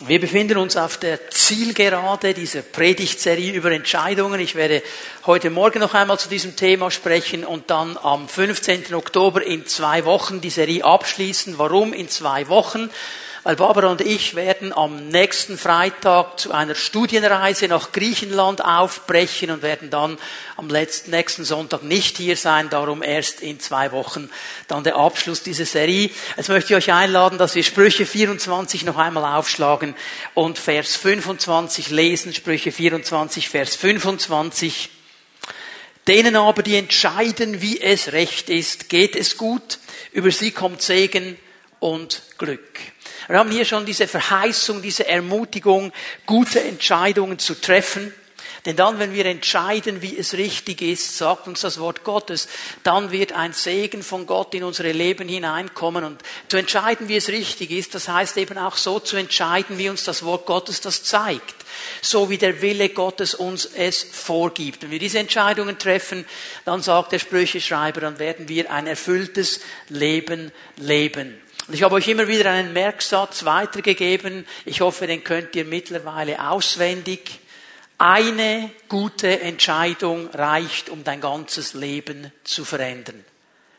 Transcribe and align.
Wir 0.00 0.20
befinden 0.20 0.58
uns 0.58 0.76
auf 0.76 0.96
der 0.96 1.30
Zielgerade 1.30 2.34
dieser 2.34 2.62
Predigtserie 2.62 3.52
über 3.52 3.70
Entscheidungen. 3.70 4.40
Ich 4.40 4.56
werde 4.56 4.82
heute 5.24 5.50
Morgen 5.50 5.78
noch 5.78 5.94
einmal 5.94 6.18
zu 6.18 6.28
diesem 6.28 6.56
Thema 6.56 6.90
sprechen 6.90 7.44
und 7.44 7.70
dann 7.70 7.96
am 7.98 8.28
15. 8.28 8.92
Oktober 8.92 9.46
in 9.46 9.66
zwei 9.66 10.04
Wochen 10.04 10.40
die 10.40 10.50
Serie 10.50 10.84
abschließen. 10.84 11.58
Warum 11.58 11.92
in 11.92 12.08
zwei 12.08 12.48
Wochen? 12.48 12.90
Weil 13.44 13.56
Barbara 13.56 13.88
und 13.88 14.00
ich 14.00 14.34
werden 14.34 14.72
am 14.72 15.08
nächsten 15.08 15.58
Freitag 15.58 16.40
zu 16.40 16.52
einer 16.52 16.74
Studienreise 16.74 17.68
nach 17.68 17.92
Griechenland 17.92 18.64
aufbrechen 18.64 19.50
und 19.50 19.60
werden 19.60 19.90
dann 19.90 20.16
am 20.56 20.70
letzten, 20.70 21.10
nächsten 21.10 21.44
Sonntag 21.44 21.82
nicht 21.82 22.16
hier 22.16 22.38
sein, 22.38 22.70
darum 22.70 23.02
erst 23.02 23.42
in 23.42 23.60
zwei 23.60 23.92
Wochen 23.92 24.30
dann 24.66 24.82
der 24.82 24.96
Abschluss 24.96 25.42
dieser 25.42 25.66
Serie. 25.66 26.08
Jetzt 26.38 26.48
möchte 26.48 26.72
ich 26.72 26.76
euch 26.76 26.92
einladen, 26.94 27.36
dass 27.36 27.54
wir 27.54 27.62
Sprüche 27.62 28.06
24 28.06 28.86
noch 28.86 28.96
einmal 28.96 29.36
aufschlagen 29.38 29.94
und 30.32 30.58
Vers 30.58 30.96
25 30.96 31.90
lesen, 31.90 32.32
Sprüche 32.32 32.72
24, 32.72 33.50
Vers 33.50 33.76
25. 33.76 34.88
Denen 36.08 36.36
aber, 36.36 36.62
die 36.62 36.76
entscheiden, 36.76 37.60
wie 37.60 37.78
es 37.78 38.12
recht 38.12 38.48
ist, 38.48 38.88
geht 38.88 39.14
es 39.14 39.36
gut, 39.36 39.78
über 40.12 40.30
sie 40.30 40.50
kommt 40.50 40.80
Segen 40.80 41.36
und 41.78 42.22
Glück. 42.38 42.93
Wir 43.28 43.38
haben 43.38 43.50
hier 43.50 43.64
schon 43.64 43.86
diese 43.86 44.06
Verheißung, 44.06 44.82
diese 44.82 45.06
Ermutigung, 45.06 45.92
gute 46.26 46.60
Entscheidungen 46.60 47.38
zu 47.38 47.60
treffen. 47.60 48.12
Denn 48.66 48.76
dann, 48.76 48.98
wenn 48.98 49.12
wir 49.12 49.26
entscheiden, 49.26 50.00
wie 50.00 50.16
es 50.16 50.34
richtig 50.34 50.80
ist, 50.80 51.18
sagt 51.18 51.46
uns 51.46 51.60
das 51.60 51.78
Wort 51.78 52.02
Gottes, 52.02 52.48
dann 52.82 53.10
wird 53.10 53.32
ein 53.32 53.52
Segen 53.52 54.02
von 54.02 54.26
Gott 54.26 54.54
in 54.54 54.64
unsere 54.64 54.92
Leben 54.92 55.28
hineinkommen. 55.28 56.02
Und 56.02 56.22
zu 56.48 56.56
entscheiden, 56.56 57.08
wie 57.08 57.16
es 57.16 57.28
richtig 57.28 57.70
ist, 57.70 57.94
das 57.94 58.08
heißt 58.08 58.38
eben 58.38 58.56
auch 58.56 58.78
so 58.78 59.00
zu 59.00 59.16
entscheiden, 59.16 59.76
wie 59.76 59.90
uns 59.90 60.04
das 60.04 60.22
Wort 60.22 60.46
Gottes 60.46 60.80
das 60.80 61.04
zeigt. 61.04 61.54
So 62.00 62.30
wie 62.30 62.38
der 62.38 62.62
Wille 62.62 62.88
Gottes 62.88 63.34
uns 63.34 63.66
es 63.66 64.02
vorgibt. 64.02 64.82
Wenn 64.82 64.90
wir 64.90 64.98
diese 64.98 65.18
Entscheidungen 65.18 65.78
treffen, 65.78 66.24
dann 66.64 66.80
sagt 66.80 67.12
der 67.12 67.18
Sprücheschreiber, 67.18 68.00
dann 68.00 68.18
werden 68.18 68.48
wir 68.48 68.70
ein 68.70 68.86
erfülltes 68.86 69.60
Leben 69.90 70.52
leben. 70.76 71.38
Und 71.66 71.74
ich 71.74 71.82
habe 71.82 71.94
euch 71.94 72.08
immer 72.08 72.28
wieder 72.28 72.50
einen 72.50 72.72
Merksatz 72.72 73.44
weitergegeben. 73.44 74.46
Ich 74.64 74.80
hoffe, 74.80 75.06
den 75.06 75.24
könnt 75.24 75.56
ihr 75.56 75.64
mittlerweile 75.64 76.50
auswendig. 76.50 77.40
Eine 77.96 78.70
gute 78.88 79.40
Entscheidung 79.40 80.28
reicht, 80.30 80.90
um 80.90 81.04
dein 81.04 81.20
ganzes 81.20 81.74
Leben 81.74 82.32
zu 82.42 82.64
verändern. 82.64 83.24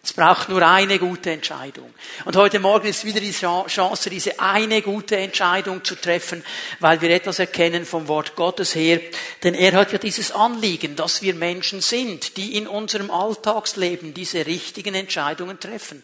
Es 0.06 0.14
braucht 0.14 0.50
nur 0.50 0.62
eine 0.62 1.00
gute 1.00 1.32
Entscheidung. 1.32 1.92
Und 2.26 2.36
heute 2.36 2.60
Morgen 2.60 2.88
ist 2.88 3.06
wieder 3.06 3.20
die 3.20 3.32
Chance, 3.32 4.12
diese 4.12 4.40
eine 4.40 4.84
gute 4.84 5.18
Entscheidung 5.18 5.84
zu 5.84 5.96
treffen, 5.96 6.44
weil 6.80 7.02
wir 7.02 7.10
etwas 7.10 7.40
erkennen 7.40 7.86
vom 7.86 8.08
Wort 8.08 8.36
Gottes 8.36 8.76
her. 8.76 9.02
Denn 9.42 9.56
er 9.56 9.72
hat 9.74 9.92
ja 9.94 9.98
dieses 9.98 10.32
Anliegen, 10.32 10.96
dass 10.96 11.24
wir 11.24 11.34
Menschen 11.34 11.82
sind, 11.82 12.38
die 12.38 12.56
in 12.56 12.68
unserem 12.68 13.10
Alltagsleben 13.10 14.14
diese 14.14 14.46
richtigen 14.46 14.94
Entscheidungen 14.94 15.60
treffen. 15.60 16.04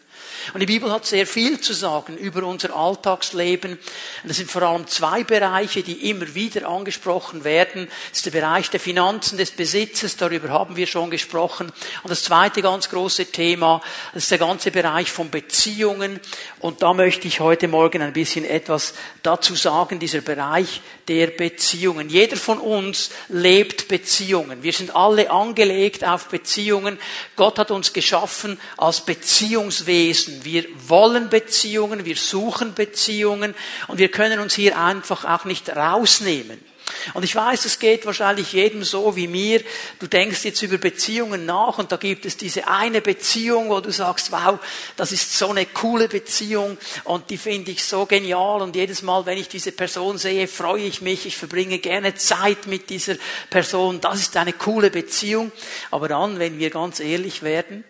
Und 0.52 0.60
die 0.60 0.66
Bibel 0.66 0.90
hat 0.90 1.06
sehr 1.06 1.26
viel 1.26 1.60
zu 1.60 1.72
sagen 1.72 2.16
über 2.16 2.42
unser 2.44 2.74
Alltagsleben. 2.74 3.78
Und 4.24 4.30
es 4.30 4.36
sind 4.36 4.50
vor 4.50 4.62
allem 4.62 4.88
zwei 4.88 5.22
Bereiche, 5.22 5.82
die 5.82 6.10
immer 6.10 6.34
wieder 6.34 6.68
angesprochen 6.68 7.44
werden. 7.44 7.86
Das 8.10 8.18
ist 8.18 8.26
der 8.26 8.32
Bereich 8.32 8.68
der 8.68 8.80
Finanzen, 8.80 9.38
des 9.38 9.52
Besitzes, 9.52 10.16
darüber 10.16 10.48
haben 10.48 10.74
wir 10.74 10.88
schon 10.88 11.10
gesprochen. 11.10 11.72
Und 12.02 12.10
das 12.10 12.24
zweite 12.24 12.62
ganz 12.62 12.88
große 12.88 13.26
Thema, 13.26 13.80
das 14.14 14.24
ist 14.24 14.30
der 14.30 14.38
ganze 14.38 14.70
Bereich 14.70 15.10
von 15.10 15.30
Beziehungen. 15.30 16.20
Und 16.58 16.82
da 16.82 16.94
möchte 16.94 17.28
ich 17.28 17.40
heute 17.40 17.68
Morgen 17.68 18.02
ein 18.02 18.12
bisschen 18.12 18.44
etwas 18.44 18.94
dazu 19.22 19.54
sagen, 19.54 19.98
dieser 19.98 20.20
Bereich 20.20 20.80
der 21.08 21.28
Beziehungen. 21.28 22.08
Jeder 22.08 22.36
von 22.36 22.58
uns 22.58 23.10
lebt 23.28 23.88
Beziehungen. 23.88 24.62
Wir 24.62 24.72
sind 24.72 24.94
alle 24.94 25.30
angelegt 25.30 26.04
auf 26.04 26.28
Beziehungen. 26.28 26.98
Gott 27.36 27.58
hat 27.58 27.70
uns 27.70 27.92
geschaffen 27.92 28.58
als 28.76 29.04
Beziehungswesen. 29.04 30.44
Wir 30.44 30.64
wollen 30.86 31.28
Beziehungen, 31.28 32.04
wir 32.04 32.16
suchen 32.16 32.74
Beziehungen 32.74 33.54
und 33.88 33.98
wir 33.98 34.10
können 34.10 34.40
uns 34.40 34.54
hier 34.54 34.78
einfach 34.78 35.24
auch 35.24 35.44
nicht 35.44 35.68
rausnehmen. 35.74 36.71
Und 37.14 37.24
ich 37.24 37.34
weiß, 37.34 37.64
es 37.64 37.78
geht 37.78 38.06
wahrscheinlich 38.06 38.52
jedem 38.52 38.84
so 38.84 39.16
wie 39.16 39.28
mir. 39.28 39.62
Du 39.98 40.06
denkst 40.06 40.44
jetzt 40.44 40.62
über 40.62 40.78
Beziehungen 40.78 41.46
nach 41.46 41.78
und 41.78 41.92
da 41.92 41.96
gibt 41.96 42.26
es 42.26 42.36
diese 42.36 42.68
eine 42.68 43.00
Beziehung, 43.00 43.68
wo 43.68 43.80
du 43.80 43.90
sagst, 43.90 44.32
wow, 44.32 44.58
das 44.96 45.12
ist 45.12 45.36
so 45.36 45.50
eine 45.50 45.66
coole 45.66 46.08
Beziehung 46.08 46.78
und 47.04 47.30
die 47.30 47.38
finde 47.38 47.70
ich 47.70 47.84
so 47.84 48.06
genial 48.06 48.62
und 48.62 48.76
jedes 48.76 49.02
Mal, 49.02 49.26
wenn 49.26 49.38
ich 49.38 49.48
diese 49.48 49.72
Person 49.72 50.18
sehe, 50.18 50.48
freue 50.48 50.84
ich 50.84 51.02
mich, 51.02 51.26
ich 51.26 51.36
verbringe 51.36 51.78
gerne 51.78 52.14
Zeit 52.14 52.66
mit 52.66 52.90
dieser 52.90 53.16
Person. 53.50 54.00
Das 54.00 54.20
ist 54.20 54.36
eine 54.36 54.52
coole 54.52 54.90
Beziehung. 54.90 55.52
Aber 55.90 56.08
dann, 56.08 56.38
wenn 56.38 56.58
wir 56.58 56.70
ganz 56.70 57.00
ehrlich 57.00 57.42
werden, 57.42 57.84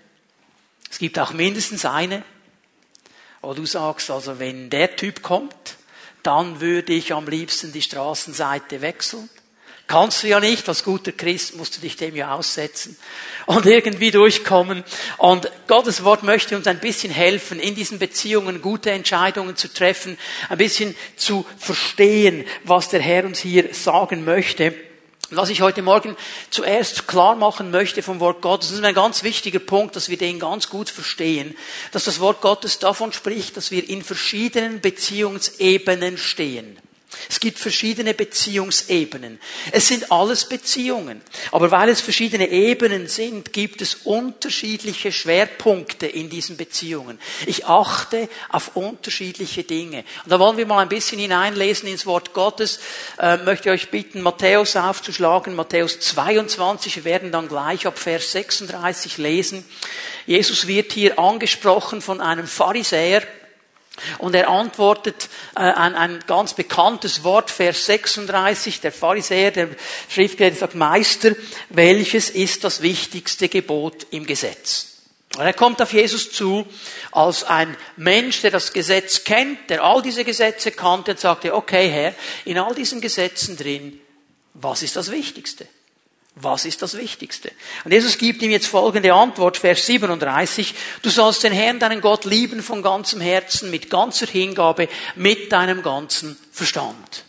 es 0.91 0.99
gibt 0.99 1.19
auch 1.19 1.33
mindestens 1.33 1.85
eine, 1.85 2.23
wo 3.41 3.55
du 3.55 3.67
sagst, 3.67 4.11
also 4.11 4.39
wenn 4.39 4.71
der 4.71 4.95
Typ 4.95 5.23
kommt, 5.23 5.77
dann 6.23 6.61
würde 6.61 6.93
ich 6.93 7.13
am 7.13 7.27
liebsten 7.27 7.73
die 7.73 7.83
Straßenseite 7.83 8.81
wechseln. 8.81 9.29
Kannst 9.89 10.23
du 10.23 10.29
ja 10.29 10.41
nicht, 10.41 10.67
als 10.69 10.85
guter 10.85 11.13
Christ 11.13 11.57
musst 11.57 11.77
du 11.77 11.81
dich 11.81 11.97
dem 11.97 12.17
ja 12.17 12.35
aussetzen 12.35 12.97
und 13.47 13.67
irgendwie 13.67 14.11
durchkommen. 14.11 14.85
Und 15.19 15.51
Gottes 15.67 16.03
Wort 16.05 16.23
möchte 16.23 16.57
uns 16.57 16.67
ein 16.67 16.79
bisschen 16.79 17.13
helfen, 17.13 17.61
in 17.61 17.75
diesen 17.75 17.99
Beziehungen 17.99 18.63
gute 18.63 18.91
Entscheidungen 18.91 19.57
zu 19.57 19.71
treffen, 19.73 20.17
ein 20.49 20.57
bisschen 20.57 20.95
zu 21.17 21.45
verstehen, 21.59 22.47
was 22.65 22.89
der 22.89 23.01
Herr 23.01 23.25
uns 23.25 23.41
hier 23.41 23.75
sagen 23.75 24.25
möchte. 24.25 24.75
Was 25.35 25.49
ich 25.49 25.63
heute 25.63 25.81
Morgen 25.81 26.15
zuerst 26.51 27.09
klar 27.09 27.37
machen 27.37 27.71
möchte 27.71 28.03
vom 28.03 28.21
Wort 28.21 28.43
Gottes, 28.43 28.69
das 28.69 28.79
ist 28.79 28.85
ein 28.85 28.95
ganz 28.95 29.23
wichtiger 29.23 29.61
Punkt, 29.61 29.97
dass 29.97 30.11
wir 30.11 30.19
den 30.19 30.39
ganz 30.39 30.69
gut 30.69 30.91
verstehen, 30.91 31.57
dass 31.91 32.05
das 32.05 32.21
Wort 32.21 32.43
Gottes 32.43 32.79
davon 32.79 33.15
spricht, 33.15 33.57
dass 33.57 33.71
wir 33.71 33.89
in 33.89 34.03
verschiedenen 34.05 34.83
Beziehungsebenen 34.83 36.19
stehen. 36.19 36.79
Es 37.29 37.41
gibt 37.41 37.59
verschiedene 37.59 38.15
Beziehungsebenen. 38.15 39.41
Es 39.71 39.89
sind 39.89 40.11
alles 40.11 40.47
Beziehungen. 40.47 41.21
Aber 41.51 41.71
weil 41.71 41.89
es 41.89 42.01
verschiedene 42.01 42.49
Ebenen 42.49 43.07
sind, 43.07 43.53
gibt 43.53 43.83
es 43.83 43.95
unterschiedliche 44.05 45.13
Schwerpunkte 45.13 46.07
in 46.07 46.31
diesen 46.31 46.57
Beziehungen. 46.57 47.19
Ich 47.47 47.67
achte 47.67 48.29
auf 48.49 48.77
unterschiedliche 48.77 49.65
Dinge. 49.65 50.05
Und 50.25 50.31
da 50.31 50.39
wollen 50.39 50.57
wir 50.57 50.67
mal 50.67 50.81
ein 50.81 50.89
bisschen 50.89 51.19
hineinlesen 51.19 51.89
ins 51.89 52.07
Wort 52.07 52.33
Gottes. 52.33 52.81
Äh, 53.19 53.39
möchte 53.39 53.69
ich 53.69 53.75
euch 53.75 53.91
bitten, 53.91 54.23
Matthäus 54.23 54.77
aufzuschlagen. 54.77 55.55
Matthäus 55.55 56.01
22. 56.01 56.97
Wir 56.97 57.05
werden 57.05 57.33
dann 57.33 57.49
gleich 57.49 57.87
ab 57.87 57.99
Vers 57.99 58.33
36 58.33 59.19
lesen. 59.19 59.65
Jesus 60.27 60.67
wird 60.67 60.93
hier 60.93 61.19
angesprochen 61.19 62.01
von 62.01 62.21
einem 62.21 62.47
Pharisäer, 62.47 63.23
und 64.19 64.35
er 64.35 64.49
antwortet 64.49 65.29
äh, 65.55 65.61
an 65.61 65.95
ein 65.95 66.21
ganz 66.27 66.55
bekanntes 66.55 67.25
Wort, 67.25 67.51
Vers 67.51 67.87
36, 67.87 68.81
der 68.81 68.93
Pharisäer, 68.93 69.51
der 69.51 69.69
Schriftgelehrte 70.09 70.59
sagt, 70.59 70.75
Meister, 70.75 71.33
welches 71.69 72.31
ist 72.31 72.65
das 72.65 72.83
wichtigste 72.83 73.49
Gebot 73.49 74.07
im 74.11 74.27
Gesetz? 74.27 74.89
Und 75.37 75.45
er 75.45 75.55
kommt 75.55 75.81
auf 75.81 75.93
Jesus 75.93 76.31
zu 76.31 76.67
als 77.11 77.45
ein 77.45 77.77
Mensch, 77.97 78.43
der 78.43 78.51
das 78.51 78.73
Gesetz 78.73 79.25
kennt, 79.25 79.71
der 79.71 79.83
all 79.83 80.03
diese 80.03 80.25
Gesetze 80.25 80.73
kannte 80.73 81.13
und 81.13 81.21
sagte, 81.21 81.55
okay 81.55 81.89
Herr, 81.89 82.15
in 82.45 82.59
all 82.59 82.75
diesen 82.75 83.01
Gesetzen 83.01 83.57
drin, 83.57 84.01
was 84.55 84.83
ist 84.83 84.97
das 84.97 85.11
Wichtigste? 85.11 85.67
Was 86.35 86.65
ist 86.65 86.81
das 86.81 86.97
Wichtigste? 86.97 87.53
Und 87.85 87.93
Jesus 87.93 88.17
gibt 88.17 88.41
ihm 88.41 88.51
jetzt 88.51 88.67
folgende 88.67 89.13
Antwort, 89.13 89.59
Vers 89.59 89.85
37. 89.85 90.75
Du 91.03 91.11
sollst 91.11 91.43
den 91.43 91.53
Herrn, 91.53 91.79
deinen 91.79 92.01
Gott, 92.01 92.25
lieben 92.25 92.63
von 92.63 92.83
ganzem 92.83 93.21
Herzen, 93.21 93.71
mit 93.71 93.91
ganzer 93.91 94.27
Hingabe, 94.27 94.89
mit 95.15 95.53
deinem 95.53 95.83
ganzen 95.83 96.39
Verstand. 96.51 97.25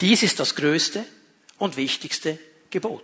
Dies 0.00 0.22
ist 0.22 0.38
das 0.38 0.54
größte 0.54 1.04
und 1.58 1.76
wichtigste 1.76 2.38
Gebot. 2.70 3.02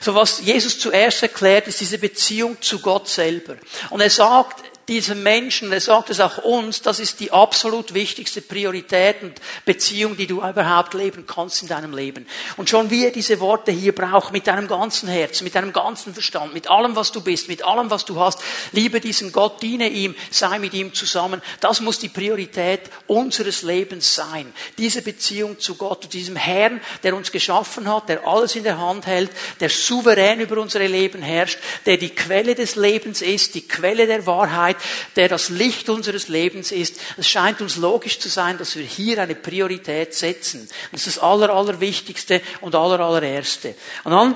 So 0.00 0.14
was 0.14 0.40
Jesus 0.42 0.78
zuerst 0.78 1.22
erklärt, 1.22 1.66
ist 1.66 1.80
diese 1.80 1.98
Beziehung 1.98 2.60
zu 2.60 2.80
Gott 2.80 3.08
selber. 3.08 3.56
Und 3.90 4.00
er 4.00 4.10
sagt, 4.10 4.62
diesen 4.88 5.22
Menschen, 5.24 5.72
er 5.72 5.80
sagt 5.80 6.10
es 6.10 6.20
auch 6.20 6.38
uns, 6.38 6.80
das 6.80 7.00
ist 7.00 7.18
die 7.18 7.32
absolut 7.32 7.92
wichtigste 7.92 8.40
Priorität 8.40 9.22
und 9.22 9.34
Beziehung, 9.64 10.16
die 10.16 10.28
du 10.28 10.36
überhaupt 10.36 10.94
leben 10.94 11.26
kannst 11.26 11.62
in 11.62 11.68
deinem 11.68 11.92
Leben. 11.92 12.26
Und 12.56 12.70
schon 12.70 12.88
wie 12.90 13.04
er 13.04 13.10
diese 13.10 13.40
Worte 13.40 13.72
hier 13.72 13.92
braucht, 13.92 14.32
mit 14.32 14.46
deinem 14.46 14.68
ganzen 14.68 15.08
Herzen, 15.08 15.42
mit 15.42 15.56
deinem 15.56 15.72
ganzen 15.72 16.14
Verstand, 16.14 16.54
mit 16.54 16.70
allem, 16.70 16.94
was 16.94 17.10
du 17.10 17.20
bist, 17.20 17.48
mit 17.48 17.64
allem, 17.64 17.90
was 17.90 18.04
du 18.04 18.20
hast, 18.20 18.38
liebe 18.70 19.00
diesen 19.00 19.32
Gott, 19.32 19.60
diene 19.60 19.88
ihm, 19.88 20.14
sei 20.30 20.60
mit 20.60 20.72
ihm 20.72 20.94
zusammen. 20.94 21.42
Das 21.58 21.80
muss 21.80 21.98
die 21.98 22.08
Priorität 22.08 22.82
unseres 23.08 23.62
Lebens 23.62 24.14
sein. 24.14 24.52
Diese 24.78 25.02
Beziehung 25.02 25.58
zu 25.58 25.74
Gott, 25.74 26.04
zu 26.04 26.08
diesem 26.08 26.36
Herrn, 26.36 26.80
der 27.02 27.16
uns 27.16 27.32
geschaffen 27.32 27.92
hat, 27.92 28.08
der 28.08 28.24
alles 28.26 28.54
in 28.54 28.62
der 28.62 28.78
Hand 28.78 29.06
hält, 29.06 29.30
der 29.58 29.68
souverän 29.68 30.38
über 30.38 30.58
unsere 30.58 30.86
Leben 30.86 31.22
herrscht, 31.22 31.58
der 31.86 31.96
die 31.96 32.10
Quelle 32.10 32.54
des 32.54 32.76
Lebens 32.76 33.20
ist, 33.20 33.56
die 33.56 33.66
Quelle 33.66 34.06
der 34.06 34.26
Wahrheit, 34.26 34.75
Ewigkeit, 34.76 35.16
der 35.16 35.28
das 35.28 35.48
Licht 35.48 35.88
unseres 35.88 36.28
Lebens 36.28 36.72
ist. 36.72 37.00
Es 37.16 37.28
scheint 37.28 37.60
uns 37.60 37.76
logisch 37.76 38.18
zu 38.18 38.28
sein, 38.28 38.58
dass 38.58 38.76
wir 38.76 38.84
hier 38.84 39.20
eine 39.22 39.34
Priorität 39.34 40.14
setzen. 40.14 40.68
Das 40.92 41.06
ist 41.06 41.16
das 41.16 41.22
Aller, 41.22 41.50
Allerwichtigste 41.50 42.40
und 42.60 42.74
Aller, 42.74 43.00
Allererste. 43.00 43.74
Und 44.04 44.12
dann 44.12 44.34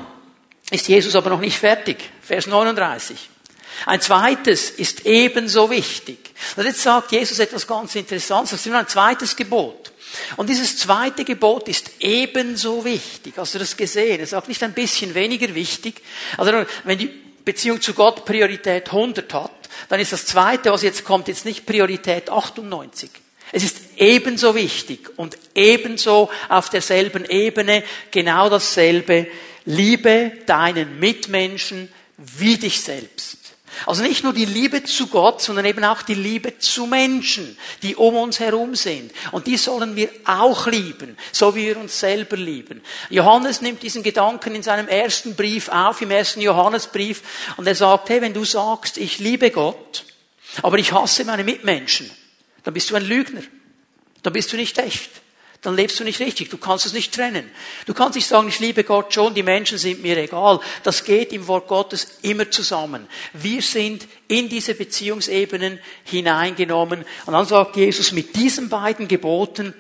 ist 0.71 0.89
Jesus 0.89 1.15
aber 1.17 1.31
noch 1.31 1.41
nicht 1.41 1.59
fertig. 1.59 1.97
Vers 2.23 2.47
39. 2.47 3.29
Ein 3.87 4.01
zweites 4.01 4.71
ist 4.71 5.07
ebenso 5.07 5.71
wichtig. 5.71 6.19
Und 6.57 6.65
jetzt 6.65 6.83
sagt 6.83 7.13
Jesus 7.13 7.39
etwas 7.39 7.67
ganz 7.67 7.95
Interessantes. 7.95 8.51
Das 8.51 8.67
ist 8.67 8.73
ein 8.73 8.89
zweites 8.89 9.37
Gebot. 9.37 9.93
Und 10.37 10.49
dieses 10.49 10.77
zweite 10.77 11.25
Gebot 11.25 11.69
ist 11.69 11.91
ebenso 12.01 12.85
wichtig. 12.85 13.35
Hast 13.37 13.55
du 13.55 13.61
das 13.61 13.77
gesehen? 13.77 14.19
Er 14.19 14.27
sagt 14.27 14.49
nicht 14.49 14.63
ein 14.63 14.73
bisschen 14.73 15.15
weniger 15.15 15.55
wichtig. 15.55 16.03
Also 16.37 16.65
wenn 16.85 16.99
die 16.99 17.30
Beziehung 17.45 17.81
zu 17.81 17.95
Gott 17.95 18.25
Priorität 18.25 18.87
100 18.87 19.33
hat, 19.35 19.51
dann 19.89 20.01
ist 20.01 20.13
das 20.13 20.27
zweite, 20.27 20.71
was 20.71 20.83
jetzt 20.83 21.05
kommt, 21.05 21.29
jetzt 21.29 21.45
nicht 21.45 21.67
Priorität 21.67 22.31
98. 22.31 23.11
Es 23.53 23.65
ist 23.65 23.79
ebenso 23.97 24.55
wichtig 24.55 25.11
und 25.17 25.37
ebenso 25.55 26.31
auf 26.49 26.71
derselben 26.71 27.25
Ebene 27.25 27.83
genau 28.11 28.49
dasselbe. 28.49 29.27
Liebe 29.65 30.33
deinen 30.47 30.99
Mitmenschen 30.99 31.93
wie 32.17 32.57
dich 32.57 32.81
selbst. 32.81 33.40
Also 33.87 34.03
nicht 34.03 34.25
nur 34.25 34.33
die 34.33 34.45
Liebe 34.45 34.85
zu 34.85 35.07
Gott, 35.07 35.41
sondern 35.41 35.65
eben 35.65 35.85
auch 35.85 36.03
die 36.03 36.15
Liebe 36.15 36.59
zu 36.59 36.87
Menschen, 36.87 37.57
die 37.83 37.97
um 37.97 38.17
uns 38.17 38.41
herum 38.41 38.75
sind. 38.75 39.13
Und 39.33 39.47
die 39.47 39.57
sollen 39.57 39.97
wir 39.97 40.11
auch 40.25 40.67
lieben, 40.67 41.17
so 41.33 41.55
wie 41.55 41.67
wir 41.67 41.79
uns 41.79 41.99
selber 41.99 42.37
lieben. 42.37 42.83
Johannes 43.09 43.61
nimmt 43.61 43.83
diesen 43.83 44.03
Gedanken 44.03 44.55
in 44.55 44.63
seinem 44.63 44.89
ersten 44.89 45.37
Brief 45.37 45.69
auf, 45.69 46.01
im 46.01 46.11
ersten 46.11 46.41
Johannesbrief, 46.41 47.23
und 47.57 47.67
er 47.67 47.75
sagt, 47.75 48.09
hey, 48.11 48.21
wenn 48.21 48.35
du 48.35 48.45
sagst, 48.45 48.99
ich 48.99 49.19
liebe 49.19 49.51
Gott, 49.51 50.05
aber 50.63 50.79
ich 50.79 50.93
hasse 50.93 51.25
meine 51.25 51.45
Mitmenschen, 51.45 52.11
dann 52.65 52.75
bist 52.75 52.91
du 52.91 52.97
ein 52.97 53.05
Lügner. 53.05 53.43
Dann 54.23 54.33
bist 54.33 54.53
du 54.53 54.57
nicht 54.57 54.77
echt 54.79 55.11
dann 55.63 55.77
lebst 55.77 56.01
du 56.01 56.05
nicht 56.05 56.21
richtig. 56.21 56.49
Du 56.49 56.57
kannst 56.57 56.87
es 56.87 56.95
nicht 56.95 57.15
trennen. 57.15 57.51
Du 57.85 57.93
kannst 57.93 58.15
nicht 58.15 58.27
sagen, 58.27 58.49
ich 58.49 58.61
liebe 58.61 58.83
Gott 58.83 59.13
schon, 59.13 59.35
die 59.35 59.43
Menschen 59.43 59.77
sind 59.77 60.03
mir 60.03 60.17
egal. 60.17 60.61
Das 60.85 61.05
geht 61.05 61.33
im 61.33 61.47
Wort 61.49 61.69
Gottes 61.69 62.19
immer 62.23 62.51
zusammen. 62.51 63.07
Wir 63.35 63.61
sind 63.61 64.07
in 64.27 64.49
diese 64.49 64.75
Beziehungsebenen 64.75 65.79
hineingenommen. 66.05 67.05
Und 67.27 67.33
dann 67.35 67.45
sagt 67.45 67.77
Jesus, 67.77 68.13
mit 68.13 68.37
diesen 68.37 68.71
beiden 68.71 69.07
Geboten 69.07 69.75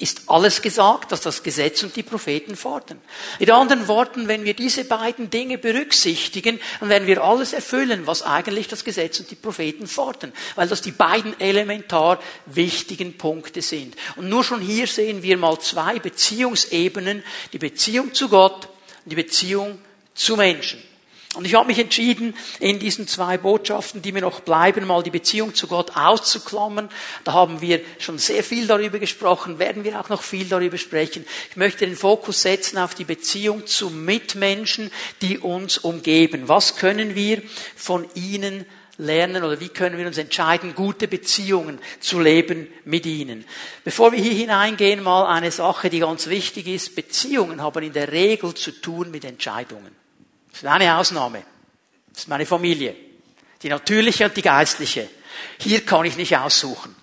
ist 0.00 0.22
alles 0.28 0.62
gesagt, 0.62 1.12
was 1.12 1.20
das 1.20 1.42
Gesetz 1.42 1.82
und 1.82 1.94
die 1.94 2.02
Propheten 2.02 2.56
fordern. 2.56 3.00
In 3.38 3.50
anderen 3.50 3.86
Worten, 3.86 4.28
wenn 4.28 4.44
wir 4.44 4.54
diese 4.54 4.84
beiden 4.84 5.30
Dinge 5.30 5.58
berücksichtigen, 5.58 6.58
dann 6.80 6.88
werden 6.88 7.06
wir 7.06 7.22
alles 7.22 7.52
erfüllen, 7.52 8.06
was 8.06 8.22
eigentlich 8.22 8.66
das 8.66 8.84
Gesetz 8.84 9.20
und 9.20 9.30
die 9.30 9.36
Propheten 9.36 9.86
fordern, 9.86 10.32
weil 10.56 10.68
das 10.68 10.80
die 10.80 10.92
beiden 10.92 11.38
elementar 11.38 12.18
wichtigen 12.46 13.18
Punkte 13.18 13.62
sind. 13.62 13.94
Und 14.16 14.28
nur 14.28 14.42
schon 14.42 14.60
hier 14.60 14.86
sehen 14.86 15.22
wir 15.22 15.36
mal 15.36 15.58
zwei 15.60 15.98
Beziehungsebenen, 15.98 17.22
die 17.52 17.58
Beziehung 17.58 18.14
zu 18.14 18.28
Gott 18.28 18.68
und 19.04 19.10
die 19.12 19.16
Beziehung 19.16 19.78
zu 20.14 20.36
Menschen. 20.36 20.82
Und 21.36 21.44
ich 21.46 21.54
habe 21.54 21.68
mich 21.68 21.78
entschieden, 21.78 22.34
in 22.58 22.80
diesen 22.80 23.06
zwei 23.06 23.38
Botschaften, 23.38 24.02
die 24.02 24.10
mir 24.10 24.22
noch 24.22 24.40
bleiben, 24.40 24.84
mal 24.84 25.04
die 25.04 25.10
Beziehung 25.10 25.54
zu 25.54 25.68
Gott 25.68 25.96
auszuklammern. 25.96 26.88
Da 27.22 27.32
haben 27.32 27.60
wir 27.60 27.80
schon 28.00 28.18
sehr 28.18 28.42
viel 28.42 28.66
darüber 28.66 28.98
gesprochen, 28.98 29.60
werden 29.60 29.84
wir 29.84 30.00
auch 30.00 30.08
noch 30.08 30.22
viel 30.22 30.46
darüber 30.46 30.76
sprechen. 30.76 31.24
Ich 31.50 31.56
möchte 31.56 31.86
den 31.86 31.96
Fokus 31.96 32.42
setzen 32.42 32.78
auf 32.78 32.96
die 32.96 33.04
Beziehung 33.04 33.64
zu 33.68 33.90
Mitmenschen, 33.90 34.90
die 35.22 35.38
uns 35.38 35.78
umgeben. 35.78 36.48
Was 36.48 36.74
können 36.74 37.14
wir 37.14 37.42
von 37.76 38.08
ihnen 38.14 38.66
lernen 38.98 39.44
oder 39.44 39.60
wie 39.60 39.68
können 39.68 39.98
wir 39.98 40.08
uns 40.08 40.18
entscheiden, 40.18 40.74
gute 40.74 41.06
Beziehungen 41.06 41.78
zu 42.00 42.18
leben 42.20 42.66
mit 42.84 43.06
ihnen. 43.06 43.44
Bevor 43.84 44.12
wir 44.12 44.20
hier 44.20 44.34
hineingehen, 44.34 45.02
mal 45.02 45.26
eine 45.26 45.52
Sache, 45.52 45.90
die 45.90 46.00
ganz 46.00 46.26
wichtig 46.26 46.66
ist. 46.66 46.96
Beziehungen 46.96 47.62
haben 47.62 47.84
in 47.84 47.92
der 47.92 48.10
Regel 48.12 48.52
zu 48.54 48.72
tun 48.72 49.10
mit 49.10 49.24
Entscheidungen. 49.24 49.99
Das 50.50 50.62
ist 50.62 50.68
eine 50.68 50.96
Ausnahme. 50.96 51.42
Das 52.12 52.22
ist 52.22 52.28
meine 52.28 52.46
Familie. 52.46 52.94
Die 53.62 53.68
natürliche 53.68 54.24
und 54.24 54.36
die 54.36 54.42
geistliche. 54.42 55.08
Hier 55.58 55.84
kann 55.84 56.04
ich 56.04 56.16
nicht 56.16 56.36
aussuchen. 56.36 56.96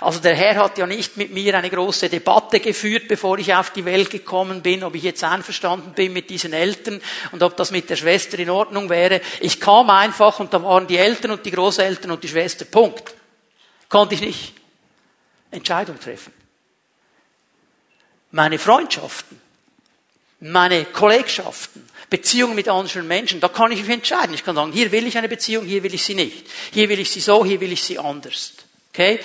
Also 0.00 0.20
der 0.20 0.34
Herr 0.34 0.56
hat 0.56 0.78
ja 0.78 0.86
nicht 0.86 1.16
mit 1.16 1.32
mir 1.32 1.56
eine 1.56 1.70
große 1.70 2.08
Debatte 2.08 2.60
geführt, 2.60 3.08
bevor 3.08 3.38
ich 3.38 3.54
auf 3.54 3.70
die 3.70 3.84
Welt 3.84 4.10
gekommen 4.10 4.62
bin, 4.62 4.84
ob 4.84 4.94
ich 4.94 5.02
jetzt 5.02 5.24
einverstanden 5.24 5.92
bin 5.94 6.12
mit 6.12 6.28
diesen 6.28 6.52
Eltern 6.52 7.00
und 7.32 7.42
ob 7.42 7.56
das 7.56 7.70
mit 7.70 7.88
der 7.88 7.96
Schwester 7.96 8.38
in 8.38 8.50
Ordnung 8.50 8.90
wäre. 8.90 9.20
Ich 9.40 9.58
kam 9.58 9.88
einfach 9.88 10.38
und 10.38 10.52
da 10.52 10.62
waren 10.62 10.86
die 10.86 10.98
Eltern 10.98 11.32
und 11.32 11.46
die 11.46 11.50
Großeltern 11.50 12.10
und 12.10 12.22
die 12.22 12.28
Schwester. 12.28 12.66
Punkt. 12.66 13.14
Konnte 13.88 14.14
ich 14.14 14.20
nicht 14.20 14.54
Entscheidung 15.50 15.98
treffen. 15.98 16.32
Meine 18.32 18.58
Freundschaften, 18.58 19.40
meine 20.40 20.84
Kollegschaften, 20.84 21.88
Beziehungen 22.10 22.56
mit 22.56 22.68
anderen 22.68 23.06
Menschen, 23.06 23.40
da 23.40 23.48
kann 23.48 23.70
ich 23.70 23.80
mich 23.80 23.88
entscheiden. 23.88 24.34
Ich 24.34 24.44
kann 24.44 24.56
sagen, 24.56 24.72
hier 24.72 24.90
will 24.90 25.06
ich 25.06 25.16
eine 25.16 25.28
Beziehung, 25.28 25.64
hier 25.64 25.82
will 25.84 25.94
ich 25.94 26.04
sie 26.04 26.14
nicht. 26.14 26.46
Hier 26.72 26.88
will 26.88 26.98
ich 26.98 27.10
sie 27.10 27.20
so, 27.20 27.44
hier 27.44 27.60
will 27.60 27.72
ich 27.72 27.82
sie 27.82 27.98
anders. 27.98 28.52
Okay? 28.92 29.20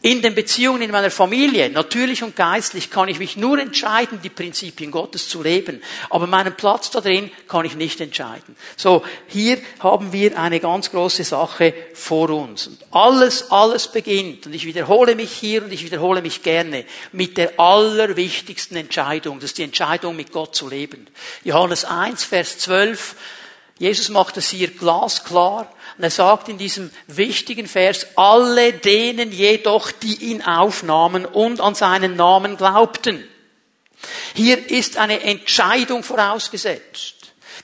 In 0.00 0.22
den 0.22 0.36
Beziehungen 0.36 0.82
in 0.82 0.92
meiner 0.92 1.10
Familie, 1.10 1.70
natürlich 1.70 2.22
und 2.22 2.36
geistlich, 2.36 2.88
kann 2.88 3.08
ich 3.08 3.18
mich 3.18 3.36
nur 3.36 3.58
entscheiden, 3.58 4.20
die 4.22 4.28
Prinzipien 4.30 4.92
Gottes 4.92 5.28
zu 5.28 5.42
leben. 5.42 5.82
Aber 6.08 6.28
meinen 6.28 6.54
Platz 6.54 6.90
da 6.90 7.00
drin 7.00 7.32
kann 7.48 7.64
ich 7.64 7.74
nicht 7.74 8.00
entscheiden. 8.00 8.54
So, 8.76 9.02
hier 9.26 9.58
haben 9.80 10.12
wir 10.12 10.38
eine 10.38 10.60
ganz 10.60 10.92
große 10.92 11.24
Sache 11.24 11.74
vor 11.94 12.30
uns. 12.30 12.68
Und 12.68 12.78
alles, 12.92 13.50
alles 13.50 13.88
beginnt, 13.88 14.46
und 14.46 14.54
ich 14.54 14.66
wiederhole 14.66 15.16
mich 15.16 15.32
hier 15.32 15.64
und 15.64 15.72
ich 15.72 15.84
wiederhole 15.84 16.22
mich 16.22 16.44
gerne, 16.44 16.84
mit 17.10 17.36
der 17.36 17.58
allerwichtigsten 17.58 18.76
Entscheidung. 18.76 19.40
Das 19.40 19.50
ist 19.50 19.58
die 19.58 19.64
Entscheidung, 19.64 20.14
mit 20.14 20.30
Gott 20.30 20.54
zu 20.54 20.68
leben. 20.68 21.08
Johannes 21.42 21.84
1, 21.84 22.22
Vers 22.22 22.58
12. 22.58 23.16
Jesus 23.78 24.10
macht 24.10 24.36
es 24.36 24.50
hier 24.50 24.68
glasklar. 24.68 25.72
Und 25.98 26.04
er 26.04 26.10
sagt 26.10 26.48
in 26.48 26.58
diesem 26.58 26.92
wichtigen 27.08 27.66
Vers, 27.66 28.06
alle 28.14 28.72
denen 28.72 29.32
jedoch, 29.32 29.90
die 29.90 30.30
ihn 30.30 30.42
aufnahmen 30.42 31.26
und 31.26 31.60
an 31.60 31.74
seinen 31.74 32.14
Namen 32.14 32.56
glaubten. 32.56 33.26
Hier 34.34 34.70
ist 34.70 34.96
eine 34.96 35.22
Entscheidung 35.22 36.04
vorausgesetzt. 36.04 37.16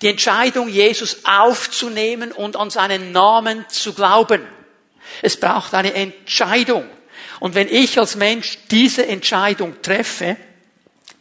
Die 0.03 0.09
Entscheidung, 0.09 0.69
Jesus 0.69 1.19
aufzunehmen 1.23 2.33
und 2.33 2.57
an 2.57 2.71
seinen 2.71 3.13
Namen 3.13 3.65
zu 3.69 3.93
glauben. 3.93 4.45
Es 5.23 5.39
braucht 5.39 5.73
eine 5.75 5.95
Entscheidung. 5.95 6.85
Und 7.39 7.55
wenn 7.55 7.69
ich 7.69 8.01
als 8.01 8.17
Mensch 8.17 8.59
diese 8.69 9.07
Entscheidung 9.07 9.81
treffe, 9.81 10.37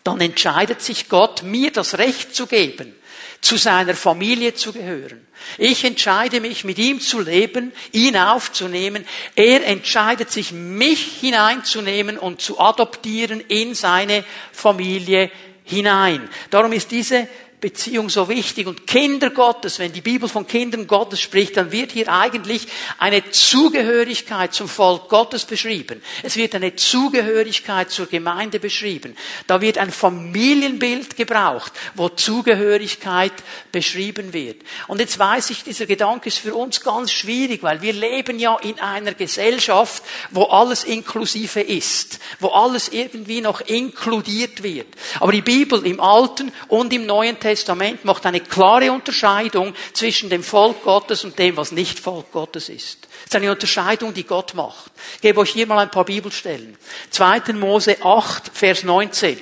dann 0.03 0.19
entscheidet 0.19 0.81
sich 0.81 1.09
Gott, 1.09 1.43
mir 1.43 1.71
das 1.71 1.99
Recht 1.99 2.35
zu 2.35 2.47
geben, 2.47 2.95
zu 3.43 3.57
seiner 3.57 3.93
Familie 3.93 4.53
zu 4.53 4.71
gehören. 4.71 5.27
Ich 5.57 5.83
entscheide 5.83 6.39
mich, 6.39 6.63
mit 6.63 6.77
ihm 6.77 7.01
zu 7.01 7.19
leben, 7.19 7.73
ihn 7.91 8.15
aufzunehmen. 8.15 9.05
Er 9.35 9.67
entscheidet 9.67 10.31
sich, 10.31 10.53
mich 10.53 11.19
hineinzunehmen 11.19 12.17
und 12.17 12.41
zu 12.41 12.57
adoptieren 12.57 13.41
in 13.41 13.75
seine 13.75 14.23
Familie 14.53 15.29
hinein. 15.65 16.29
Darum 16.51 16.71
ist 16.71 16.91
diese 16.91 17.27
Beziehung 17.63 18.09
so 18.09 18.27
wichtig. 18.27 18.67
Und 18.67 18.85
Kinder 18.85 19.29
Gottes, 19.29 19.79
wenn 19.79 19.93
die 19.93 20.01
Bibel 20.01 20.27
von 20.27 20.45
Kindern 20.45 20.85
Gottes 20.85 21.21
spricht, 21.21 21.55
dann 21.55 21.71
wird 21.71 21.93
hier 21.93 22.09
eigentlich 22.09 22.67
eine 22.97 23.31
Zugehörigkeit 23.31 24.53
zum 24.53 24.67
Volk 24.67 25.07
Gottes 25.07 25.45
beschrieben. 25.45 26.03
Es 26.23 26.35
wird 26.35 26.55
eine 26.55 26.75
Zugehörigkeit 26.75 27.89
zur 27.89 28.07
Gemeinde 28.07 28.59
beschrieben. 28.59 29.15
Da 29.47 29.61
wird 29.61 29.77
ein 29.77 29.91
Familienbild 29.91 31.15
gebraucht, 31.15 31.71
wo 31.95 32.09
Zugehörigkeit 32.09 33.31
beschrieben 33.71 34.33
wird. 34.33 34.61
Und 34.89 34.99
jetzt 34.99 35.17
weiß 35.17 35.49
ich, 35.51 35.63
dieser 35.63 35.85
Gedanke 35.85 36.27
ist 36.27 36.39
für 36.39 36.55
uns 36.55 36.81
ganz 36.81 37.13
schwierig, 37.13 37.63
weil 37.63 37.81
wir 37.81 37.93
leben 37.93 38.39
ja 38.39 38.57
in 38.59 38.77
einer 38.81 39.13
Gesellschaft, 39.13 40.03
wo 40.31 40.43
alles 40.43 40.83
inklusive 40.83 41.61
ist, 41.61 42.19
wo 42.41 42.49
alles 42.49 42.89
irgendwie 42.89 43.39
noch 43.39 43.61
inkludiert 43.61 44.63
wird. 44.63 44.87
Aber 45.21 45.31
die 45.31 45.41
Bibel 45.41 45.87
im 45.87 46.01
Alten 46.01 46.51
und 46.67 46.91
im 46.91 47.05
Neuen 47.05 47.39
Testament 47.39 47.52
Testament 47.53 48.03
macht 48.03 48.25
eine 48.25 48.39
klare 48.39 48.91
Unterscheidung 48.91 49.75
zwischen 49.93 50.29
dem 50.29 50.43
Volk 50.43 50.83
Gottes 50.83 51.23
und 51.23 51.37
dem, 51.37 51.55
was 51.55 51.71
nicht 51.71 51.99
Volk 51.99 52.31
Gottes 52.31 52.67
ist. 52.69 53.03
Das 53.03 53.25
ist 53.25 53.35
eine 53.35 53.51
Unterscheidung, 53.51 54.13
die 54.13 54.23
Gott 54.23 54.55
macht. 54.55 54.91
Ich 55.15 55.21
gebe 55.21 55.39
euch 55.39 55.51
hier 55.51 55.67
mal 55.67 55.79
ein 55.79 55.91
paar 55.91 56.05
Bibelstellen. 56.05 56.77
2. 57.11 57.53
Mose 57.53 57.97
8, 58.03 58.51
Vers 58.53 58.83
19. 58.83 59.39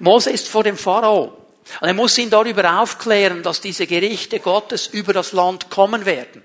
Mose 0.00 0.30
ist 0.30 0.48
vor 0.48 0.64
dem 0.64 0.76
Pharao. 0.76 1.38
Und 1.80 1.88
er 1.88 1.94
muss 1.94 2.18
ihn 2.18 2.28
darüber 2.28 2.80
aufklären, 2.80 3.42
dass 3.42 3.60
diese 3.60 3.86
Gerichte 3.86 4.40
Gottes 4.40 4.88
über 4.88 5.12
das 5.12 5.32
Land 5.32 5.70
kommen 5.70 6.04
werden. 6.04 6.42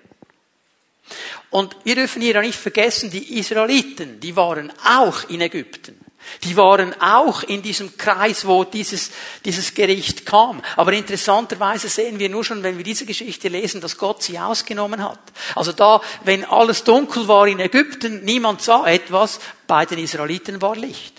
Und 1.49 1.75
wir 1.83 1.95
dürfen 1.95 2.21
hier 2.21 2.35
ja 2.35 2.41
nicht 2.41 2.59
vergessen, 2.59 3.09
die 3.09 3.39
Israeliten, 3.39 4.19
die 4.19 4.35
waren 4.35 4.71
auch 4.85 5.27
in 5.29 5.41
Ägypten. 5.41 5.99
Die 6.43 6.55
waren 6.55 6.99
auch 7.01 7.43
in 7.43 7.61
diesem 7.61 7.97
Kreis, 7.97 8.45
wo 8.45 8.63
dieses, 8.63 9.11
dieses 9.45 9.73
Gericht 9.73 10.25
kam. 10.25 10.61
Aber 10.75 10.93
interessanterweise 10.93 11.89
sehen 11.89 12.19
wir 12.19 12.29
nur 12.29 12.43
schon, 12.43 12.63
wenn 12.63 12.77
wir 12.77 12.83
diese 12.83 13.05
Geschichte 13.05 13.47
lesen, 13.47 13.81
dass 13.81 13.97
Gott 13.97 14.23
sie 14.23 14.39
ausgenommen 14.39 15.03
hat. 15.03 15.19
Also 15.55 15.71
da, 15.71 16.01
wenn 16.23 16.45
alles 16.45 16.83
dunkel 16.83 17.27
war 17.27 17.47
in 17.47 17.59
Ägypten, 17.59 18.23
niemand 18.23 18.61
sah 18.61 18.87
etwas, 18.87 19.39
bei 19.67 19.85
den 19.85 19.99
Israeliten 19.99 20.61
war 20.61 20.75
Licht. 20.75 21.13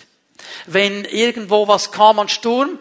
Wenn 0.65 1.05
irgendwo 1.05 1.67
was 1.67 1.91
kam 1.91 2.19
an 2.19 2.29
Sturm 2.29 2.79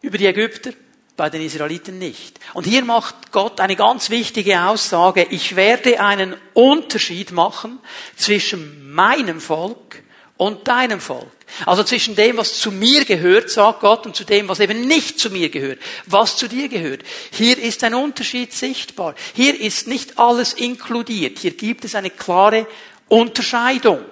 über 0.00 0.18
die 0.18 0.26
Ägypter, 0.26 0.72
bei 1.18 1.28
den 1.28 1.42
Israeliten 1.42 1.98
nicht. 1.98 2.38
Und 2.54 2.64
hier 2.64 2.84
macht 2.84 3.32
Gott 3.32 3.60
eine 3.60 3.74
ganz 3.74 4.08
wichtige 4.08 4.62
Aussage. 4.62 5.26
Ich 5.30 5.56
werde 5.56 6.00
einen 6.00 6.36
Unterschied 6.54 7.32
machen 7.32 7.80
zwischen 8.16 8.92
meinem 8.92 9.40
Volk 9.40 10.02
und 10.38 10.66
deinem 10.68 11.00
Volk. 11.00 11.26
Also 11.66 11.82
zwischen 11.82 12.14
dem, 12.14 12.36
was 12.36 12.58
zu 12.58 12.70
mir 12.70 13.04
gehört, 13.04 13.50
sagt 13.50 13.80
Gott, 13.80 14.06
und 14.06 14.16
zu 14.16 14.24
dem, 14.24 14.48
was 14.48 14.60
eben 14.60 14.86
nicht 14.86 15.18
zu 15.18 15.30
mir 15.30 15.50
gehört, 15.50 15.80
was 16.06 16.36
zu 16.36 16.48
dir 16.48 16.68
gehört. 16.68 17.02
Hier 17.32 17.58
ist 17.58 17.84
ein 17.84 17.94
Unterschied 17.94 18.52
sichtbar. 18.52 19.14
Hier 19.34 19.60
ist 19.60 19.88
nicht 19.88 20.18
alles 20.18 20.54
inkludiert. 20.54 21.40
Hier 21.40 21.50
gibt 21.50 21.84
es 21.84 21.94
eine 21.94 22.10
klare 22.10 22.66
Unterscheidung. 23.08 24.04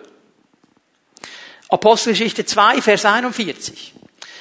Apostelgeschichte 1.69 2.45
2, 2.45 2.83
Vers 2.83 3.05
41. 3.05 3.95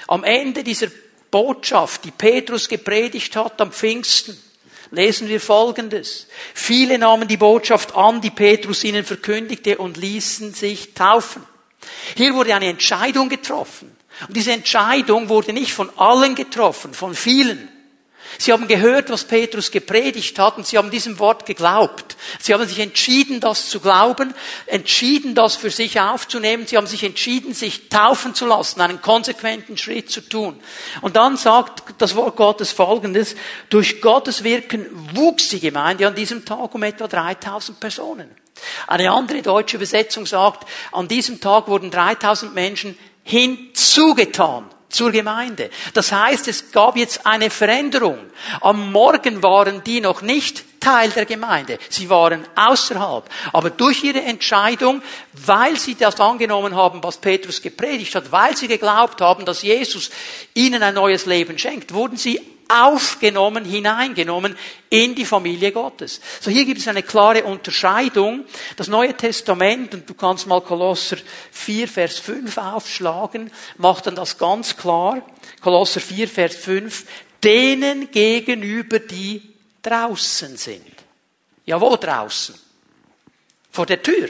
Am 0.07 0.23
Ende 0.23 0.63
dieser 0.63 0.87
Botschaft, 1.29 2.03
die 2.05 2.11
Petrus 2.11 2.67
gepredigt 2.67 3.35
hat 3.35 3.61
am 3.61 3.71
Pfingsten, 3.71 4.37
lesen 4.91 5.27
wir 5.27 5.41
Folgendes. 5.41 6.27
Viele 6.53 6.97
nahmen 6.97 7.27
die 7.27 7.37
Botschaft 7.37 7.95
an, 7.95 8.21
die 8.21 8.29
Petrus 8.29 8.83
ihnen 8.83 9.03
verkündigte 9.03 9.77
und 9.77 9.97
ließen 9.97 10.53
sich 10.53 10.93
taufen. 10.93 11.43
Hier 12.15 12.33
wurde 12.33 12.55
eine 12.55 12.67
Entscheidung 12.67 13.29
getroffen. 13.29 13.95
Und 14.27 14.37
diese 14.37 14.53
Entscheidung 14.53 15.29
wurde 15.29 15.53
nicht 15.53 15.73
von 15.73 15.89
allen 15.97 16.35
getroffen, 16.35 16.93
von 16.93 17.15
vielen. 17.15 17.69
Sie 18.37 18.51
haben 18.51 18.67
gehört, 18.67 19.09
was 19.09 19.23
Petrus 19.23 19.71
gepredigt 19.71 20.37
hat 20.39 20.57
und 20.57 20.65
sie 20.65 20.77
haben 20.77 20.91
diesem 20.91 21.19
Wort 21.19 21.45
geglaubt. 21.45 22.17
Sie 22.39 22.53
haben 22.53 22.67
sich 22.67 22.79
entschieden, 22.79 23.39
das 23.39 23.69
zu 23.69 23.79
glauben, 23.79 24.33
entschieden, 24.65 25.35
das 25.35 25.55
für 25.55 25.69
sich 25.69 25.99
aufzunehmen. 25.99 26.67
Sie 26.67 26.75
haben 26.75 26.87
sich 26.87 27.03
entschieden, 27.03 27.53
sich 27.53 27.89
taufen 27.89 28.33
zu 28.33 28.45
lassen, 28.45 28.81
einen 28.81 29.01
konsequenten 29.01 29.77
Schritt 29.77 30.09
zu 30.11 30.21
tun. 30.21 30.59
Und 31.01 31.15
dann 31.15 31.37
sagt 31.37 31.83
das 31.99 32.15
Wort 32.15 32.35
Gottes 32.35 32.71
Folgendes. 32.71 33.35
Durch 33.69 34.01
Gottes 34.01 34.43
Wirken 34.43 34.87
wuchs 35.13 35.49
die 35.49 35.59
Gemeinde 35.59 36.07
an 36.07 36.15
diesem 36.15 36.43
Tag 36.45 36.73
um 36.73 36.83
etwa 36.83 37.07
3000 37.07 37.79
Personen. 37.79 38.44
Eine 38.88 39.12
andere 39.12 39.41
deutsche 39.41 39.77
Übersetzung 39.77 40.25
sagt, 40.25 40.67
an 40.91 41.07
diesem 41.07 41.41
Tag 41.41 41.67
wurden 41.67 41.91
3000 41.91 42.53
Menschen 42.53 42.97
hinzugetan 43.24 44.69
zur 44.89 45.12
Gemeinde. 45.12 45.69
Das 45.93 46.12
heißt, 46.12 46.47
es 46.47 46.71
gab 46.71 46.95
jetzt 46.95 47.25
eine 47.25 47.50
Veränderung. 47.50 48.19
Am 48.62 48.91
Morgen 48.91 49.43
waren 49.43 49.83
die 49.83 50.00
noch 50.00 50.21
nicht 50.21 50.63
Teil 50.85 51.09
der 51.09 51.25
Gemeinde. 51.25 51.79
Sie 51.89 52.11
waren 52.11 52.45
außerhalb. 52.55 53.27
Aber 53.53 53.71
durch 53.71 54.03
ihre 54.03 54.21
Entscheidung, 54.21 55.01
weil 55.33 55.79
sie 55.79 55.95
das 55.95 56.19
angenommen 56.19 56.75
haben, 56.75 57.01
was 57.01 57.17
Petrus 57.17 57.59
gepredigt 57.59 58.13
hat, 58.13 58.31
weil 58.31 58.55
sie 58.55 58.67
geglaubt 58.67 59.19
haben, 59.19 59.45
dass 59.45 59.63
Jesus 59.63 60.11
ihnen 60.53 60.83
ein 60.83 60.93
neues 60.93 61.25
Leben 61.25 61.57
schenkt, 61.57 61.91
wurden 61.91 62.17
sie 62.17 62.39
aufgenommen, 62.67 63.65
hineingenommen 63.65 64.55
in 64.91 65.15
die 65.15 65.25
Familie 65.25 65.71
Gottes. 65.71 66.21
So 66.39 66.51
hier 66.51 66.65
gibt 66.65 66.79
es 66.79 66.87
eine 66.87 67.01
klare 67.01 67.45
Unterscheidung. 67.45 68.45
Das 68.75 68.87
Neue 68.87 69.15
Testament, 69.15 69.95
und 69.95 70.07
du 70.07 70.13
kannst 70.13 70.45
mal 70.45 70.61
Kolosser 70.61 71.17
4, 71.51 71.87
Vers 71.87 72.19
5 72.19 72.57
aufschlagen, 72.59 73.51
macht 73.77 74.05
dann 74.05 74.15
das 74.15 74.37
ganz 74.37 74.77
klar. 74.77 75.23
Kolosser 75.61 75.99
4, 75.99 76.27
Vers 76.27 76.55
5. 76.55 77.05
Denen 77.43 78.11
gegenüber, 78.11 78.99
die 78.99 79.54
draußen 79.85 80.57
sind. 80.57 80.93
Ja, 81.65 81.79
wo 81.79 81.95
draußen? 81.95 82.55
Vor 83.71 83.85
der 83.85 84.01
Tür. 84.01 84.29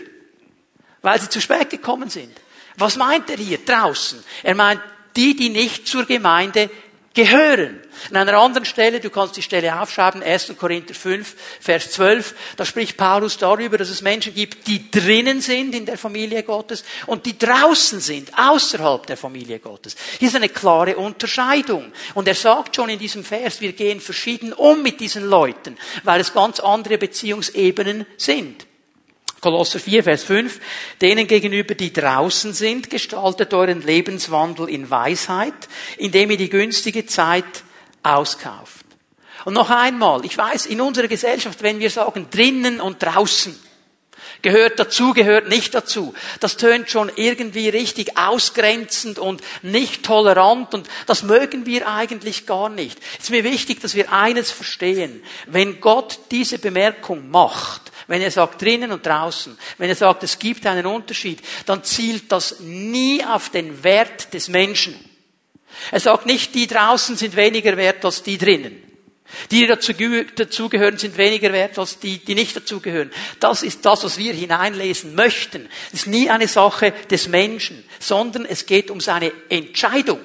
Weil 1.02 1.22
sie 1.22 1.30
zu 1.30 1.40
spät 1.40 1.70
gekommen 1.70 2.10
sind. 2.10 2.36
Was 2.78 2.96
meint 2.98 3.30
er 3.30 3.38
hier 3.38 3.60
draußen? 3.64 4.24
Er 4.44 4.56
meint 4.56 4.82
die, 5.16 5.36
die 5.36 5.50
nicht 5.50 5.88
zur 5.88 6.06
Gemeinde 6.06 6.70
gehören. 7.16 7.80
An 8.10 8.18
einer 8.18 8.38
anderen 8.38 8.66
Stelle, 8.66 9.00
du 9.00 9.10
kannst 9.10 9.38
die 9.38 9.42
Stelle 9.42 9.82
aufschreiben, 9.82 10.22
1. 10.22 10.54
Korinther 10.60 10.94
5, 10.94 11.36
Vers 11.62 11.92
12, 11.92 12.36
da 12.58 12.66
spricht 12.66 12.98
Paulus 12.98 13.38
darüber, 13.38 13.78
dass 13.78 13.90
es 13.90 14.02
Menschen 14.02 14.36
gibt, 14.36 14.68
die 14.68 14.92
drinnen 14.92 15.42
sind 15.42 15.74
in 15.74 15.86
der 15.86 15.98
Familie 15.98 16.44
Gottes 16.44 16.84
und 17.08 17.26
die 17.26 17.38
draußen 17.38 18.02
sind, 18.02 18.38
außerhalb 18.38 19.08
der 19.08 19.18
Familie 19.18 19.60
Gottes. 19.60 19.96
Hier 20.20 20.28
ist 20.28 20.36
eine 20.36 20.50
klare 20.50 20.98
Unterscheidung. 20.98 21.92
Und 22.14 22.28
er 22.28 22.36
sagt 22.36 22.76
schon 22.76 22.90
in 22.90 23.00
diesem 23.00 23.24
Vers, 23.24 23.62
wir 23.62 23.72
gehen 23.74 24.02
verschieden 24.02 24.54
um 24.54 24.84
mit 24.84 25.00
diesen 25.00 25.28
Leuten, 25.28 25.78
weil 26.04 26.20
es 26.20 26.34
ganz 26.34 26.60
andere 26.60 26.98
Beziehungsebenen 26.98 28.06
sind. 28.18 28.68
Kolosser 29.42 29.80
4, 29.80 30.04
Vers 30.04 30.24
5, 30.24 30.60
denen 31.02 31.28
gegenüber, 31.28 31.76
die 31.76 31.94
draußen 31.94 32.54
sind, 32.54 32.90
gestaltet 32.90 33.54
euren 33.54 33.82
Lebenswandel 33.82 34.70
in 34.70 34.90
Weisheit, 34.90 35.54
indem 35.98 36.32
ihr 36.32 36.38
die 36.38 36.50
günstige 36.50 37.06
Zeit 37.06 37.64
auskauft. 38.02 38.86
Und 39.46 39.54
noch 39.54 39.70
einmal, 39.70 40.26
ich 40.26 40.38
weiß, 40.38 40.66
in 40.66 40.82
unserer 40.82 41.08
Gesellschaft, 41.08 41.62
wenn 41.62 41.80
wir 41.80 41.92
sagen 41.92 42.28
drinnen 42.32 42.82
und 42.82 43.04
draußen, 43.04 43.56
gehört 44.42 44.80
dazu, 44.80 45.14
gehört 45.14 45.50
nicht 45.50 45.74
dazu. 45.74 46.14
Das 46.40 46.58
tönt 46.58 46.90
schon 46.90 47.12
irgendwie 47.16 47.70
richtig 47.70 48.18
ausgrenzend 48.18 49.20
und 49.20 49.42
nicht 49.62 50.04
tolerant 50.04 50.74
und 50.74 50.88
das 51.08 51.24
mögen 51.24 51.66
wir 51.66 51.88
eigentlich 51.88 52.46
gar 52.46 52.70
nicht. 52.70 53.00
Es 53.18 53.26
ist 53.26 53.32
mir 53.32 53.44
wichtig, 53.44 53.82
dass 53.82 53.96
wir 53.96 54.12
eines 54.12 54.52
verstehen. 54.52 55.24
Wenn 55.48 55.80
Gott 55.82 56.20
diese 56.32 56.60
Bemerkung 56.60 57.30
macht, 57.30 57.85
wenn 58.08 58.22
er 58.22 58.32
sagt 58.32 58.62
drinnen 58.62 58.92
und 58.92 59.06
draußen, 59.06 59.58
wenn 59.78 59.90
er 59.90 59.96
sagt, 59.96 60.24
es 60.24 60.40
gibt 60.40 60.66
einen 60.66 60.86
Unterschied, 60.86 61.42
dann 61.66 61.84
zielt 61.84 62.32
das 62.32 62.60
nie 62.60 63.24
auf 63.24 63.50
den 63.50 63.84
Wert 63.84 64.34
des 64.34 64.48
Menschen. 64.48 64.96
Er 65.92 66.00
sagt 66.00 66.26
nicht, 66.26 66.56
die 66.56 66.68
draußen 66.68 67.18
sind 67.18 67.36
weniger 67.36 67.76
wert 67.78 68.04
als 68.06 68.24
die 68.24 68.38
drinnen. 68.38 68.82
Die, 69.52 69.62
die 69.62 69.68
dazu, 69.68 69.94
dazugehören, 70.36 70.98
sind 70.98 71.18
weniger 71.18 71.52
wert 71.52 71.78
als 71.80 72.00
die, 72.00 72.20
die 72.20 72.36
nicht 72.36 72.56
dazugehören. 72.56 73.12
Das 73.40 73.64
ist 73.64 73.84
das, 73.86 74.04
was 74.04 74.18
wir 74.18 74.34
hineinlesen 74.34 75.16
möchten. 75.16 75.68
Es 75.88 76.02
ist 76.02 76.08
nie 76.08 76.30
eine 76.30 76.48
Sache 76.48 76.94
des 77.10 77.28
Menschen, 77.28 77.84
sondern 78.00 78.46
es 78.46 78.66
geht 78.66 78.92
um 78.92 79.02
seine 79.02 79.32
Entscheidung. 79.50 80.20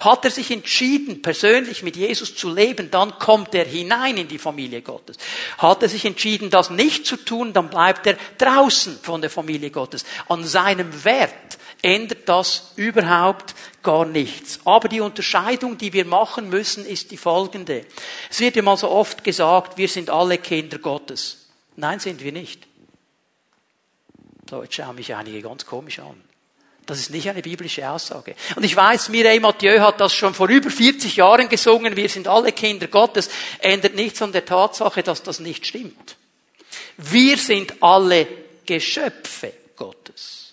Hat 0.00 0.24
er 0.24 0.30
sich 0.30 0.50
entschieden, 0.50 1.22
persönlich 1.22 1.82
mit 1.82 1.96
Jesus 1.96 2.34
zu 2.34 2.52
leben, 2.52 2.90
dann 2.90 3.18
kommt 3.18 3.54
er 3.54 3.64
hinein 3.64 4.16
in 4.16 4.28
die 4.28 4.38
Familie 4.38 4.82
Gottes. 4.82 5.16
Hat 5.58 5.82
er 5.82 5.88
sich 5.88 6.04
entschieden, 6.04 6.50
das 6.50 6.70
nicht 6.70 7.06
zu 7.06 7.16
tun, 7.16 7.52
dann 7.52 7.70
bleibt 7.70 8.06
er 8.06 8.16
draußen 8.38 8.98
von 9.02 9.20
der 9.20 9.30
Familie 9.30 9.70
Gottes. 9.70 10.04
An 10.28 10.44
seinem 10.44 11.04
Wert 11.04 11.58
ändert 11.82 12.28
das 12.28 12.72
überhaupt 12.76 13.54
gar 13.82 14.06
nichts. 14.06 14.60
Aber 14.64 14.88
die 14.88 15.00
Unterscheidung, 15.00 15.76
die 15.76 15.92
wir 15.92 16.06
machen 16.06 16.48
müssen, 16.48 16.84
ist 16.86 17.10
die 17.10 17.18
folgende. 17.18 17.84
Es 18.30 18.40
wird 18.40 18.56
immer 18.56 18.76
so 18.76 18.90
oft 18.90 19.22
gesagt, 19.22 19.76
wir 19.76 19.88
sind 19.88 20.08
alle 20.08 20.38
Kinder 20.38 20.78
Gottes. 20.78 21.46
Nein, 21.76 22.00
sind 22.00 22.24
wir 22.24 22.32
nicht. 22.32 22.66
So, 24.48 24.62
jetzt 24.62 24.74
schauen 24.74 24.96
mich 24.96 25.14
einige 25.14 25.42
ganz 25.42 25.66
komisch 25.66 25.98
an. 25.98 26.23
Das 26.86 26.98
ist 26.98 27.10
nicht 27.10 27.28
eine 27.28 27.40
biblische 27.40 27.88
Aussage. 27.88 28.34
Und 28.56 28.64
ich 28.64 28.76
weiß, 28.76 29.08
Mireille 29.08 29.40
Mathieu 29.40 29.80
hat 29.80 30.00
das 30.00 30.12
schon 30.14 30.34
vor 30.34 30.48
über 30.48 30.70
40 30.70 31.16
Jahren 31.16 31.48
gesungen. 31.48 31.96
Wir 31.96 32.08
sind 32.08 32.28
alle 32.28 32.52
Kinder 32.52 32.88
Gottes. 32.88 33.30
Ändert 33.58 33.94
nichts 33.94 34.20
an 34.20 34.32
der 34.32 34.44
Tatsache, 34.44 35.02
dass 35.02 35.22
das 35.22 35.40
nicht 35.40 35.66
stimmt. 35.66 36.16
Wir 36.98 37.38
sind 37.38 37.82
alle 37.82 38.26
Geschöpfe 38.66 39.52
Gottes. 39.76 40.52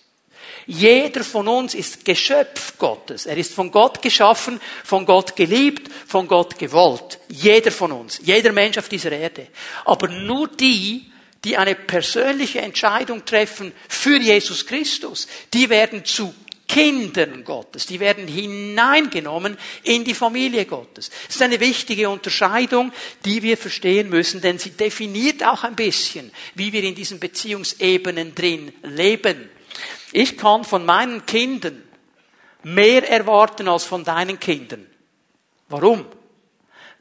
Jeder 0.66 1.24
von 1.24 1.48
uns 1.48 1.74
ist 1.74 2.04
Geschöpf 2.04 2.78
Gottes. 2.78 3.26
Er 3.26 3.36
ist 3.36 3.52
von 3.52 3.70
Gott 3.70 4.00
geschaffen, 4.00 4.60
von 4.84 5.04
Gott 5.04 5.34
geliebt, 5.36 5.90
von 6.06 6.28
Gott 6.28 6.58
gewollt. 6.58 7.18
Jeder 7.28 7.72
von 7.72 7.92
uns. 7.92 8.20
Jeder 8.22 8.52
Mensch 8.52 8.78
auf 8.78 8.88
dieser 8.88 9.12
Erde. 9.12 9.48
Aber 9.84 10.08
nur 10.08 10.48
die, 10.48 11.11
die 11.44 11.56
eine 11.56 11.74
persönliche 11.74 12.60
Entscheidung 12.60 13.24
treffen 13.24 13.72
für 13.88 14.18
Jesus 14.18 14.66
Christus, 14.66 15.26
die 15.52 15.68
werden 15.68 16.04
zu 16.04 16.34
Kindern 16.72 17.44
Gottes, 17.44 17.84
die 17.84 18.00
werden 18.00 18.26
hineingenommen 18.26 19.58
in 19.82 20.04
die 20.04 20.14
Familie 20.14 20.64
Gottes. 20.64 21.10
Das 21.26 21.36
ist 21.36 21.42
eine 21.42 21.60
wichtige 21.60 22.08
Unterscheidung, 22.08 22.92
die 23.26 23.42
wir 23.42 23.58
verstehen 23.58 24.08
müssen, 24.08 24.40
denn 24.40 24.58
sie 24.58 24.70
definiert 24.70 25.44
auch 25.44 25.64
ein 25.64 25.76
bisschen, 25.76 26.32
wie 26.54 26.72
wir 26.72 26.82
in 26.82 26.94
diesen 26.94 27.20
Beziehungsebenen 27.20 28.34
drin 28.34 28.72
leben. 28.84 29.50
Ich 30.12 30.38
kann 30.38 30.64
von 30.64 30.86
meinen 30.86 31.26
Kindern 31.26 31.82
mehr 32.62 33.06
erwarten 33.06 33.68
als 33.68 33.84
von 33.84 34.02
deinen 34.02 34.40
Kindern. 34.40 34.86
Warum? 35.68 36.06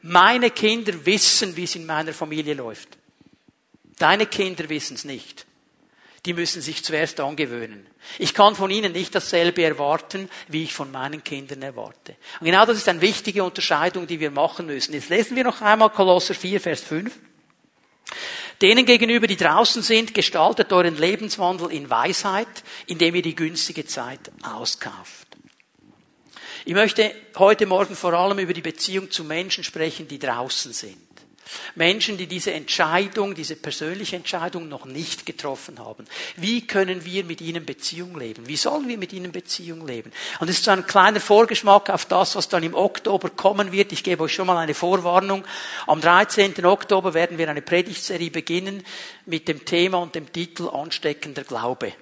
Meine 0.01 0.49
Kinder 0.49 1.05
wissen, 1.05 1.55
wie 1.55 1.63
es 1.63 1.75
in 1.75 1.85
meiner 1.85 2.13
Familie 2.13 2.55
läuft. 2.55 2.97
Deine 4.01 4.25
Kinder 4.25 4.67
wissen 4.69 4.95
es 4.95 5.05
nicht. 5.05 5.45
die 6.25 6.33
müssen 6.33 6.61
sich 6.61 6.83
zuerst 6.83 7.19
angewöhnen. 7.19 7.87
Ich 8.19 8.35
kann 8.35 8.55
von 8.55 8.69
ihnen 8.69 8.91
nicht 8.91 9.15
dasselbe 9.15 9.63
erwarten, 9.63 10.29
wie 10.47 10.63
ich 10.63 10.73
von 10.73 10.91
meinen 10.91 11.23
Kindern 11.23 11.63
erwarte. 11.63 12.15
Und 12.39 12.45
genau 12.45 12.65
das 12.65 12.77
ist 12.77 12.87
eine 12.87 13.01
wichtige 13.01 13.43
Unterscheidung, 13.43 14.05
die 14.05 14.19
wir 14.19 14.29
machen 14.29 14.67
müssen. 14.67 14.93
Jetzt 14.93 15.09
lesen 15.09 15.35
wir 15.35 15.43
noch 15.43 15.61
einmal 15.61 15.89
Kolosser 15.89 16.35
4, 16.35 16.61
Vers 16.61 16.81
5. 16.81 17.11
Denen 18.61 18.85
gegenüber, 18.85 19.25
die 19.25 19.37
draußen 19.37 19.81
sind, 19.81 20.13
gestaltet 20.13 20.71
euren 20.71 20.95
Lebenswandel 20.95 21.71
in 21.71 21.89
Weisheit, 21.89 22.63
indem 22.85 23.15
ihr 23.15 23.23
die 23.23 23.35
günstige 23.35 23.87
Zeit 23.87 24.31
auskauft. 24.43 25.27
Ich 26.65 26.75
möchte 26.75 27.15
heute 27.37 27.65
Morgen 27.65 27.95
vor 27.95 28.13
allem 28.13 28.37
über 28.37 28.53
die 28.53 28.61
Beziehung 28.61 29.09
zu 29.09 29.23
Menschen 29.23 29.63
sprechen, 29.63 30.07
die 30.07 30.19
draußen 30.19 30.73
sind. 30.73 31.10
Menschen, 31.75 32.17
die 32.17 32.27
diese 32.27 32.53
Entscheidung, 32.53 33.35
diese 33.35 33.55
persönliche 33.55 34.15
Entscheidung 34.15 34.69
noch 34.69 34.85
nicht 34.85 35.25
getroffen 35.25 35.79
haben. 35.79 36.05
Wie 36.35 36.65
können 36.67 37.05
wir 37.05 37.23
mit 37.23 37.41
ihnen 37.41 37.65
Beziehung 37.65 38.17
leben? 38.17 38.47
Wie 38.47 38.55
sollen 38.55 38.87
wir 38.87 38.97
mit 38.97 39.13
ihnen 39.13 39.31
Beziehung 39.31 39.87
leben? 39.87 40.11
Und 40.39 40.49
es 40.49 40.57
ist 40.57 40.65
so 40.65 40.71
ein 40.71 40.85
kleiner 40.85 41.19
Vorgeschmack 41.19 41.89
auf 41.89 42.05
das, 42.05 42.35
was 42.35 42.49
dann 42.49 42.63
im 42.63 42.75
Oktober 42.75 43.29
kommen 43.29 43.71
wird. 43.71 43.91
Ich 43.91 44.03
gebe 44.03 44.23
euch 44.23 44.33
schon 44.33 44.47
mal 44.47 44.57
eine 44.57 44.73
Vorwarnung. 44.73 45.45
Am 45.87 46.01
13. 46.01 46.65
Oktober 46.65 47.13
werden 47.13 47.37
wir 47.37 47.49
eine 47.49 47.61
Predigtserie 47.61 48.31
beginnen 48.31 48.83
mit 49.25 49.47
dem 49.47 49.65
Thema 49.65 49.99
und 49.99 50.15
dem 50.15 50.31
Titel 50.31 50.69
Ansteckender 50.69 51.43
Glaube. 51.43 51.93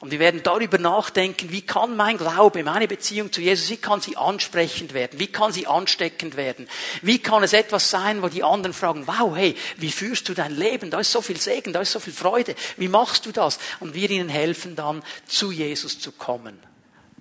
Und 0.00 0.12
wir 0.12 0.20
werden 0.20 0.42
darüber 0.44 0.78
nachdenken, 0.78 1.50
wie 1.50 1.62
kann 1.62 1.96
mein 1.96 2.18
Glaube, 2.18 2.62
meine 2.62 2.86
Beziehung 2.86 3.32
zu 3.32 3.40
Jesus, 3.40 3.68
wie 3.68 3.78
kann 3.78 4.00
sie 4.00 4.16
ansprechend 4.16 4.94
werden? 4.94 5.18
Wie 5.18 5.26
kann 5.26 5.52
sie 5.52 5.66
ansteckend 5.66 6.36
werden? 6.36 6.68
Wie 7.02 7.18
kann 7.18 7.42
es 7.42 7.52
etwas 7.52 7.90
sein, 7.90 8.22
wo 8.22 8.28
die 8.28 8.44
anderen 8.44 8.74
fragen, 8.74 9.08
wow, 9.08 9.34
hey, 9.34 9.56
wie 9.76 9.90
führst 9.90 10.28
du 10.28 10.34
dein 10.34 10.54
Leben? 10.56 10.90
Da 10.90 11.00
ist 11.00 11.10
so 11.10 11.20
viel 11.20 11.40
Segen, 11.40 11.72
da 11.72 11.80
ist 11.80 11.90
so 11.90 11.98
viel 11.98 12.12
Freude. 12.12 12.54
Wie 12.76 12.86
machst 12.86 13.26
du 13.26 13.32
das? 13.32 13.58
Und 13.80 13.94
wir 13.94 14.08
ihnen 14.08 14.28
helfen 14.28 14.76
dann, 14.76 15.02
zu 15.26 15.50
Jesus 15.50 15.98
zu 15.98 16.12
kommen 16.12 16.60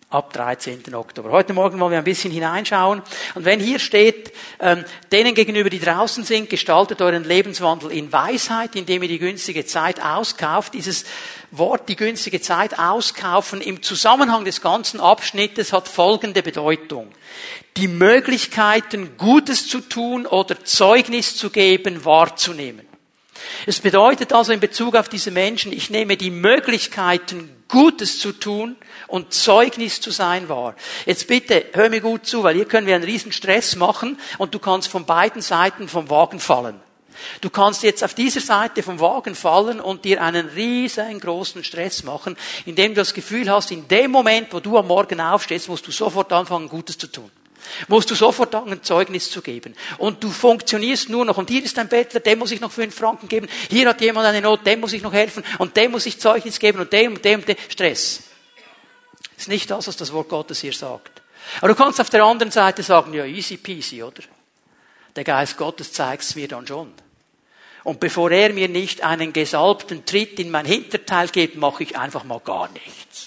ab 0.10 0.32
13. 0.32 0.96
Oktober. 0.96 1.32
Heute 1.32 1.52
Morgen 1.52 1.82
wollen 1.82 1.92
wir 1.92 1.98
ein 1.98 2.04
bisschen 2.06 2.32
hineinschauen. 2.32 3.02
Und 3.36 3.44
wenn 3.44 3.60
hier 3.60 3.78
steht, 3.78 4.32
ähm, 4.62 4.86
denen 5.12 5.36
gegenüber, 5.36 5.70
die 5.70 5.82
draußen 5.82 6.24
sind, 6.24 6.50
gestaltet 6.50 7.02
euren 7.02 7.26
Lebenswandel 7.26 7.92
in 7.92 8.14
Weisheit, 8.14 8.78
indem 8.78 9.04
ihr 9.04 9.10
die 9.10 9.20
günstige 9.20 9.66
Zeit 9.66 10.02
auskauft. 10.02 10.76
Dieses 10.76 11.04
Wort, 11.52 11.90
die 11.90 11.98
günstige 11.98 12.40
Zeit 12.40 12.80
auskaufen, 12.80 13.60
im 13.60 13.84
Zusammenhang 13.84 14.46
des 14.46 14.62
ganzen 14.62 15.02
Abschnittes 15.02 15.74
hat 15.74 15.90
folgende 15.90 16.42
Bedeutung. 16.42 17.12
Die 17.76 17.90
Möglichkeiten, 17.90 19.18
Gutes 19.18 19.68
zu 19.68 19.82
tun 19.82 20.26
oder 20.26 20.64
Zeugnis 20.64 21.36
zu 21.36 21.50
geben, 21.50 22.06
wahrzunehmen. 22.06 22.88
Es 23.66 23.82
bedeutet 23.82 24.32
also 24.32 24.54
in 24.54 24.62
Bezug 24.62 24.96
auf 24.96 25.10
diese 25.10 25.32
Menschen, 25.32 25.74
ich 25.74 25.90
nehme 25.90 26.16
die 26.16 26.32
Möglichkeiten, 26.32 27.57
Gutes 27.68 28.20
zu 28.20 28.32
tun 28.32 28.76
und 29.08 29.34
Zeugnis 29.34 30.00
zu 30.02 30.12
sein 30.12 30.50
wahr. 30.50 30.76
Jetzt 31.06 31.28
bitte, 31.28 31.66
hör 31.74 31.90
mir 31.90 32.02
gut 32.02 32.26
zu, 32.26 32.44
weil 32.44 32.56
hier 32.56 32.66
können 32.66 32.88
wir 32.88 32.96
einen 32.96 33.04
riesen 33.04 33.32
Stress 33.32 33.76
machen 33.76 34.20
und 34.38 34.54
du 34.54 34.60
kannst 34.60 34.88
von 34.88 35.06
beiden 35.06 35.42
Seiten 35.42 35.88
vom 35.88 36.10
Wagen 36.10 36.40
fallen. 36.40 36.80
Du 37.42 37.50
kannst 37.50 37.84
jetzt 37.84 38.04
auf 38.04 38.14
dieser 38.14 38.42
Seite 38.42 38.84
vom 38.84 39.00
Wagen 39.00 39.36
fallen 39.36 39.80
und 39.80 40.06
dir 40.06 40.22
einen 40.22 40.48
riesengroßen 40.50 41.64
Stress 41.64 42.04
machen, 42.04 42.38
indem 42.66 42.94
du 42.94 43.02
das 43.02 43.14
Gefühl 43.14 43.52
hast, 43.52 43.72
in 43.72 43.88
dem 43.88 44.12
Moment, 44.12 44.54
wo 44.54 44.60
du 44.60 44.78
am 44.78 44.88
Morgen 44.88 45.20
aufstehst, 45.20 45.68
musst 45.68 45.88
du 45.88 45.92
sofort 45.92 46.32
anfangen, 46.32 46.70
Gutes 46.70 46.98
zu 46.98 47.08
tun. 47.08 47.32
Musst 47.88 48.10
du 48.10 48.16
sofort 48.16 48.54
ein 48.56 48.84
Zeugnis 48.84 49.30
zu 49.30 49.42
geben. 49.42 49.76
Und 49.98 50.24
du 50.24 50.30
funktionierst 50.30 51.10
nur 51.10 51.26
noch. 51.26 51.38
Und 51.38 51.50
hier 51.50 51.64
ist 51.64 51.78
ein 51.80 51.88
Bettler, 51.88 52.20
dem 52.20 52.40
muss 52.40 52.52
ich 52.52 52.62
noch 52.62 52.72
fünf 52.72 52.96
Franken 52.96 53.28
geben. 53.28 53.48
Hier 53.70 53.90
hat 53.90 54.02
jemand 54.02 54.26
eine 54.28 54.42
Not, 54.42 54.66
dem 54.66 54.80
muss 54.80 54.94
ich 54.94 55.02
noch 55.02 55.14
helfen. 55.14 55.44
Und 55.58 55.76
dem 55.78 55.92
muss 55.92 56.06
ich 56.06 56.20
Zeugnis 56.20 56.60
geben. 56.60 56.80
Und 56.80 56.94
dem, 56.94 57.22
dem, 57.22 57.46
dem. 57.46 57.56
Stress. 57.70 58.24
Ist 59.38 59.48
nicht 59.50 59.70
das, 59.70 59.88
was 59.88 59.98
das 59.98 60.14
Wort 60.14 60.30
Gottes 60.30 60.62
hier 60.62 60.74
sagt. 60.74 61.22
Aber 61.60 61.70
du 61.70 61.76
kannst 61.76 62.02
auf 62.02 62.10
der 62.10 62.24
anderen 62.24 62.52
Seite 62.52 62.84
sagen, 62.84 63.14
ja, 63.14 63.26
easy 63.26 63.58
peasy, 63.58 64.04
oder? 64.04 64.24
Der 65.16 65.24
Geist 65.24 65.58
Gottes 65.58 65.94
zeigt 65.94 66.24
es 66.24 66.36
mir 66.36 66.48
dann 66.48 66.68
schon. 66.68 66.92
Und 67.84 68.00
bevor 68.00 68.32
er 68.32 68.52
mir 68.52 68.68
nicht 68.68 69.04
einen 69.04 69.32
gesalbten 69.32 70.06
Tritt 70.06 70.40
in 70.40 70.52
mein 70.52 70.66
Hinterteil 70.66 71.30
gibt, 71.30 71.56
mache 71.56 71.84
ich 71.84 71.98
einfach 71.98 72.24
mal 72.24 72.40
gar 72.40 72.70
nichts. 72.70 73.27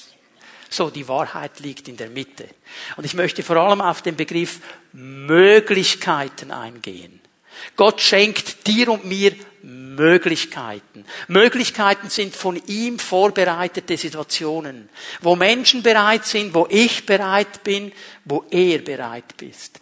So, 0.70 0.88
die 0.88 1.08
Wahrheit 1.08 1.58
liegt 1.60 1.88
in 1.88 1.96
der 1.96 2.08
Mitte. 2.08 2.48
Und 2.96 3.04
ich 3.04 3.14
möchte 3.14 3.42
vor 3.42 3.56
allem 3.56 3.80
auf 3.80 4.02
den 4.02 4.14
Begriff 4.14 4.60
Möglichkeiten 4.92 6.52
eingehen. 6.52 7.20
Gott 7.76 8.00
schenkt 8.00 8.66
dir 8.68 8.88
und 8.88 9.04
mir 9.04 9.34
Möglichkeiten. 9.62 11.04
Möglichkeiten 11.28 12.08
sind 12.08 12.34
von 12.34 12.56
ihm 12.66 12.98
vorbereitete 12.98 13.96
Situationen, 13.96 14.88
wo 15.20 15.36
Menschen 15.36 15.82
bereit 15.82 16.24
sind, 16.24 16.54
wo 16.54 16.66
ich 16.70 17.04
bereit 17.04 17.62
bin, 17.64 17.92
wo 18.24 18.44
er 18.50 18.78
bereit 18.78 19.42
ist. 19.42 19.80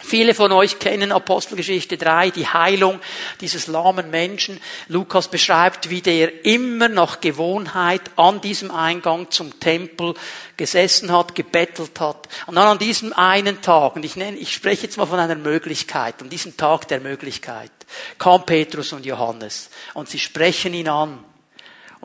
Viele 0.00 0.34
von 0.34 0.52
euch 0.52 0.78
kennen 0.78 1.10
Apostelgeschichte 1.10 1.96
3, 1.96 2.30
die 2.30 2.46
Heilung 2.46 3.00
dieses 3.40 3.66
lahmen 3.66 4.10
Menschen. 4.10 4.60
Lukas 4.88 5.28
beschreibt, 5.28 5.90
wie 5.90 6.02
der 6.02 6.44
immer 6.44 6.88
nach 6.88 7.20
Gewohnheit 7.20 8.02
an 8.16 8.40
diesem 8.40 8.70
Eingang 8.70 9.30
zum 9.30 9.58
Tempel 9.58 10.14
gesessen 10.56 11.10
hat, 11.10 11.34
gebettelt 11.34 11.98
hat. 11.98 12.28
Und 12.46 12.56
dann 12.56 12.68
an 12.68 12.78
diesem 12.78 13.12
einen 13.14 13.62
Tag, 13.62 13.96
und 13.96 14.04
ich 14.04 14.16
nenne, 14.16 14.36
ich 14.36 14.52
spreche 14.52 14.84
jetzt 14.84 14.98
mal 14.98 15.06
von 15.06 15.18
einer 15.18 15.34
Möglichkeit, 15.34 16.20
an 16.20 16.28
diesem 16.28 16.56
Tag 16.56 16.88
der 16.88 17.00
Möglichkeit, 17.00 17.72
kam 18.18 18.44
Petrus 18.44 18.92
und 18.92 19.06
Johannes 19.06 19.70
und 19.94 20.08
sie 20.08 20.18
sprechen 20.18 20.74
ihn 20.74 20.88
an. 20.88 21.24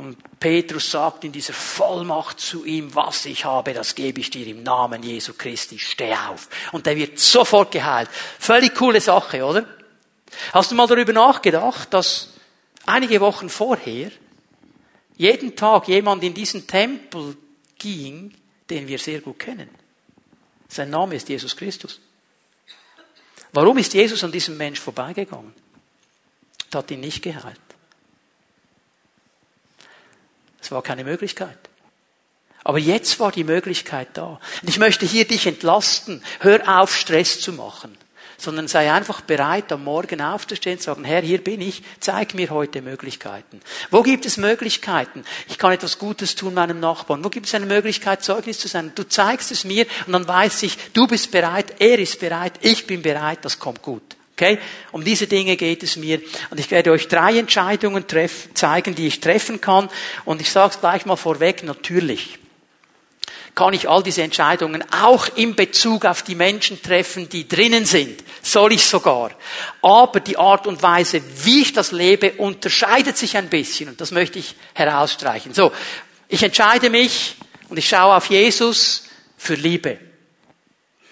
Und 0.02 0.18
Petrus 0.40 0.90
sagt 0.90 1.26
in 1.26 1.32
dieser 1.32 1.54
Vollmacht 1.54 2.40
zu 2.40 2.66
ihm, 2.66 2.96
was 2.96 3.28
ich 3.28 3.46
habe, 3.46 3.72
das 3.72 3.94
gebe 3.94 4.20
ich 4.20 4.32
dir 4.32 4.48
im 4.48 4.64
Namen 4.64 5.04
Jesu 5.04 5.34
Christi, 5.38 5.78
steh 5.78 6.16
auf. 6.16 6.50
Und 6.72 6.88
der 6.88 6.98
wird 6.98 7.20
sofort 7.20 7.72
geheilt. 7.72 8.10
Völlig 8.40 8.74
coole 8.74 9.00
Sache, 9.00 9.46
oder? 9.46 9.64
Hast 10.54 10.72
du 10.72 10.76
mal 10.76 10.88
darüber 10.88 11.14
nachgedacht, 11.14 11.94
dass 11.94 12.30
einige 12.88 13.22
Wochen 13.22 13.48
vorher 13.48 14.10
jeden 15.18 15.56
Tag 15.56 15.88
jemand 15.88 16.24
in 16.24 16.34
diesen 16.34 16.66
Tempel 16.66 17.38
ging, 17.78 18.34
den 18.72 18.88
wir 18.88 18.98
sehr 18.98 19.22
gut 19.22 19.38
kennen? 19.38 19.70
Sein 20.68 20.90
Name 20.90 21.14
ist 21.14 21.30
Jesus 21.30 21.56
Christus. 21.56 22.00
Warum 23.54 23.78
ist 23.78 23.94
Jesus 23.94 24.24
an 24.24 24.32
diesem 24.32 24.58
Mensch 24.58 24.80
vorbeigegangen? 24.80 25.54
Er 26.72 26.80
hat 26.80 26.90
ihn 26.90 27.02
nicht 27.02 27.22
geheilt. 27.22 27.71
Es 30.62 30.72
war 30.72 30.82
keine 30.82 31.04
Möglichkeit. 31.04 31.58
Aber 32.64 32.78
jetzt 32.78 33.20
war 33.20 33.32
die 33.32 33.44
Möglichkeit 33.44 34.10
da. 34.14 34.40
Und 34.62 34.70
ich 34.70 34.78
möchte 34.78 35.06
hier 35.06 35.26
dich 35.26 35.48
entlasten. 35.48 36.24
Hör 36.40 36.80
auf, 36.80 36.96
Stress 36.96 37.42
zu 37.42 37.54
machen. 37.54 37.98
Sondern 38.38 38.68
sei 38.68 38.92
einfach 38.92 39.22
bereit, 39.22 39.72
am 39.72 39.84
Morgen 39.84 40.22
aufzustehen 40.22 40.78
und 40.78 40.84
sagen, 40.84 41.04
Herr, 41.04 41.22
hier 41.22 41.44
bin 41.44 41.62
ich, 41.62 41.84
zeig 42.00 42.34
mir 42.34 42.50
heute 42.50 42.82
Möglichkeiten. 42.82 43.62
Wo 43.92 44.02
gibt 44.02 44.26
es 44.26 44.38
Möglichkeiten? 44.38 45.24
Ich 45.48 45.60
kann 45.60 45.72
etwas 45.72 46.00
Gutes 46.00 46.36
tun 46.36 46.56
meinem 46.56 46.80
Nachbarn. 46.80 47.24
Wo 47.24 47.30
gibt 47.30 47.46
es 47.46 47.56
eine 47.56 47.68
Möglichkeit, 47.68 48.24
Zeugnis 48.24 48.60
zu 48.60 48.68
sein? 48.68 48.94
Du 48.96 49.08
zeigst 49.08 49.52
es 49.52 49.64
mir 49.64 49.86
und 50.08 50.14
dann 50.14 50.28
weiß 50.28 50.64
ich, 50.64 50.78
du 50.94 51.06
bist 51.08 51.32
bereit, 51.32 51.76
er 51.80 52.00
ist 52.00 52.20
bereit, 52.20 52.54
ich 52.62 52.88
bin 52.88 53.04
bereit, 53.04 53.40
das 53.44 53.60
kommt 53.60 53.84
gut. 53.84 54.18
Okay? 54.34 54.58
Um 54.92 55.04
diese 55.04 55.28
Dinge 55.28 55.56
geht 55.58 55.84
es 55.84 55.98
mir. 55.98 56.22
Und 56.50 56.60
ich 56.60 56.72
werde 56.72 56.92
euch 56.92 57.08
drei 57.08 57.38
Entscheidungen 57.38 58.08
treff, 58.08 58.50
zeigen, 58.54 58.96
die 58.96 59.08
ich 59.08 59.20
treffen 59.20 59.62
kann. 59.62 59.90
Und 60.26 60.42
ich 60.42 60.50
sage 60.50 60.74
es 60.74 60.80
gleich 60.80 61.06
mal 61.06 61.16
vorweg, 61.16 61.64
natürlich 61.64 62.40
kann 63.56 63.74
ich 63.74 63.90
all 63.90 64.02
diese 64.02 64.24
Entscheidungen 64.24 64.84
auch 64.92 65.28
in 65.36 65.56
Bezug 65.56 66.06
auf 66.06 66.24
die 66.24 66.36
Menschen 66.36 66.82
treffen, 66.82 67.28
die 67.30 67.48
drinnen 67.48 67.86
sind. 67.86 68.24
Soll 68.42 68.74
ich 68.74 68.86
sogar. 68.86 69.32
Aber 69.82 70.20
die 70.20 70.38
Art 70.38 70.68
und 70.68 70.82
Weise, 70.82 71.22
wie 71.44 71.62
ich 71.62 71.74
das 71.74 71.92
lebe, 71.92 72.34
unterscheidet 72.34 73.18
sich 73.18 73.38
ein 73.38 73.50
bisschen. 73.50 73.90
Und 73.90 74.02
das 74.02 74.12
möchte 74.12 74.40
ich 74.40 74.56
herausstreichen. 74.74 75.54
So, 75.54 75.72
ich 76.28 76.44
entscheide 76.44 76.90
mich 76.90 77.36
und 77.70 77.78
ich 77.78 77.88
schaue 77.88 78.16
auf 78.16 78.28
Jesus 78.28 79.04
für 79.38 79.56
Liebe. 79.56 80.00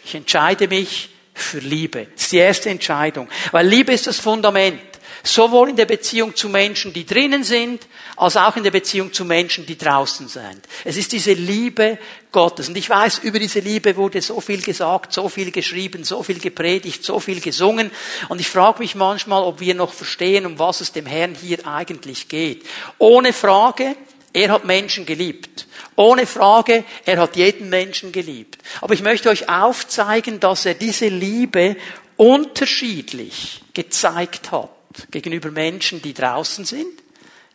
Ich 0.06 0.16
entscheide 0.16 0.68
mich 0.68 1.10
für 1.42 1.60
Liebe. 1.60 2.08
Das 2.14 2.24
ist 2.24 2.32
die 2.32 2.38
erste 2.38 2.70
Entscheidung. 2.70 3.28
Weil 3.52 3.68
Liebe 3.68 3.94
ist 3.94 4.08
das 4.08 4.20
Fundament. 4.20 4.80
Sowohl 5.22 5.70
in 5.70 5.76
der 5.76 5.86
Beziehung 5.86 6.36
zu 6.36 6.48
Menschen, 6.48 6.94
die 6.94 7.06
drinnen 7.06 7.44
sind, 7.44 7.88
als 8.16 8.38
auch 8.38 8.56
in 8.56 8.64
der 8.64 8.72
Beziehung 8.72 9.12
zu 9.12 9.26
Menschen, 9.26 9.66
die 9.66 9.78
draußen 9.78 10.30
sind. 10.30 10.62
Es 10.86 10.96
ist 10.96 11.12
diese 11.12 11.34
Liebe 11.34 11.98
Gottes. 12.32 12.70
Und 12.70 12.78
ich 12.78 12.90
weiß, 12.90 13.20
über 13.20 13.38
diese 13.38 13.60
Liebe 13.60 13.98
wurde 13.98 14.22
so 14.22 14.40
viel 14.40 14.62
gesagt, 14.62 15.12
so 15.12 15.28
viel 15.28 15.52
geschrieben, 15.52 16.06
so 16.06 16.24
viel 16.24 16.40
gepredigt, 16.40 17.04
so 17.04 17.20
viel 17.20 17.42
gesungen. 17.42 17.92
Und 18.30 18.40
ich 18.40 18.48
frage 18.48 18.80
mich 18.80 18.96
manchmal, 18.96 19.44
ob 19.44 19.60
wir 19.60 19.76
noch 19.76 19.92
verstehen, 19.92 20.46
um 20.46 20.58
was 20.58 20.80
es 20.80 20.94
dem 20.94 21.06
Herrn 21.06 21.36
hier 21.36 21.68
eigentlich 21.68 22.30
geht. 22.30 22.66
Ohne 22.98 23.34
Frage, 23.34 23.96
er 24.32 24.52
hat 24.52 24.66
Menschen 24.66 25.06
geliebt. 25.06 25.68
Ohne 26.00 26.26
Frage, 26.26 26.86
er 27.04 27.18
hat 27.18 27.36
jeden 27.36 27.68
Menschen 27.68 28.14
geliebt. 28.14 28.58
Aber 28.80 28.94
ich 28.94 29.02
möchte 29.02 29.28
euch 29.28 29.50
aufzeigen, 29.50 30.40
dass 30.40 30.66
er 30.66 30.74
diese 30.74 31.10
Liebe 31.10 31.76
unterschiedlich 32.16 33.62
gezeigt 33.74 34.50
hat 34.52 34.70
gegenüber 35.12 35.52
Menschen, 35.52 36.02
die 36.02 36.14
draußen 36.14 36.64
sind, 36.64 36.88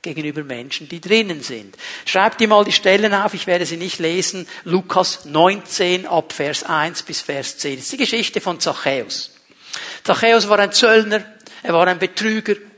gegenüber 0.02 0.44
Menschen, 0.44 0.90
die 0.90 1.00
drinnen 1.00 1.42
sind. 1.42 1.74
Schreibt 2.04 2.38
ihr 2.42 2.48
mal 2.48 2.66
die 2.66 2.72
Stellen 2.72 3.14
auf, 3.14 3.33
ich 3.33 3.46
werde 3.46 3.64
sie 3.64 3.78
nicht 3.78 3.98
lesen. 3.98 4.46
Lukas 4.64 5.24
19 5.24 6.07
ab 6.07 6.35
Vers 6.35 6.64
1 6.64 7.02
bis 7.04 7.22
Vers 7.22 7.57
10. 7.57 7.76
Das 7.76 7.85
ist 7.85 7.92
die 7.92 7.96
Geschichte 7.96 8.42
von 8.42 8.61
Zachäus. 8.61 9.30
Zachäus 10.02 10.50
war 10.50 10.59
ein 10.59 10.70
Zöllner, 10.70 11.24
er 11.62 11.72
war 11.72 11.87
ein 11.87 11.98
Betrüger, 11.98 12.57
er 12.57 12.74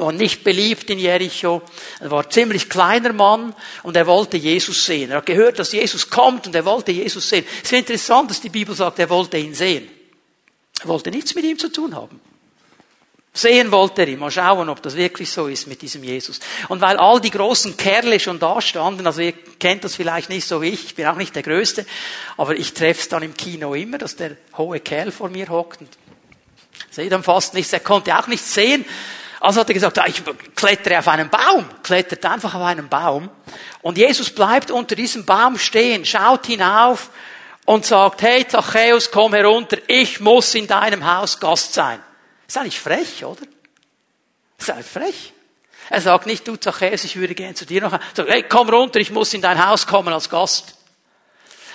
war 0.00 0.12
nicht 0.12 0.42
beliebt 0.42 0.90
in 0.90 0.98
Jericho. 0.98 1.62
Er 2.00 2.10
war 2.10 2.24
ein 2.24 2.30
ziemlich 2.30 2.68
kleiner 2.68 3.12
Mann 3.12 3.54
und 3.84 3.96
er 3.96 4.06
wollte 4.06 4.36
Jesus 4.36 4.84
sehen. 4.84 5.10
Er 5.10 5.18
hat 5.18 5.26
gehört, 5.26 5.58
dass 5.58 5.72
Jesus 5.72 6.10
kommt 6.10 6.46
und 6.46 6.54
er 6.54 6.64
wollte 6.64 6.90
Jesus 6.90 7.28
sehen. 7.28 7.44
Es 7.62 7.70
ist 7.70 7.78
interessant, 7.78 8.30
dass 8.30 8.40
die 8.40 8.48
Bibel 8.48 8.74
sagt, 8.74 8.98
er 8.98 9.08
wollte 9.08 9.38
ihn 9.38 9.54
sehen. 9.54 9.88
Er 10.80 10.88
wollte 10.88 11.10
nichts 11.10 11.34
mit 11.34 11.44
ihm 11.44 11.58
zu 11.58 11.70
tun 11.70 11.94
haben. 11.94 12.20
Sehen 13.32 13.70
wollte 13.70 14.02
er 14.02 14.08
ihn. 14.08 14.18
Mal 14.18 14.30
schauen, 14.30 14.68
ob 14.68 14.82
das 14.82 14.96
wirklich 14.96 15.30
so 15.30 15.46
ist 15.46 15.66
mit 15.68 15.82
diesem 15.82 16.02
Jesus. 16.02 16.40
Und 16.68 16.80
weil 16.80 16.96
all 16.96 17.20
die 17.20 17.30
großen 17.30 17.76
Kerle 17.76 18.18
schon 18.18 18.38
da 18.38 18.60
standen, 18.60 19.06
also 19.06 19.20
ihr 19.20 19.32
kennt 19.32 19.84
das 19.84 19.94
vielleicht 19.94 20.28
nicht 20.28 20.46
so 20.46 20.60
wie 20.62 20.68
ich, 20.68 20.84
ich 20.86 20.94
bin 20.94 21.06
auch 21.06 21.16
nicht 21.16 21.34
der 21.34 21.42
Größte, 21.44 21.86
aber 22.36 22.56
ich 22.56 22.74
treffe 22.74 23.00
es 23.00 23.08
dann 23.08 23.22
im 23.22 23.36
Kino 23.36 23.74
immer, 23.74 23.98
dass 23.98 24.16
der 24.16 24.36
hohe 24.56 24.80
Kerl 24.80 25.12
vor 25.12 25.30
mir 25.30 25.48
hockt 25.48 25.80
und 25.80 25.90
sehe 26.90 27.08
dann 27.08 27.22
fast 27.22 27.54
nichts. 27.54 27.72
Er 27.72 27.80
konnte 27.80 28.16
auch 28.16 28.26
nichts 28.26 28.54
sehen. 28.54 28.84
Also 29.44 29.60
hat 29.60 29.68
er 29.68 29.74
gesagt, 29.74 30.00
ich 30.06 30.22
klettere 30.56 31.00
auf 31.00 31.06
einen 31.06 31.28
Baum, 31.28 31.68
klettert 31.82 32.24
einfach 32.24 32.54
auf 32.54 32.62
einen 32.62 32.88
Baum. 32.88 33.28
Und 33.82 33.98
Jesus 33.98 34.30
bleibt 34.30 34.70
unter 34.70 34.96
diesem 34.96 35.26
Baum 35.26 35.58
stehen, 35.58 36.06
schaut 36.06 36.46
hinauf 36.46 37.10
und 37.66 37.84
sagt, 37.84 38.22
hey 38.22 38.48
Zachäus, 38.48 39.10
komm 39.10 39.34
herunter, 39.34 39.76
ich 39.86 40.18
muss 40.20 40.54
in 40.54 40.66
deinem 40.66 41.04
Haus 41.04 41.38
Gast 41.40 41.74
sein. 41.74 42.02
Ist 42.48 42.56
eigentlich 42.56 42.80
frech, 42.80 43.22
oder? 43.22 43.42
Ist 44.56 44.70
eigentlich 44.70 44.86
frech. 44.86 45.32
Er 45.90 46.00
sagt 46.00 46.24
nicht, 46.24 46.48
du 46.48 46.56
Zachäus, 46.56 47.04
ich 47.04 47.16
würde 47.16 47.34
gerne 47.34 47.52
zu 47.52 47.66
dir 47.66 47.82
noch, 47.82 47.92
er 47.92 48.00
sagt, 48.14 48.30
hey, 48.30 48.44
komm 48.44 48.70
runter, 48.70 48.98
ich 48.98 49.10
muss 49.10 49.34
in 49.34 49.42
dein 49.42 49.62
Haus 49.68 49.86
kommen 49.86 50.14
als 50.14 50.30
Gast. 50.30 50.74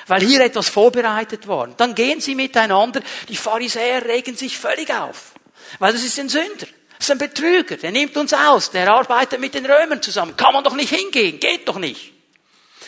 Weil 0.07 0.21
hier 0.21 0.41
etwas 0.41 0.69
vorbereitet 0.69 1.45
worden. 1.45 1.75
Dann 1.77 1.93
gehen 1.93 2.19
sie 2.19 2.33
miteinander, 2.33 3.01
die 3.27 3.37
Pharisäer 3.37 4.05
regen 4.05 4.35
sich 4.35 4.57
völlig 4.57 4.91
auf. 4.91 5.33
Weil 5.77 5.93
das 5.93 6.03
ist 6.03 6.17
ein 6.17 6.29
Sünder. 6.29 6.65
Das 6.99 7.07
ist 7.07 7.11
ein 7.11 7.17
Betrüger, 7.17 7.77
der 7.77 7.91
nimmt 7.91 8.15
uns 8.17 8.33
aus, 8.33 8.71
der 8.71 8.91
arbeitet 8.91 9.39
mit 9.39 9.55
den 9.55 9.65
Römern 9.65 10.01
zusammen. 10.01 10.35
Kann 10.35 10.53
man 10.53 10.65
doch 10.65 10.75
nicht 10.75 10.93
hingehen, 10.93 11.39
geht 11.39 11.67
doch 11.67 11.79
nicht. 11.79 12.13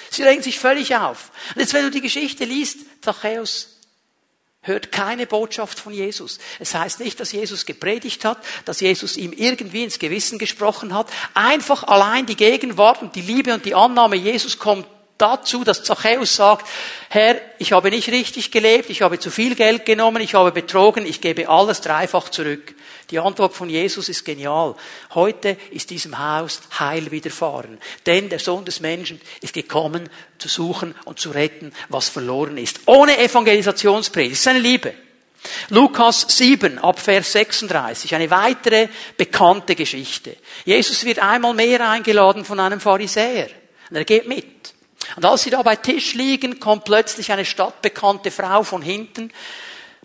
Sie 0.10 0.24
regen 0.24 0.43
sich 0.43 0.60
völlig 0.60 0.95
auf. 0.97 1.32
Und 1.56 1.62
jetzt, 1.62 1.74
wenn 1.74 1.86
du 1.86 1.91
die 1.91 2.02
Geschichte 2.02 2.43
liest, 2.43 2.80
Zachäus 3.02 3.80
hört 4.63 4.91
keine 4.91 5.26
Botschaft 5.26 5.80
von 5.80 5.93
Jesus. 5.93 6.39
Es 6.60 6.76
heißt 6.76 7.00
nicht, 7.00 7.21
dass 7.21 7.32
Jesus 7.32 7.65
gepredigt 7.65 8.26
hat, 8.26 8.38
dass 8.65 8.82
Jesus 8.82 9.15
ihm 9.15 9.32
irgendwie 9.32 9.86
ins 9.86 9.97
Gewissen 9.97 10.38
gesprochen 10.38 10.93
hat. 10.93 11.08
Einfach 11.34 11.84
allein 11.84 12.26
die 12.26 12.36
Gegenwart 12.36 13.02
und 13.02 13.15
die 13.15 13.21
Liebe 13.21 13.54
und 13.54 13.65
die 13.65 13.74
Annahme 13.74 14.17
Jesus 14.17 14.60
kommt 14.60 14.86
dazu, 15.17 15.63
dass 15.63 15.84
Zachäus 15.84 16.36
sagt, 16.36 16.67
Herr, 17.10 17.39
ich 17.60 17.71
habe 17.71 17.89
nicht 17.89 18.10
richtig 18.10 18.52
gelebt, 18.52 18.89
ich 18.89 19.02
habe 19.02 19.19
zu 19.19 19.32
viel 19.32 19.56
Geld 19.56 19.86
genommen, 19.86 20.21
ich 20.21 20.34
habe 20.34 20.52
betrogen, 20.52 21.06
ich 21.06 21.21
gebe 21.21 21.47
alles 21.47 21.80
dreifach 21.80 22.30
zurück. 22.30 22.76
Die 23.12 23.19
Antwort 23.19 23.54
von 23.54 23.69
Jesus 23.69 24.08
ist 24.08 24.24
genial. 24.24 24.76
Heute 25.13 25.58
ist 25.69 25.89
diesem 25.89 26.17
Haus 26.17 26.62
Heil 26.80 27.12
widerfahren. 27.12 27.78
Denn 28.06 28.30
der 28.30 28.39
Sohn 28.39 28.63
des 28.63 28.80
Menschen 28.80 29.19
ist 29.41 29.54
gekommen, 29.54 30.10
zu 30.38 30.47
suchen 30.47 30.95
und 31.04 31.19
zu 31.19 31.32
retten, 31.32 31.74
was 31.89 32.08
verloren 32.08 32.58
ist. 32.58 32.80
Ohne 32.86 33.17
Evangelisationspredigt. 33.17 34.32
Das 34.32 34.39
ist 34.39 34.45
seine 34.45 34.60
Liebe. 34.60 34.93
Lukas 35.69 36.26
7 36.30 36.80
ab 36.80 37.00
Vers 37.00 37.32
36, 37.32 38.13
eine 38.13 38.30
weitere 38.30 38.88
bekannte 39.17 39.76
Geschichte. 39.76 40.38
Jesus 40.65 41.04
wird 41.04 41.19
einmal 41.19 41.54
mehr 41.54 41.89
eingeladen 41.89 42.45
von 42.45 42.60
einem 42.60 42.80
Pharisäer. 42.80 43.50
Und 43.89 43.95
er 43.95 44.06
geht 44.06 44.28
mit. 44.28 44.74
Und 45.15 45.26
als 45.26 45.43
sie 45.43 45.50
da 45.50 45.62
bei 45.62 45.76
Tisch 45.76 46.13
liegen, 46.13 46.60
kommt 46.60 46.86
plötzlich 46.86 47.32
eine 47.32 47.43
stadtbekannte 47.43 48.32
Frau 48.32 48.63
von 48.63 48.82
hinten. 48.82 49.32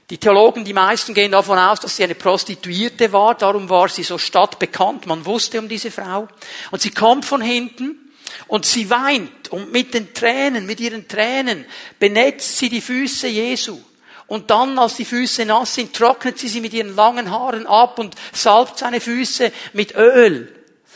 Die 0.09 0.19
Theologen, 0.19 0.65
die 0.65 0.73
meisten 0.73 1.15
gehen 1.15 1.33
davon 1.33 1.59
aus, 1.59 1.81
dass 1.81 1.97
sie 1.97 2.05
eine 2.05 2.15
Prostituierte 2.15 3.13
war, 3.13 3.35
darum 3.35 3.69
war 3.69 3.89
sie 3.89 4.05
so 4.05 4.19
stadtbekannt, 4.19 5.07
man 5.07 5.27
wusste 5.27 5.59
um 5.59 5.69
diese 5.69 5.91
Frau. 5.91 6.29
Und 6.71 6.81
sie 6.81 6.91
kommt 6.91 7.25
von 7.25 7.41
hinten 7.41 8.13
und 8.47 8.65
sie 8.65 8.89
weint 8.89 9.49
und 9.49 9.73
mit 9.73 9.95
den 9.95 10.15
Tränen, 10.15 10.65
mit 10.65 10.79
ihren 10.79 11.09
Tränen 11.09 11.65
benetzt 11.99 12.57
sie 12.59 12.69
die 12.69 12.81
Füße 12.81 13.27
Jesu. 13.27 13.81
Und 14.29 14.51
dann, 14.51 14.79
als 14.79 14.95
die 14.95 15.05
Füße 15.05 15.45
nass 15.45 15.75
sind, 15.75 15.95
trocknet 15.95 16.39
sie 16.39 16.49
sie 16.49 16.61
mit 16.61 16.73
ihren 16.73 16.95
langen 16.95 17.31
Haaren 17.31 17.67
ab 17.67 17.99
und 17.99 18.15
salbt 18.33 18.79
seine 18.79 19.01
Füße 19.01 19.53
mit 19.73 19.97
Öl. 19.97 20.53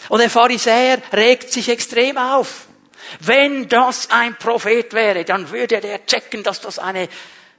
Und 0.08 0.20
der 0.20 0.30
Pharisäer 0.30 1.00
regt 1.12 1.52
sich 1.52 1.68
extrem 1.68 2.16
auf. 2.16 2.66
Wenn 3.18 3.68
das 3.68 4.10
ein 4.10 4.36
Prophet 4.36 4.92
wäre, 4.92 5.24
dann 5.24 5.50
würde 5.50 5.80
der 5.80 6.06
checken, 6.06 6.42
dass 6.44 6.60
das 6.60 6.78
eine 6.78 7.08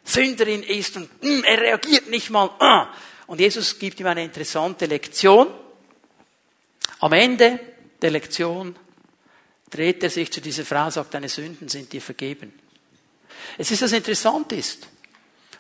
Sünderin 0.03 0.63
ist 0.63 0.97
und 0.97 1.23
mh, 1.23 1.29
hm, 1.29 1.43
er 1.43 1.61
reagiert 1.61 2.09
nicht 2.09 2.29
mal. 2.29 2.49
Uh. 2.59 2.87
Und 3.27 3.39
Jesus 3.39 3.79
gibt 3.79 3.99
ihm 3.99 4.07
eine 4.07 4.23
interessante 4.23 4.85
Lektion. 4.85 5.47
Am 6.99 7.13
Ende 7.13 7.59
der 8.01 8.11
Lektion 8.11 8.75
dreht 9.69 10.03
er 10.03 10.09
sich 10.09 10.31
zu 10.31 10.41
dieser 10.41 10.65
Frau 10.65 10.85
und 10.85 10.91
sagt, 10.91 11.13
deine 11.13 11.29
Sünden 11.29 11.69
sind 11.69 11.93
dir 11.93 12.01
vergeben. 12.01 12.53
Es 13.57 13.71
ist, 13.71 13.81
was 13.81 13.93
interessant 13.93 14.51
ist. 14.51 14.87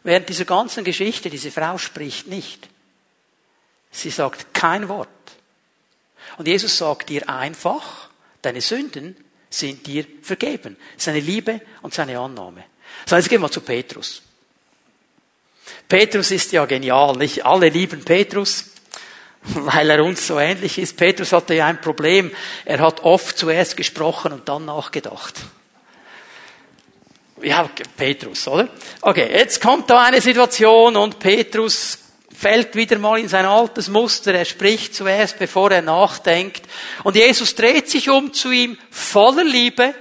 Während 0.03 0.27
dieser 0.27 0.45
ganzen 0.45 0.83
Geschichte, 0.83 1.29
diese 1.29 1.51
Frau 1.51 1.77
spricht 1.77 2.27
nicht. 2.27 2.67
Sie 3.91 4.09
sagt 4.09 4.53
kein 4.53 4.89
Wort. 4.89 5.09
Und 6.37 6.47
Jesus 6.47 6.77
sagt 6.77 7.09
ihr 7.09 7.29
einfach, 7.29 8.09
deine 8.41 8.61
Sünden 8.61 9.15
sind 9.49 9.85
dir 9.85 10.05
vergeben. 10.21 10.77
Seine 10.97 11.19
Liebe 11.19 11.61
und 11.81 11.93
seine 11.93 12.19
Annahme. 12.19 12.65
So, 13.05 13.15
jetzt 13.15 13.29
gehen 13.29 13.41
wir 13.41 13.51
zu 13.51 13.61
Petrus. 13.61 14.23
Petrus 15.87 16.31
ist 16.31 16.51
ja 16.51 16.65
genial, 16.65 17.17
nicht? 17.17 17.45
Alle 17.45 17.69
lieben 17.69 18.03
Petrus, 18.03 18.71
weil 19.43 19.89
er 19.89 20.03
uns 20.03 20.25
so 20.25 20.39
ähnlich 20.39 20.77
ist. 20.77 20.97
Petrus 20.97 21.33
hatte 21.33 21.53
ja 21.53 21.67
ein 21.67 21.81
Problem. 21.81 22.31
Er 22.65 22.79
hat 22.79 23.03
oft 23.03 23.37
zuerst 23.37 23.77
gesprochen 23.77 24.33
und 24.33 24.47
dann 24.47 24.65
nachgedacht. 24.65 25.35
Ja, 27.41 27.69
Petrus, 27.97 28.47
oder? 28.47 28.69
Okay, 29.01 29.29
jetzt 29.31 29.61
kommt 29.61 29.89
da 29.89 30.03
eine 30.03 30.21
Situation 30.21 30.95
und 30.95 31.17
Petrus 31.17 31.97
fällt 32.41 32.75
wieder 32.75 32.97
mal 32.97 33.19
in 33.19 33.27
sein 33.27 33.45
altes 33.45 33.87
Muster. 33.87 34.33
Er 34.33 34.45
spricht 34.45 34.95
zuerst, 34.95 35.39
bevor 35.39 35.71
er 35.71 35.81
nachdenkt. 35.81 36.63
Und 37.03 37.15
Jesus 37.15 37.55
dreht 37.55 37.89
sich 37.89 38.09
um 38.09 38.33
zu 38.33 38.51
ihm 38.51 38.77
voller 38.89 39.43
Liebe. 39.43 39.93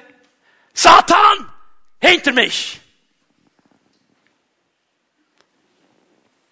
Satan! 0.73 1.51
Hinter 2.01 2.33
mich! 2.33 2.80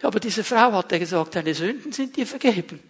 Aber 0.03 0.21
diese 0.21 0.45
Frau 0.45 0.73
hat 0.73 0.93
er 0.93 0.99
gesagt, 0.99 1.35
deine 1.35 1.55
Sünden 1.55 1.93
sind 1.93 2.17
dir 2.17 2.27
vergeben. 2.27 2.81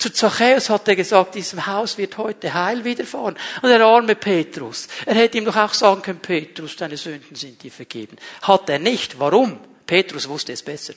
Zu 0.00 0.10
Zachäus 0.12 0.70
hat 0.70 0.88
er 0.88 0.96
gesagt, 0.96 1.34
diesem 1.34 1.66
Haus 1.66 1.98
wird 1.98 2.16
heute 2.16 2.54
Heil 2.54 2.84
widerfahren. 2.84 3.36
Und 3.60 3.68
der 3.68 3.84
arme 3.84 4.14
Petrus, 4.14 4.88
er 5.04 5.14
hätte 5.14 5.36
ihm 5.36 5.44
doch 5.44 5.56
auch 5.56 5.74
sagen 5.74 6.00
können, 6.00 6.20
Petrus, 6.20 6.76
deine 6.76 6.96
Sünden 6.96 7.36
sind 7.36 7.62
dir 7.62 7.70
vergeben. 7.70 8.16
Hat 8.42 8.68
er 8.70 8.78
nicht. 8.78 9.18
Warum? 9.18 9.58
Petrus 9.86 10.26
wusste 10.26 10.52
es 10.52 10.62
besser. 10.62 10.94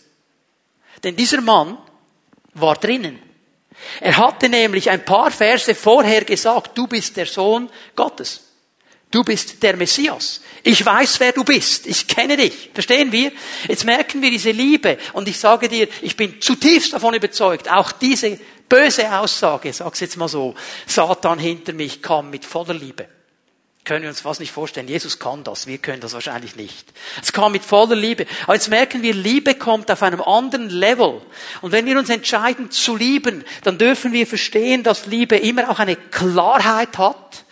Denn 1.03 1.17
dieser 1.17 1.41
Mann 1.41 1.77
war 2.53 2.75
drinnen. 2.75 3.19
Er 3.99 4.15
hatte 4.17 4.47
nämlich 4.47 4.89
ein 4.89 5.03
paar 5.03 5.31
Verse 5.31 5.75
vorher 5.75 6.23
gesagt, 6.23 6.77
du 6.77 6.87
bist 6.87 7.17
der 7.17 7.25
Sohn 7.25 7.69
Gottes. 7.95 8.52
Du 9.13 9.23
bist 9.23 9.61
der 9.61 9.77
Messias. 9.77 10.41
Ich 10.63 10.83
weiß, 10.83 11.19
wer 11.19 11.33
du 11.33 11.43
bist. 11.43 11.85
Ich 11.85 12.07
kenne 12.07 12.35
dich. 12.35 12.71
Verstehen 12.73 13.11
wir? 13.11 13.31
Jetzt 13.67 13.85
merken 13.85 14.23
wir 14.23 14.31
diese 14.31 14.49
Liebe. 14.49 14.97
Und 15.13 15.27
ich 15.27 15.37
sage 15.37 15.69
dir, 15.69 15.87
ich 16.01 16.17
bin 16.17 16.41
zutiefst 16.41 16.93
davon 16.93 17.13
überzeugt, 17.13 17.71
auch 17.71 17.91
diese 17.91 18.39
böse 18.67 19.15
Aussage, 19.15 19.71
sag's 19.71 19.99
jetzt 19.99 20.17
mal 20.17 20.27
so, 20.27 20.55
Satan 20.87 21.37
hinter 21.37 21.73
mich 21.73 22.01
kam 22.01 22.31
mit 22.31 22.43
voller 22.43 22.73
Liebe. 22.73 23.07
Können 23.83 24.01
wir 24.01 24.09
uns 24.09 24.21
fast 24.21 24.39
nicht 24.39 24.51
vorstellen. 24.51 24.87
Jesus 24.87 25.19
kann 25.19 25.43
das, 25.43 25.67
wir 25.67 25.77
können 25.77 26.01
das 26.01 26.13
wahrscheinlich 26.13 26.55
nicht. 26.55 26.91
Es 27.21 27.31
kam 27.31 27.51
mit 27.51 27.63
voller 27.63 27.95
Liebe. 27.95 28.25
Aber 28.45 28.55
jetzt 28.55 28.69
merken 28.69 29.03
wir, 29.03 29.13
Liebe 29.13 29.53
kommt 29.53 29.91
auf 29.91 30.01
einem 30.01 30.21
anderen 30.21 30.71
Level. 30.71 31.21
Und 31.61 31.71
wenn 31.71 31.85
wir 31.85 31.99
uns 31.99 32.09
entscheiden 32.09 32.71
zu 32.71 32.95
lieben, 32.95 33.43
dann 33.63 33.77
dürfen 33.77 34.11
wir 34.11 34.25
verstehen, 34.25 34.81
dass 34.81 35.05
Liebe 35.05 35.37
immer 35.37 35.69
auch 35.69 35.77
eine 35.77 35.97
Klarheit 35.97 36.97
hat. 36.97 37.42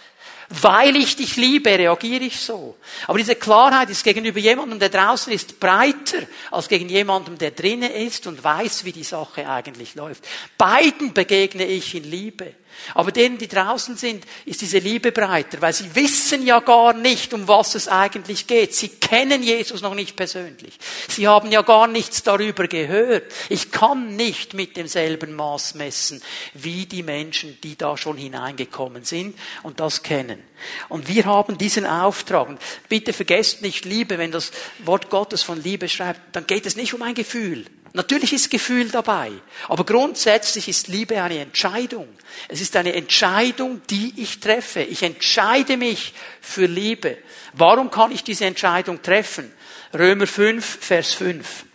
Weil 0.59 0.97
ich 0.97 1.15
dich 1.15 1.37
liebe, 1.37 1.69
reagiere 1.69 2.25
ich 2.25 2.39
so. 2.39 2.75
Aber 3.07 3.17
diese 3.17 3.35
Klarheit 3.35 3.89
ist 3.89 4.03
gegenüber 4.03 4.39
jemandem, 4.39 4.79
der 4.79 4.89
draußen 4.89 5.31
ist, 5.31 5.59
breiter 5.61 6.17
als 6.51 6.67
gegen 6.67 6.89
jemandem, 6.89 7.37
der 7.37 7.51
drinnen 7.51 7.89
ist 7.89 8.27
und 8.27 8.43
weiß, 8.43 8.83
wie 8.83 8.91
die 8.91 9.03
Sache 9.03 9.49
eigentlich 9.49 9.95
läuft. 9.95 10.27
Beiden 10.57 11.13
begegne 11.13 11.65
ich 11.65 11.95
in 11.95 12.03
Liebe. 12.03 12.55
Aber 12.93 13.11
denen, 13.11 13.37
die 13.37 13.47
draußen 13.47 13.95
sind, 13.95 14.25
ist 14.45 14.61
diese 14.61 14.79
Liebe 14.79 15.11
breiter, 15.11 15.61
weil 15.61 15.73
sie 15.73 15.93
wissen 15.95 16.45
ja 16.45 16.59
gar 16.59 16.93
nicht, 16.93 17.33
um 17.33 17.47
was 17.47 17.75
es 17.75 17.87
eigentlich 17.87 18.47
geht. 18.47 18.73
Sie 18.73 18.89
kennen 18.89 19.43
Jesus 19.43 19.81
noch 19.81 19.95
nicht 19.95 20.15
persönlich. 20.15 20.77
Sie 21.07 21.27
haben 21.27 21.51
ja 21.51 21.61
gar 21.61 21.87
nichts 21.87 22.23
darüber 22.23 22.67
gehört. 22.67 23.31
Ich 23.49 23.71
kann 23.71 24.15
nicht 24.15 24.53
mit 24.53 24.77
demselben 24.77 25.33
Maß 25.35 25.75
messen 25.75 26.21
wie 26.53 26.85
die 26.85 27.03
Menschen, 27.03 27.57
die 27.61 27.77
da 27.77 27.97
schon 27.97 28.17
hineingekommen 28.17 29.03
sind 29.03 29.37
und 29.63 29.79
das 29.79 30.03
kennen. 30.03 30.40
Und 30.89 31.07
wir 31.07 31.25
haben 31.25 31.57
diesen 31.57 31.85
Auftrag. 31.85 32.49
Und 32.49 32.59
bitte 32.89 33.13
vergesst 33.13 33.61
nicht 33.61 33.85
Liebe, 33.85 34.17
wenn 34.17 34.31
das 34.31 34.51
Wort 34.79 35.09
Gottes 35.09 35.43
von 35.43 35.61
Liebe 35.61 35.89
schreibt, 35.89 36.35
dann 36.35 36.47
geht 36.47 36.65
es 36.65 36.75
nicht 36.75 36.93
um 36.93 37.01
ein 37.01 37.13
Gefühl. 37.13 37.65
Natürlich 37.93 38.31
ist 38.31 38.49
Gefühl 38.49 38.87
dabei, 38.89 39.31
aber 39.67 39.83
grundsätzlich 39.83 40.69
ist 40.69 40.87
Liebe 40.87 41.21
eine 41.21 41.39
Entscheidung. 41.39 42.07
Es 42.47 42.61
ist 42.61 42.77
eine 42.77 42.93
Entscheidung, 42.93 43.81
die 43.89 44.13
ich 44.15 44.39
treffe. 44.39 44.81
Ich 44.81 45.03
entscheide 45.03 45.75
mich 45.75 46.13
für 46.39 46.67
Liebe. 46.67 47.17
Warum 47.51 47.91
kann 47.91 48.13
ich 48.13 48.23
diese 48.23 48.45
Entscheidung 48.45 49.01
treffen? 49.01 49.51
Römer 49.93 50.25
5, 50.25 50.65
Vers 50.79 51.13
5. 51.13 51.65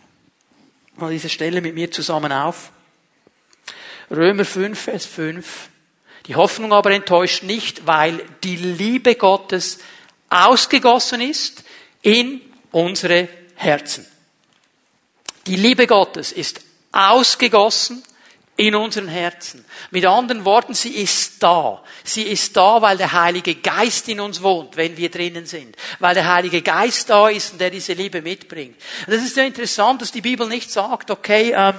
Mal 0.97 1.13
diese 1.13 1.29
Stelle 1.29 1.61
mit 1.61 1.75
mir 1.75 1.91
zusammen 1.91 2.33
auf. 2.33 2.71
Römer 4.11 4.47
5, 4.47 4.79
Vers 4.79 5.05
5. 5.05 5.69
Die 6.27 6.35
Hoffnung 6.35 6.73
aber 6.73 6.91
enttäuscht 6.91 7.43
nicht, 7.43 7.87
weil 7.87 8.25
die 8.43 8.57
Liebe 8.57 9.15
Gottes 9.15 9.79
ausgegossen 10.29 11.21
ist 11.21 11.63
in 12.03 12.41
unsere 12.73 13.29
Herzen. 13.55 14.07
Die 15.47 15.57
Liebe 15.57 15.87
Gottes 15.87 16.33
ist 16.33 16.61
ausgegossen 16.91 18.03
in 18.57 18.75
unseren 18.75 19.09
Herzen. 19.09 19.65
Mit 19.91 20.07
anderen 20.07 20.45
Worten, 20.47 20.75
sie 20.75 20.97
ist 20.97 21.43
da. 21.43 21.83
Sie 22.05 22.23
ist 22.23 22.57
da, 22.57 22.81
weil 22.81 22.97
der 22.97 23.13
Heilige 23.13 23.57
Geist 23.57 24.09
in 24.09 24.19
uns 24.19 24.43
wohnt, 24.43 24.77
wenn 24.77 24.97
wir 24.97 25.11
drinnen 25.11 25.45
sind. 25.45 25.77
Weil 25.99 26.15
der 26.15 26.33
Heilige 26.33 26.63
Geist 26.63 27.11
da 27.11 27.29
ist 27.29 27.53
und 27.53 27.61
der 27.61 27.71
diese 27.71 27.93
Liebe 27.93 28.23
mitbringt. 28.23 28.77
Und 29.07 29.13
das 29.15 29.23
ist 29.23 29.37
ja 29.37 29.45
interessant, 29.45 30.01
dass 30.01 30.11
die 30.11 30.23
Bibel 30.23 30.49
nicht 30.49 30.71
sagt, 30.71 31.11
okay, 31.11 31.53
äh, 31.53 31.75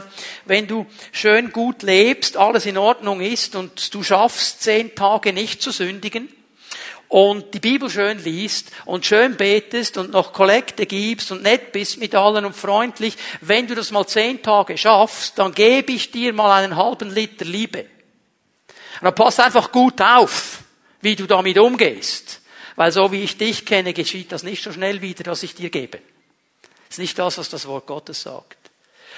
wenn 0.46 0.68
du 0.68 0.86
schön 1.12 1.52
gut 1.52 1.82
lebst, 1.82 2.38
alles 2.38 2.68
in 2.68 2.78
Ordnung 2.78 3.22
ist 3.22 3.56
und 3.56 3.94
du 3.94 4.04
schaffst 4.04 4.62
zehn 4.62 4.94
Tage 4.94 5.34
nicht 5.34 5.62
zu 5.62 5.72
sündigen, 5.72 6.30
und 7.10 7.54
die 7.54 7.60
Bibel 7.60 7.90
schön 7.90 8.22
liest 8.24 8.72
und 8.86 9.06
schön 9.06 9.38
betest 9.38 9.98
und 9.98 10.12
noch 10.12 10.34
Kollekte 10.34 10.86
gibst 10.86 11.32
und 11.32 11.42
nett 11.44 11.72
bist 11.72 12.00
mit 12.00 12.14
allen 12.16 12.46
und 12.46 12.56
freundlich, 12.56 13.16
wenn 13.42 13.68
du 13.68 13.76
das 13.76 13.92
mal 13.92 14.06
zehn 14.06 14.42
Tage 14.42 14.78
schaffst, 14.78 15.40
dann 15.40 15.54
gebe 15.54 15.94
ich 15.94 16.12
dir 16.12 16.34
mal 16.34 16.64
einen 16.64 16.76
halben 16.76 17.10
Liter 17.10 17.46
Liebe. 17.46 17.80
Und 19.00 19.04
dann 19.04 19.16
pass 19.16 19.40
einfach 19.40 19.72
gut 19.72 20.02
auf, 20.02 20.60
wie 21.02 21.16
du 21.16 21.28
damit 21.28 21.58
umgehst. 21.58 22.42
Weil 22.76 22.92
so 22.92 23.12
wie 23.12 23.24
ich 23.24 23.38
dich 23.38 23.66
kenne, 23.66 23.94
geschieht 23.94 24.32
das 24.32 24.44
nicht 24.44 24.64
so 24.64 24.72
schnell 24.72 25.02
wieder, 25.02 25.24
dass 25.24 25.44
ich 25.44 25.56
dir 25.56 25.70
gebe. 25.70 26.00
Das 26.88 26.96
ist 26.96 27.00
nicht 27.00 27.18
das, 27.18 27.38
was 27.38 27.50
das 27.50 27.68
Wort 27.68 27.88
Gottes 27.88 28.22
sagt. 28.22 28.57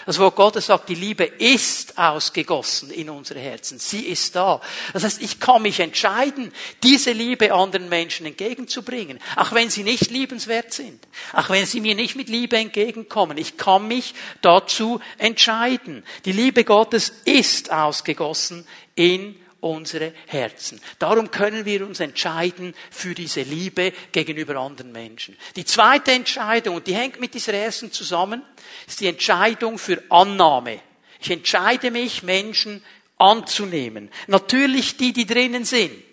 Das 0.05 0.17
Wort 0.19 0.35
Gottes 0.35 0.67
sagt, 0.67 0.89
die 0.89 0.95
Liebe 0.95 1.23
ist 1.23 1.97
ausgegossen 1.97 2.91
in 2.91 3.09
unsere 3.09 3.39
Herzen. 3.39 3.79
Sie 3.79 4.05
ist 4.05 4.35
da. 4.35 4.61
Das 4.93 5.03
heißt, 5.03 5.21
ich 5.21 5.39
kann 5.39 5.61
mich 5.61 5.79
entscheiden, 5.79 6.53
diese 6.83 7.11
Liebe 7.11 7.53
anderen 7.53 7.89
Menschen 7.89 8.25
entgegenzubringen. 8.25 9.19
Auch 9.35 9.51
wenn 9.51 9.69
sie 9.69 9.83
nicht 9.83 10.11
liebenswert 10.11 10.73
sind. 10.73 11.07
Auch 11.33 11.49
wenn 11.49 11.65
sie 11.65 11.81
mir 11.81 11.95
nicht 11.95 12.15
mit 12.15 12.29
Liebe 12.29 12.57
entgegenkommen. 12.57 13.37
Ich 13.37 13.57
kann 13.57 13.87
mich 13.87 14.13
dazu 14.41 14.99
entscheiden. 15.17 16.03
Die 16.25 16.31
Liebe 16.31 16.63
Gottes 16.63 17.11
ist 17.25 17.71
ausgegossen 17.71 18.67
in 18.95 19.35
unsere 19.61 20.13
Herzen. 20.27 20.79
Darum 20.99 21.31
können 21.31 21.65
wir 21.65 21.85
uns 21.85 21.99
entscheiden 21.99 22.73
für 22.91 23.13
diese 23.13 23.41
Liebe 23.41 23.93
gegenüber 24.11 24.55
anderen 24.57 24.91
Menschen. 24.91 25.37
Die 25.55 25.65
zweite 25.65 26.11
Entscheidung, 26.11 26.75
und 26.75 26.87
die 26.87 26.95
hängt 26.95 27.19
mit 27.19 27.33
dieser 27.33 27.53
ersten 27.53 27.91
zusammen, 27.91 28.41
ist 28.87 29.01
die 29.01 29.07
Entscheidung 29.07 29.77
für 29.77 30.01
Annahme. 30.09 30.81
Ich 31.19 31.31
entscheide 31.31 31.91
mich, 31.91 32.23
Menschen 32.23 32.83
anzunehmen. 33.17 34.09
Natürlich 34.27 34.97
die, 34.97 35.13
die 35.13 35.25
drinnen 35.25 35.65
sind. 35.65 36.03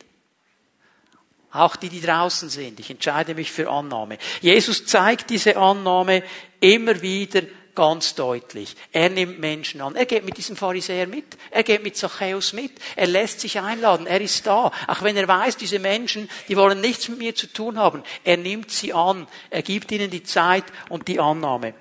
Auch 1.53 1.77
die, 1.77 1.89
die 1.89 2.01
draußen 2.01 2.51
sind. 2.51 2.81
Ich 2.81 2.91
entscheide 2.91 3.35
mich 3.35 3.51
für 3.51 3.71
Annahme. 3.71 4.19
Jesus 4.43 4.85
zeigt 4.85 5.31
diese 5.31 5.57
Annahme 5.57 6.23
immer 6.61 7.01
wieder 7.01 7.43
ganz 7.77 8.17
deutlich. 8.17 8.75
Er 8.91 9.09
nimmt 9.09 9.39
Menschen 9.39 9.81
an. 9.81 9.95
Er 9.95 10.07
geht 10.07 10.25
mit 10.25 10.37
diesem 10.37 10.57
Pharisäer 10.57 11.07
mit. 11.07 11.37
Er 11.53 11.63
geht 11.63 11.85
mit 11.85 11.97
Zachäus 11.97 12.53
mit. 12.53 12.73
Er 12.97 13.07
lässt 13.07 13.39
sich 13.39 13.61
einladen. 13.61 14.09
Er 14.09 14.21
ist 14.21 14.45
da. 14.47 14.73
Auch 14.89 15.03
wenn 15.03 15.17
er 15.17 15.29
weiß, 15.29 15.57
diese 15.57 15.79
Menschen, 15.79 16.29
die 16.49 16.57
wollen 16.57 16.81
nichts 16.81 17.09
mit 17.09 17.19
mir 17.19 17.35
zu 17.37 17.47
tun 17.47 17.79
haben. 17.79 18.03
Er 18.25 18.37
nimmt 18.37 18.73
sie 18.73 18.93
an. 18.93 19.29
Er 19.51 19.63
gibt 19.63 19.93
ihnen 19.93 20.11
die 20.11 20.25
Zeit 20.25 20.65
und 20.89 21.07
die 21.07 21.21
Annahme. 21.21 21.75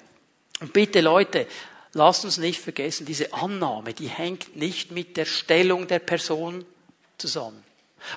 Und 0.62 0.72
bitte 0.72 1.02
Leute, 1.02 1.48
lasst 1.94 2.26
uns 2.26 2.38
nicht 2.38 2.62
vergessen, 2.62 3.08
diese 3.08 3.34
Annahme, 3.34 3.94
die 3.94 4.08
hängt 4.08 4.56
nicht 4.56 4.92
mit 4.92 5.18
der 5.18 5.26
Stellung 5.26 5.88
der 5.88 6.00
Person 6.00 6.64
zusammen. 7.18 7.65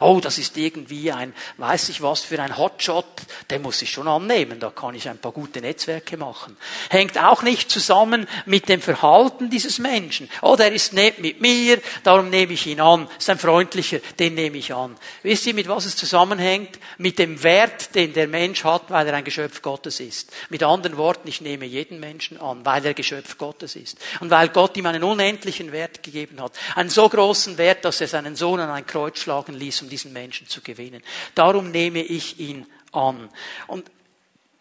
Oh, 0.00 0.20
das 0.20 0.38
ist 0.38 0.56
irgendwie 0.56 1.10
ein, 1.12 1.32
weiß 1.56 1.88
ich 1.88 2.02
was 2.02 2.20
für 2.20 2.40
ein 2.40 2.56
Hotshot, 2.56 3.06
den 3.50 3.62
muss 3.62 3.82
ich 3.82 3.90
schon 3.90 4.08
annehmen, 4.08 4.60
da 4.60 4.70
kann 4.70 4.94
ich 4.94 5.08
ein 5.08 5.18
paar 5.18 5.32
gute 5.32 5.60
Netzwerke 5.60 6.16
machen. 6.16 6.56
Hängt 6.90 7.18
auch 7.18 7.42
nicht 7.42 7.70
zusammen 7.70 8.26
mit 8.46 8.68
dem 8.68 8.80
Verhalten 8.80 9.50
dieses 9.50 9.78
Menschen. 9.78 10.28
Oh, 10.42 10.56
der 10.56 10.72
ist 10.72 10.92
nett 10.92 11.18
mit 11.18 11.40
mir, 11.40 11.80
darum 12.02 12.30
nehme 12.30 12.52
ich 12.52 12.66
ihn 12.66 12.80
an. 12.80 13.08
Ist 13.18 13.30
ein 13.30 13.38
freundlicher, 13.38 13.98
den 14.18 14.34
nehme 14.34 14.58
ich 14.58 14.74
an. 14.74 14.96
Wisst 15.22 15.46
ihr, 15.46 15.54
mit 15.54 15.68
was 15.68 15.86
es 15.86 15.96
zusammenhängt? 15.96 16.78
Mit 16.98 17.18
dem 17.18 17.42
Wert, 17.42 17.94
den 17.94 18.12
der 18.12 18.28
Mensch 18.28 18.64
hat, 18.64 18.90
weil 18.90 19.06
er 19.06 19.14
ein 19.14 19.24
Geschöpf 19.24 19.62
Gottes 19.62 20.00
ist. 20.00 20.30
Mit 20.50 20.62
anderen 20.62 20.96
Worten, 20.96 21.28
ich 21.28 21.40
nehme 21.40 21.64
jeden 21.64 22.00
Menschen 22.00 22.40
an, 22.40 22.64
weil 22.64 22.84
er 22.84 22.94
Geschöpf 22.94 23.38
Gottes 23.38 23.76
ist. 23.76 23.98
Und 24.20 24.30
weil 24.30 24.48
Gott 24.48 24.76
ihm 24.76 24.86
einen 24.86 25.04
unendlichen 25.04 25.72
Wert 25.72 26.02
gegeben 26.02 26.40
hat. 26.42 26.52
Einen 26.74 26.90
so 26.90 27.08
großen 27.08 27.58
Wert, 27.58 27.84
dass 27.84 28.00
er 28.00 28.08
seinen 28.08 28.36
Sohn 28.36 28.60
an 28.60 28.70
ein 28.70 28.86
Kreuz 28.86 29.18
schlagen 29.18 29.54
ließ 29.54 29.77
um 29.82 29.88
diesen 29.88 30.12
Menschen 30.12 30.48
zu 30.48 30.60
gewinnen. 30.60 31.02
Darum 31.34 31.70
nehme 31.70 32.02
ich 32.02 32.38
ihn 32.38 32.66
an. 32.92 33.28
Und 33.66 33.90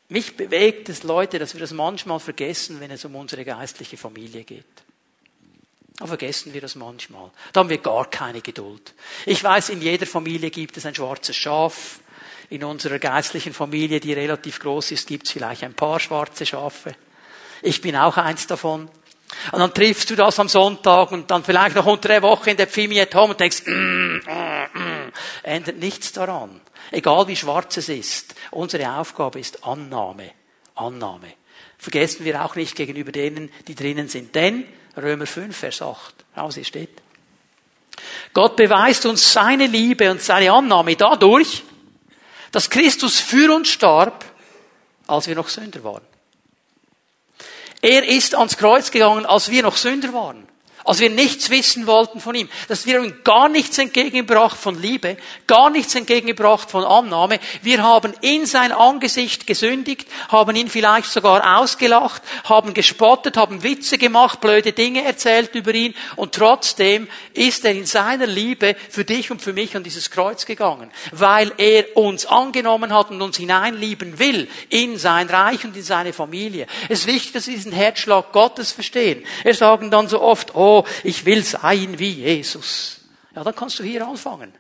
mich 0.10 0.38
bewegt 0.38 0.90
es, 0.90 1.04
Leute, 1.04 1.40
dass 1.40 1.54
wir 1.54 1.62
das 1.62 1.72
manchmal 1.72 2.20
vergessen, 2.20 2.80
wenn 2.80 2.92
es 2.92 3.04
um 3.04 3.16
unsere 3.16 3.44
geistliche 3.44 3.98
Familie 3.98 4.44
geht. 4.44 4.66
Da 5.98 6.06
vergessen 6.06 6.54
wir 6.54 6.62
das 6.62 6.76
manchmal. 6.76 7.32
Da 7.52 7.60
haben 7.60 7.70
wir 7.70 7.80
gar 7.80 8.10
keine 8.10 8.42
Geduld. 8.42 8.94
Ich 9.26 9.44
weiß, 9.44 9.70
in 9.70 9.82
jeder 9.82 10.06
Familie 10.06 10.52
gibt 10.52 10.78
es 10.78 10.86
ein 10.86 10.96
schwarzes 10.96 11.36
Schaf. 11.36 12.00
In 12.50 12.64
unserer 12.64 13.00
geistlichen 13.00 13.54
Familie, 13.54 14.00
die 14.00 14.14
relativ 14.14 14.60
groß 14.60 14.92
ist, 14.92 15.08
gibt 15.08 15.26
es 15.26 15.34
vielleicht 15.34 15.64
ein 15.64 15.74
paar 15.74 16.00
schwarze 16.00 16.46
Schafe. 16.46 16.96
Ich 17.62 17.82
bin 17.82 17.96
auch 17.96 18.16
eins 18.16 18.48
davon. 18.48 18.90
Und 19.52 19.60
dann 19.60 19.74
triffst 19.74 20.10
du 20.10 20.16
das 20.16 20.40
am 20.40 20.48
Sonntag 20.48 21.12
und 21.12 21.30
dann 21.30 21.44
vielleicht 21.44 21.76
noch 21.76 21.86
unter 21.86 22.08
der 22.08 22.22
Woche 22.22 22.52
in 22.52 22.58
der 22.58 22.68
Pfimiet 22.68 23.14
Home 23.14 23.32
und 23.32 23.40
denkst, 23.40 23.64
mm, 23.66 23.72
mm, 23.72 24.22
mm, 24.74 25.12
ändert 25.44 25.78
nichts 25.78 26.14
daran. 26.14 26.62
Egal 26.92 27.28
wie 27.28 27.36
schwarz 27.36 27.78
es 27.78 27.90
ist. 27.90 28.36
Unsere 28.52 28.90
Aufgabe 28.92 29.40
ist 29.40 29.64
Annahme. 29.66 30.32
Annahme. 30.76 31.34
Vergessen 31.78 32.26
wir 32.26 32.44
auch 32.44 32.56
nicht 32.56 32.76
gegenüber 32.76 33.12
denen, 33.12 33.52
die 33.68 33.76
drinnen 33.76 34.08
sind. 34.08 34.34
Denn, 34.34 34.66
Römer 34.96 35.28
5, 35.28 35.56
Vers 35.56 35.82
8, 35.82 36.16
raus 36.36 36.56
hier 36.56 36.64
steht. 36.64 37.02
Gott 38.34 38.56
beweist 38.56 39.06
uns 39.06 39.34
seine 39.34 39.68
Liebe 39.68 40.10
und 40.10 40.22
seine 40.22 40.52
Annahme 40.52 40.96
dadurch, 40.96 41.64
dass 42.52 42.70
Christus 42.70 43.20
für 43.20 43.54
uns 43.54 43.70
starb, 43.70 44.26
als 45.08 45.28
wir 45.28 45.36
noch 45.36 45.50
Sünder 45.50 45.84
waren. 45.84 46.04
Er 47.88 48.06
ist 48.06 48.36
ans 48.36 48.58
Kreuz 48.58 48.92
gegangen, 48.92 49.26
als 49.26 49.50
wir 49.50 49.64
noch 49.64 49.78
Sünder 49.78 50.12
waren 50.12 50.46
als 50.88 51.00
wir 51.00 51.10
nichts 51.10 51.50
wissen 51.50 51.86
wollten 51.86 52.22
von 52.22 52.34
ihm, 52.34 52.48
dass 52.70 52.86
wir 52.86 53.04
ihm 53.04 53.14
gar 53.26 53.50
nichts 53.50 53.78
entgegengebracht 53.78 54.58
von 54.58 54.82
Liebe, 54.82 55.18
gar 55.46 55.70
nichts 55.70 55.94
entgegengebracht 55.96 56.72
von 56.72 56.86
Annahme. 56.86 57.40
Wir 57.62 57.84
haben 57.84 58.14
in 58.22 58.46
sein 58.46 58.72
Angesicht 58.72 59.46
gesündigt, 59.46 60.08
haben 60.30 60.56
ihn 60.56 60.70
vielleicht 60.70 61.12
sogar 61.12 61.60
ausgelacht, 61.60 62.22
haben 62.46 62.74
gespottet, 62.74 63.36
haben 63.36 63.64
Witze 63.64 63.98
gemacht, 63.98 64.40
blöde 64.40 64.72
Dinge 64.72 65.04
erzählt 65.04 65.56
über 65.56 65.74
ihn 65.74 65.94
und 66.16 66.34
trotzdem 66.34 67.10
ist 67.34 67.66
er 67.66 67.72
in 67.74 67.86
seiner 67.86 68.26
Liebe 68.26 68.78
für 68.90 69.04
dich 69.04 69.30
und 69.30 69.42
für 69.42 69.52
mich 69.52 69.76
an 69.76 69.84
dieses 69.84 70.10
Kreuz 70.10 70.46
gegangen, 70.46 70.90
weil 71.12 71.52
er 71.58 71.98
uns 71.98 72.26
angenommen 72.26 72.94
hat 72.94 73.12
und 73.12 73.22
uns 73.22 73.36
hineinlieben 73.36 74.20
will 74.20 74.48
in 74.70 74.98
sein 74.98 75.30
Reich 75.30 75.66
und 75.66 75.76
in 75.76 75.84
seine 75.84 76.14
Familie. 76.14 76.66
Es 76.88 77.00
ist 77.00 77.08
wichtig, 77.08 77.34
dass 77.34 77.48
wir 77.48 77.56
diesen 77.56 77.74
Herzschlag 77.74 78.32
Gottes 78.32 78.72
verstehen. 78.72 79.26
Wir 79.44 79.54
sagen 79.54 79.92
dann 79.92 80.08
so 80.08 80.22
oft, 80.22 80.56
oh, 80.56 80.77
ich 81.04 81.26
will 81.26 81.44
sein 81.44 82.00
wie 82.00 82.12
Jesus. 82.12 83.02
Ja, 83.36 83.44
dann 83.44 83.56
kannst 83.56 83.80
du 83.80 83.84
hier 83.84 84.06
anfangen. 84.06 84.54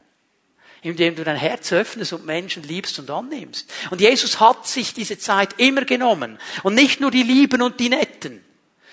Indem 0.81 1.15
du 1.15 1.23
dein 1.23 1.35
Herz 1.35 1.73
öffnest 1.73 2.13
und 2.13 2.25
Menschen 2.25 2.63
liebst 2.63 2.99
und 2.99 3.09
annimmst. 3.09 3.71
Und 3.89 3.99
Jesus 3.99 4.39
hat 4.39 4.67
sich 4.67 4.93
diese 4.93 5.17
Zeit 5.17 5.55
immer 5.57 5.85
genommen. 5.85 6.37
Und 6.63 6.75
nicht 6.75 6.99
nur 6.99 7.09
die 7.09 7.23
Lieben 7.23 7.61
und 7.61 7.79
die 7.79 7.89
Netten, 7.89 8.43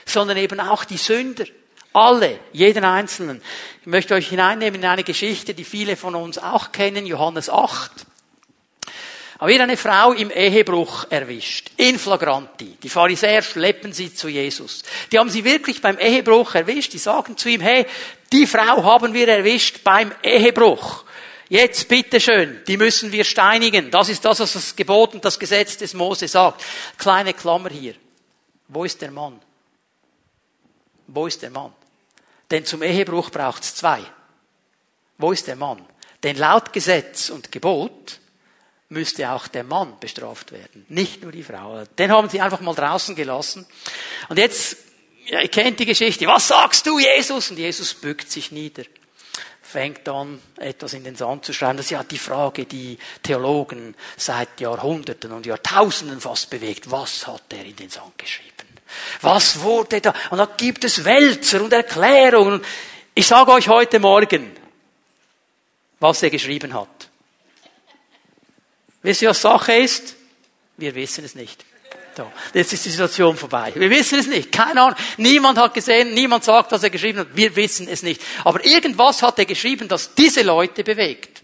sondern 0.06 0.38
eben 0.38 0.60
auch 0.60 0.84
die 0.84 0.96
Sünder 0.96 1.44
Alle, 1.92 2.40
jeden 2.52 2.84
Einzelnen. 2.84 3.40
Ich 3.82 3.86
möchte 3.86 4.14
euch 4.14 4.28
hineinnehmen 4.28 4.80
in 4.80 4.88
eine 4.88 5.04
Geschichte, 5.04 5.54
die 5.54 5.64
viele 5.64 5.96
von 5.96 6.14
uns 6.14 6.38
auch 6.38 6.72
kennen, 6.72 7.06
Johannes 7.06 7.48
8. 7.48 8.03
Aber 9.44 9.52
wird 9.52 9.60
eine 9.60 9.76
Frau 9.76 10.12
im 10.12 10.30
Ehebruch 10.30 11.04
erwischt, 11.10 11.72
in 11.76 11.98
flagranti. 11.98 12.78
Die 12.82 12.88
Pharisäer 12.88 13.42
schleppen 13.42 13.92
sie 13.92 14.14
zu 14.14 14.28
Jesus. 14.28 14.82
Die 15.12 15.18
haben 15.18 15.28
sie 15.28 15.44
wirklich 15.44 15.82
beim 15.82 15.98
Ehebruch 15.98 16.54
erwischt. 16.54 16.94
Die 16.94 16.98
sagen 16.98 17.36
zu 17.36 17.50
ihm, 17.50 17.60
hey, 17.60 17.84
die 18.32 18.46
Frau 18.46 18.82
haben 18.82 19.12
wir 19.12 19.28
erwischt 19.28 19.84
beim 19.84 20.12
Ehebruch. 20.22 21.04
Jetzt 21.50 21.88
bitteschön, 21.88 22.62
die 22.66 22.78
müssen 22.78 23.12
wir 23.12 23.22
steinigen. 23.24 23.90
Das 23.90 24.08
ist 24.08 24.24
das, 24.24 24.40
was 24.40 24.54
das 24.54 24.76
Gebot 24.76 25.12
und 25.12 25.26
das 25.26 25.38
Gesetz 25.38 25.76
des 25.76 25.92
Mose 25.92 26.26
sagt. 26.26 26.64
Kleine 26.96 27.34
Klammer 27.34 27.68
hier. 27.68 27.96
Wo 28.68 28.84
ist 28.84 29.02
der 29.02 29.10
Mann? 29.10 29.38
Wo 31.06 31.26
ist 31.26 31.42
der 31.42 31.50
Mann? 31.50 31.74
Denn 32.50 32.64
zum 32.64 32.82
Ehebruch 32.82 33.28
braucht 33.28 33.62
es 33.62 33.74
zwei. 33.74 34.00
Wo 35.18 35.32
ist 35.32 35.46
der 35.46 35.56
Mann? 35.56 35.84
Denn 36.22 36.38
laut 36.38 36.72
Gesetz 36.72 37.28
und 37.28 37.52
Gebot 37.52 38.20
müsste 38.94 39.30
auch 39.30 39.46
der 39.48 39.64
Mann 39.64 39.98
bestraft 40.00 40.52
werden, 40.52 40.86
nicht 40.88 41.22
nur 41.22 41.32
die 41.32 41.42
Frau. 41.42 41.84
Den 41.98 42.10
haben 42.10 42.30
sie 42.30 42.40
einfach 42.40 42.60
mal 42.60 42.74
draußen 42.74 43.14
gelassen. 43.14 43.66
Und 44.28 44.38
jetzt, 44.38 44.78
ja, 45.26 45.40
ihr 45.40 45.48
kennt 45.48 45.78
die 45.80 45.86
Geschichte. 45.86 46.26
Was 46.26 46.48
sagst 46.48 46.86
du, 46.86 46.98
Jesus? 46.98 47.50
Und 47.50 47.58
Jesus 47.58 47.92
bückt 47.92 48.30
sich 48.30 48.50
nieder 48.50 48.84
fängt 49.74 50.08
an, 50.08 50.40
etwas 50.58 50.92
in 50.92 51.02
den 51.02 51.16
Sand 51.16 51.44
zu 51.44 51.52
schreiben. 51.52 51.78
Das 51.78 51.86
ist 51.86 51.90
ja 51.90 52.04
die 52.04 52.18
Frage, 52.18 52.64
die 52.64 52.96
Theologen 53.24 53.96
seit 54.16 54.60
Jahrhunderten 54.60 55.32
und 55.32 55.46
Jahrtausenden 55.46 56.20
fast 56.20 56.48
bewegt. 56.48 56.92
Was 56.92 57.26
hat 57.26 57.42
er 57.52 57.64
in 57.64 57.74
den 57.74 57.90
Sand 57.90 58.16
geschrieben? 58.16 58.52
Was 59.20 59.60
wurde 59.62 60.00
da? 60.00 60.14
Und 60.30 60.38
da 60.38 60.46
gibt 60.46 60.84
es 60.84 61.04
Wälzer 61.04 61.60
und 61.60 61.72
Erklärungen. 61.72 62.64
Ich 63.16 63.26
sage 63.26 63.50
euch 63.50 63.66
heute 63.66 63.98
Morgen, 63.98 64.52
was 65.98 66.22
er 66.22 66.30
geschrieben 66.30 66.72
hat. 66.72 67.08
Wisst 69.04 69.20
ihr, 69.20 69.28
was 69.28 69.42
Sache 69.42 69.74
ist? 69.74 70.16
Wir 70.78 70.94
wissen 70.94 71.26
es 71.26 71.34
nicht. 71.34 71.62
So, 72.16 72.32
jetzt 72.54 72.72
ist 72.72 72.86
die 72.86 72.90
Situation 72.90 73.36
vorbei. 73.36 73.70
Wir 73.74 73.90
wissen 73.90 74.18
es 74.18 74.26
nicht. 74.26 74.50
Keine 74.50 74.80
Ahnung. 74.80 74.96
Niemand 75.18 75.58
hat 75.58 75.74
gesehen, 75.74 76.14
niemand 76.14 76.42
sagt, 76.42 76.72
was 76.72 76.82
er 76.82 76.88
geschrieben 76.88 77.18
hat. 77.18 77.28
Wir 77.34 77.54
wissen 77.54 77.86
es 77.86 78.02
nicht. 78.02 78.22
Aber 78.44 78.64
irgendwas 78.64 79.20
hat 79.20 79.38
er 79.38 79.44
geschrieben, 79.44 79.88
das 79.88 80.14
diese 80.14 80.40
Leute 80.40 80.82
bewegt. 80.82 81.42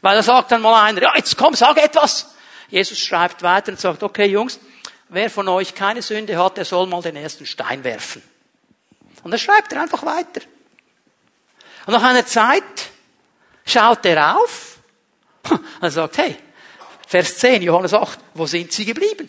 Weil 0.00 0.16
da 0.16 0.22
sagt 0.24 0.50
dann 0.50 0.62
mal 0.62 0.82
einer, 0.82 1.00
ja, 1.00 1.14
jetzt 1.14 1.38
komm, 1.38 1.54
sag 1.54 1.76
etwas. 1.76 2.34
Jesus 2.68 2.98
schreibt 2.98 3.44
weiter 3.44 3.70
und 3.70 3.78
sagt, 3.78 4.02
okay, 4.02 4.26
Jungs, 4.26 4.58
wer 5.10 5.30
von 5.30 5.46
euch 5.46 5.76
keine 5.76 6.02
Sünde 6.02 6.42
hat, 6.42 6.56
der 6.56 6.64
soll 6.64 6.88
mal 6.88 7.02
den 7.02 7.14
ersten 7.14 7.46
Stein 7.46 7.84
werfen. 7.84 8.20
Und 9.22 9.30
dann 9.30 9.38
schreibt 9.38 9.72
er 9.72 9.82
einfach 9.82 10.04
weiter. 10.04 10.40
Und 11.86 11.92
nach 11.92 12.02
einer 12.02 12.26
Zeit 12.26 12.64
schaut 13.64 14.04
er 14.06 14.38
auf 14.38 14.71
und 15.80 15.90
sagt, 15.90 16.18
hey, 16.18 16.36
Vers 17.06 17.38
10, 17.38 17.62
Johannes 17.62 17.94
8, 17.94 18.18
wo 18.34 18.46
sind 18.46 18.72
sie 18.72 18.84
geblieben? 18.84 19.28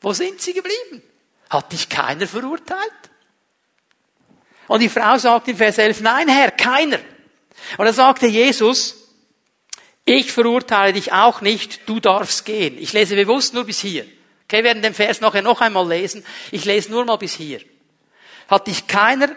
Wo 0.00 0.12
sind 0.12 0.40
sie 0.40 0.52
geblieben? 0.52 1.02
Hat 1.48 1.72
dich 1.72 1.88
keiner 1.88 2.26
verurteilt? 2.26 2.92
Und 4.66 4.80
die 4.80 4.88
Frau 4.88 5.16
sagt 5.16 5.48
in 5.48 5.56
Vers 5.56 5.78
11, 5.78 6.02
nein 6.02 6.28
Herr, 6.28 6.50
keiner. 6.50 6.98
Und 7.78 7.86
da 7.86 7.92
sagte 7.92 8.26
Jesus, 8.26 8.96
ich 10.04 10.32
verurteile 10.32 10.92
dich 10.92 11.12
auch 11.12 11.40
nicht, 11.40 11.88
du 11.88 12.00
darfst 12.00 12.44
gehen. 12.44 12.78
Ich 12.78 12.92
lese 12.92 13.14
bewusst 13.14 13.54
nur 13.54 13.64
bis 13.64 13.80
hier. 13.80 14.04
Okay, 14.44 14.58
wir 14.58 14.64
werden 14.64 14.82
den 14.82 14.94
Vers 14.94 15.20
nachher 15.20 15.42
noch 15.42 15.60
einmal 15.60 15.86
lesen. 15.86 16.24
Ich 16.50 16.64
lese 16.64 16.90
nur 16.90 17.04
mal 17.04 17.16
bis 17.16 17.34
hier. 17.34 17.60
Hat 18.48 18.66
dich 18.66 18.86
keiner 18.86 19.28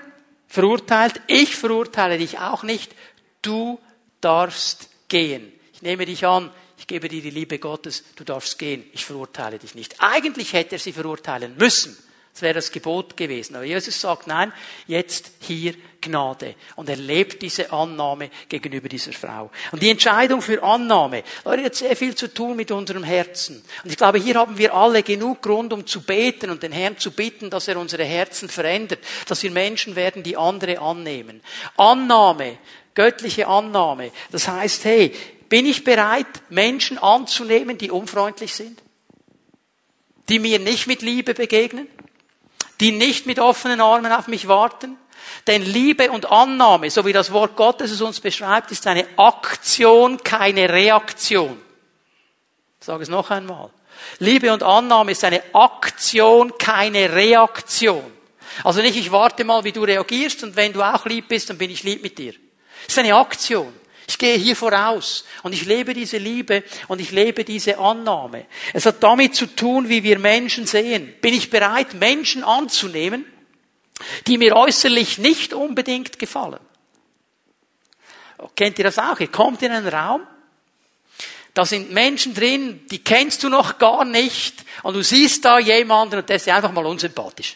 verurteilt, 0.48 1.22
ich 1.28 1.56
verurteile 1.56 2.18
dich 2.18 2.40
auch 2.40 2.64
nicht, 2.64 2.94
du 3.42 3.80
darfst 4.22 4.90
gehen. 5.08 5.52
Nehme 5.82 6.06
dich 6.06 6.26
an, 6.26 6.52
ich 6.78 6.88
gebe 6.88 7.10
dir 7.10 7.22
die 7.22 7.30
Liebe 7.30 7.60
Gottes, 7.60 8.04
du 8.15 8.24
darfst 8.24 8.58
gehen, 8.58 8.84
ich 8.94 9.06
verurteile 9.06 9.60
dich 9.60 9.76
nicht. 9.76 9.96
Eigentlich 10.00 10.54
hätte 10.54 10.76
er 10.76 10.80
sie 10.80 10.94
verurteilen 10.94 11.56
müssen. 11.58 11.98
Das 12.34 12.41
wäre 12.41 12.54
das 12.54 12.72
Gebot 12.72 13.17
gewesen. 13.17 13.56
Aber 13.56 13.65
Jesus 13.65 14.00
sagt, 14.00 14.28
nein, 14.28 14.54
jetzt 14.88 15.32
hier 15.41 15.74
Gnade. 16.00 16.56
Und 16.76 16.89
er 16.89 16.96
lebt 16.96 17.41
diese 17.41 17.72
Annahme 17.72 18.32
gegenüber 18.50 18.89
dieser 18.89 19.12
Frau. 19.12 19.52
Und 19.72 19.82
die 19.84 19.89
Entscheidung 19.89 20.41
für 20.41 20.63
Annahme, 20.63 21.24
Leute, 21.46 21.65
hat 21.65 21.76
sehr 21.76 21.96
viel 21.96 22.15
zu 22.15 22.34
tun 22.34 22.56
mit 22.56 22.72
unserem 22.72 23.04
Herzen. 23.04 23.63
Und 23.84 23.91
ich 23.91 23.98
glaube, 23.98 24.17
hier 24.17 24.36
haben 24.36 24.58
wir 24.58 24.74
alle 24.74 25.04
genug 25.04 25.41
Grund, 25.41 25.74
um 25.74 25.86
zu 25.86 26.02
beten 26.02 26.50
und 26.50 26.63
den 26.63 26.72
Herrn 26.72 26.98
zu 26.98 27.12
bitten, 27.12 27.50
dass 27.50 27.67
er 27.67 27.78
unsere 27.78 28.06
Herzen 28.06 28.50
verändert, 28.50 29.00
dass 29.28 29.44
wir 29.44 29.52
Menschen 29.52 29.96
werden, 29.96 30.24
die 30.24 30.38
andere 30.38 30.80
annehmen. 30.80 31.41
Annahme, 31.78 32.58
göttliche 32.96 33.48
Annahme. 33.48 34.12
Das 34.32 34.48
heißt, 34.48 34.86
hey, 34.86 35.13
bin 35.52 35.66
ich 35.66 35.84
bereit, 35.84 36.28
Menschen 36.50 36.98
anzunehmen, 36.98 37.78
die 37.78 37.92
unfreundlich 37.92 38.56
sind? 38.56 38.82
Die 40.30 40.40
mir 40.40 40.60
nicht 40.60 40.88
mit 40.88 41.02
Liebe 41.02 41.34
begegnen? 41.34 41.90
Die 42.80 42.94
nicht 42.94 43.26
mit 43.26 43.38
offenen 43.38 43.82
Armen 43.82 44.14
auf 44.14 44.30
mich 44.30 44.48
warten? 44.48 44.98
Denn 45.48 45.62
Liebe 45.62 46.10
und 46.10 46.32
Annahme, 46.32 46.90
so 46.90 47.06
wie 47.06 47.12
das 47.12 47.34
Wort 47.34 47.58
Gottes 47.58 47.92
es 47.92 48.00
uns 48.00 48.22
beschreibt, 48.22 48.72
ist 48.72 48.88
eine 48.88 49.06
Aktion, 49.18 50.24
keine 50.24 50.70
Reaktion. 50.70 51.62
Ich 52.80 52.86
sage 52.86 53.04
es 53.04 53.10
noch 53.10 53.30
einmal. 53.30 53.72
Liebe 54.20 54.54
und 54.54 54.64
Annahme 54.64 55.12
ist 55.12 55.26
eine 55.26 55.44
Aktion, 55.54 56.58
keine 56.60 57.12
Reaktion. 57.12 58.10
Also 58.64 58.82
nicht, 58.82 58.96
ich 58.96 59.12
warte 59.12 59.44
mal, 59.44 59.66
wie 59.66 59.74
du 59.74 59.84
reagierst 59.84 60.46
und 60.46 60.56
wenn 60.56 60.72
du 60.72 60.82
auch 60.82 61.06
lieb 61.06 61.28
bist, 61.28 61.50
dann 61.50 61.58
bin 61.58 61.70
ich 61.72 61.84
lieb 61.84 62.04
mit 62.04 62.18
dir. 62.18 62.36
Es 62.88 62.94
ist 62.94 63.00
eine 63.00 63.16
Aktion. 63.16 63.81
Ich 64.12 64.17
gehe 64.17 64.36
hier 64.36 64.58
voraus 64.58 65.24
und 65.41 65.54
ich 65.54 65.63
lebe 65.63 65.93
diese 65.93 66.17
Liebe 66.17 66.65
und 66.89 67.00
ich 67.00 67.12
lebe 67.12 67.45
diese 67.45 67.78
Annahme. 67.78 68.45
Es 68.74 68.86
hat 68.86 69.02
damit 69.02 69.36
zu 69.36 69.45
tun, 69.45 69.88
wie 69.88 70.04
wir 70.04 70.19
Menschen 70.19 70.67
sehen. 70.67 71.15
Bin 71.21 71.34
ich 71.34 71.50
bereit, 71.50 71.93
Menschen 71.93 72.43
anzunehmen, 72.43 73.26
die 74.28 74.38
mir 74.38 74.58
äußerlich 74.58 75.17
nicht 75.17 75.54
unbedingt 75.54 76.19
gefallen? 76.19 76.60
Kennt 78.58 78.78
ihr 78.80 78.84
das 78.84 79.00
auch? 79.00 79.17
Ihr 79.21 79.30
kommt 79.30 79.62
in 79.62 79.71
einen 79.71 79.88
Raum, 79.88 80.28
da 81.54 81.63
sind 81.65 81.93
Menschen 81.93 82.34
drin, 82.34 82.86
die 82.91 83.02
kennst 83.02 83.43
du 83.43 83.50
noch 83.50 83.78
gar 83.78 84.04
nicht 84.04 84.65
und 84.84 84.93
du 84.93 85.04
siehst 85.04 85.45
da 85.45 85.58
jemanden 85.58 86.19
und 86.19 86.28
der 86.28 86.36
ist 86.36 86.50
einfach 86.50 86.74
mal 86.74 86.86
unsympathisch. 86.86 87.56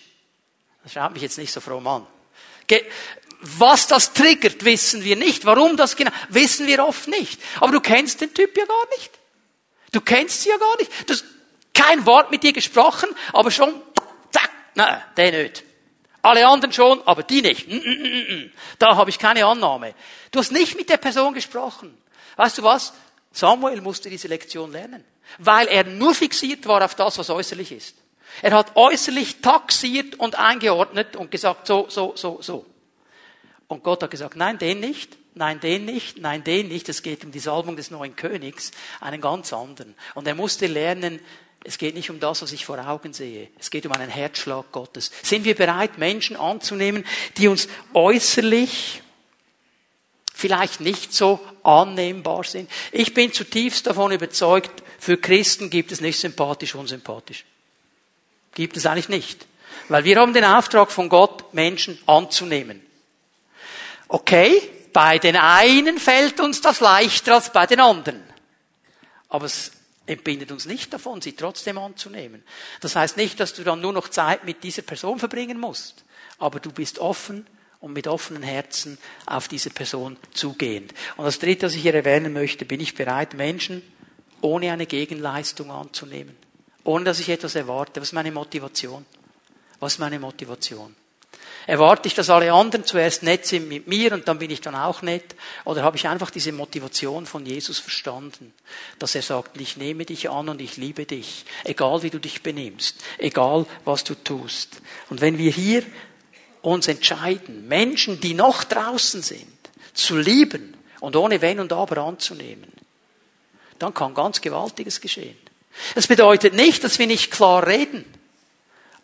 Das 0.84 0.94
schaut 0.94 1.12
mich 1.12 1.24
jetzt 1.24 1.38
nicht 1.38 1.52
so 1.52 1.60
froh 1.60 1.80
an. 1.80 2.08
Was 3.42 3.88
das 3.88 4.14
triggert, 4.14 4.66
wissen 4.66 5.04
wir 5.04 5.16
nicht. 5.16 5.46
Warum 5.46 5.78
das 5.78 5.96
genau, 5.96 6.12
wissen 6.30 6.68
wir 6.68 6.86
oft 6.86 7.08
nicht. 7.08 7.40
Aber 7.60 7.72
du 7.72 7.82
kennst 7.82 8.22
den 8.22 8.34
Typ 8.34 8.58
ja 8.58 8.66
gar 8.66 8.90
nicht. 8.98 9.12
Du 9.92 10.02
kennst 10.02 10.42
sie 10.42 10.50
ja 10.50 10.58
gar 10.58 10.78
nicht. 10.78 10.92
Du 11.08 11.14
hast 11.14 11.26
kein 11.74 12.06
Wort 12.06 12.32
mit 12.32 12.44
dir 12.44 12.54
gesprochen, 12.54 13.10
aber 13.34 13.52
schon, 13.52 13.82
zack, 14.32 14.50
nein, 14.74 15.02
der 15.18 15.44
nicht. 15.44 15.64
Alle 16.22 16.48
anderen 16.48 16.74
schon, 16.74 17.02
aber 17.06 17.22
die 17.22 17.42
nicht. 17.42 17.68
Mm, 17.68 17.76
mm, 17.76 18.36
mm, 18.36 18.52
da 18.80 18.96
habe 18.96 19.12
ich 19.12 19.20
keine 19.20 19.46
Annahme. 19.46 19.94
Du 20.32 20.40
hast 20.40 20.52
nicht 20.52 20.76
mit 20.76 20.90
der 20.90 20.98
Person 20.98 21.34
gesprochen. 21.34 21.96
Weißt 22.36 22.58
du 22.58 22.64
was? 22.64 22.94
Samuel 23.32 23.82
musste 23.82 24.10
diese 24.10 24.28
Lektion 24.28 24.72
lernen, 24.72 25.04
weil 25.38 25.68
er 25.68 25.84
nur 25.84 26.16
fixiert 26.16 26.66
war 26.66 26.84
auf 26.84 26.96
das, 26.96 27.18
was 27.18 27.30
äußerlich 27.30 27.72
ist. 27.72 27.96
Er 28.42 28.54
hat 28.54 28.76
äußerlich 28.76 29.42
taxiert 29.42 30.16
und 30.16 30.36
eingeordnet 30.36 31.16
und 31.16 31.32
gesagt, 31.32 31.68
so, 31.68 31.88
so, 31.90 32.14
so, 32.16 32.40
so. 32.42 32.66
Und 33.68 33.84
Gott 33.84 34.04
hat 34.04 34.12
gesagt, 34.12 34.36
nein, 34.36 34.58
den 34.58 34.80
nicht, 34.80 35.18
nein, 35.34 35.60
den 35.60 35.86
nicht, 35.86 36.18
nein, 36.20 36.44
den 36.44 36.68
nicht. 36.68 36.88
Es 36.90 37.02
geht 37.02 37.24
um 37.24 37.32
die 37.32 37.40
Salbung 37.40 37.76
des 37.76 37.92
neuen 37.92 38.16
Königs, 38.16 38.72
einen 39.02 39.22
ganz 39.22 39.54
anderen. 39.54 39.96
Und 40.14 40.28
er 40.28 40.36
musste 40.36 40.68
lernen, 40.68 41.20
es 41.64 41.80
geht 41.80 41.96
nicht 41.96 42.12
um 42.12 42.20
das, 42.20 42.44
was 42.44 42.52
ich 42.52 42.64
vor 42.64 42.78
Augen 42.88 43.12
sehe. 43.12 43.50
Es 43.60 43.72
geht 43.72 43.88
um 43.88 43.92
einen 43.92 44.10
Herzschlag 44.10 44.72
Gottes. 44.72 45.12
Sind 45.24 45.46
wir 45.46 45.56
bereit, 45.56 45.98
Menschen 45.98 46.36
anzunehmen, 46.36 47.04
die 47.38 47.48
uns 47.48 47.68
äußerlich 47.96 49.02
vielleicht 50.32 50.80
nicht 50.80 51.12
so 51.12 51.40
annehmbar 51.64 52.44
sind? 52.44 52.70
Ich 52.92 53.16
bin 53.16 53.34
zutiefst 53.34 53.88
davon 53.88 54.12
überzeugt, 54.12 54.84
für 55.00 55.18
Christen 55.18 55.72
gibt 55.72 55.92
es 55.92 56.02
nicht 56.02 56.20
sympathisch, 56.20 56.76
unsympathisch. 56.76 57.46
Gibt 58.54 58.78
es 58.78 58.86
eigentlich 58.86 59.10
nicht. 59.10 59.48
Weil 59.90 60.04
wir 60.04 60.20
haben 60.20 60.34
den 60.34 60.46
Auftrag 60.46 60.92
von 60.92 61.10
Gott, 61.10 61.52
Menschen 61.54 61.98
anzunehmen. 62.06 62.86
Okay, 64.16 64.62
bei 64.94 65.20
den 65.20 65.36
einen 65.36 65.98
fällt 65.98 66.40
uns 66.40 66.62
das 66.62 66.80
leichter 66.80 67.36
als 67.36 67.52
bei 67.52 67.66
den 67.66 67.82
anderen. 67.82 68.24
Aber 69.28 69.46
es 69.46 69.74
entbindet 70.06 70.54
uns 70.54 70.66
nicht 70.66 70.94
davon, 70.94 71.20
sie 71.20 71.34
trotzdem 71.34 71.78
anzunehmen. 71.78 72.42
Das 72.80 72.96
heißt 72.96 73.18
nicht, 73.18 73.42
dass 73.42 73.54
du 73.54 73.66
dann 73.66 73.82
nur 73.82 73.92
noch 73.92 74.08
Zeit 74.08 74.46
mit 74.46 74.64
dieser 74.64 74.84
Person 74.84 75.20
verbringen 75.20 75.60
musst, 75.60 76.06
aber 76.40 76.62
du 76.62 76.72
bist 76.72 77.00
offen 77.00 77.46
und 77.82 77.92
mit 77.92 78.08
offenen 78.08 78.42
Herzen 78.42 78.98
auf 79.26 79.50
diese 79.50 79.70
Person 79.70 80.16
zugehend. 80.34 80.94
Und 81.18 81.26
das 81.26 81.40
Dritte, 81.40 81.66
was 81.66 81.76
ich 81.76 81.82
hier 81.82 81.94
erwähnen 81.94 82.32
möchte, 82.32 82.64
bin 82.64 82.80
ich 82.80 82.96
bereit, 82.96 83.34
Menschen 83.34 83.82
ohne 84.40 84.72
eine 84.72 84.86
Gegenleistung 84.86 85.72
anzunehmen, 85.72 86.38
ohne 86.86 87.04
dass 87.04 87.20
ich 87.20 87.28
etwas 87.28 87.56
erwarte. 87.56 88.00
Was 88.00 88.08
ist 88.08 88.14
meine 88.14 88.32
Motivation? 88.32 89.06
Was 89.82 89.96
ist 89.96 90.00
meine 90.00 90.20
Motivation? 90.20 90.96
Erwarte 91.68 92.08
ich, 92.08 92.14
dass 92.14 92.30
alle 92.30 92.54
anderen 92.54 92.86
zuerst 92.86 93.24
nett 93.24 93.46
sind 93.46 93.68
mit 93.68 93.88
mir 93.88 94.14
und 94.14 94.28
dann 94.28 94.38
bin 94.38 94.52
ich 94.52 94.62
dann 94.62 94.76
auch 94.76 95.02
nett? 95.02 95.36
Oder 95.64 95.82
habe 95.84 95.98
ich 95.98 96.08
einfach 96.08 96.30
diese 96.30 96.52
Motivation 96.52 97.26
von 97.26 97.46
Jesus 97.46 97.80
verstanden, 97.80 98.54
dass 99.00 99.16
er 99.16 99.24
sagt, 99.24 99.60
ich 99.60 99.76
nehme 99.76 100.06
dich 100.06 100.30
an 100.30 100.50
und 100.50 100.62
ich 100.62 100.78
liebe 100.78 101.06
dich, 101.06 101.46
egal 101.64 102.04
wie 102.04 102.12
du 102.12 102.20
dich 102.20 102.44
benimmst, 102.44 103.04
egal 103.18 103.66
was 103.84 104.04
du 104.04 104.14
tust. 104.14 104.82
Und 105.10 105.22
wenn 105.22 105.38
wir 105.38 105.52
hier 105.52 105.84
uns 106.62 106.88
entscheiden, 106.88 107.68
Menschen, 107.68 108.20
die 108.20 108.34
noch 108.36 108.64
draußen 108.64 109.22
sind, 109.22 109.48
zu 109.94 110.18
lieben 110.18 110.76
und 111.00 111.16
ohne 111.16 111.42
Wenn 111.42 111.60
und 111.60 111.74
Aber 111.74 111.98
anzunehmen, 111.98 112.72
dann 113.80 113.94
kann 113.94 114.14
ganz 114.14 114.42
Gewaltiges 114.42 115.02
geschehen. 115.02 115.38
Das 115.96 116.08
bedeutet 116.08 116.54
nicht, 116.54 116.84
dass 116.84 117.00
wir 117.00 117.08
nicht 117.08 117.32
klar 117.32 117.66
reden. 117.66 118.06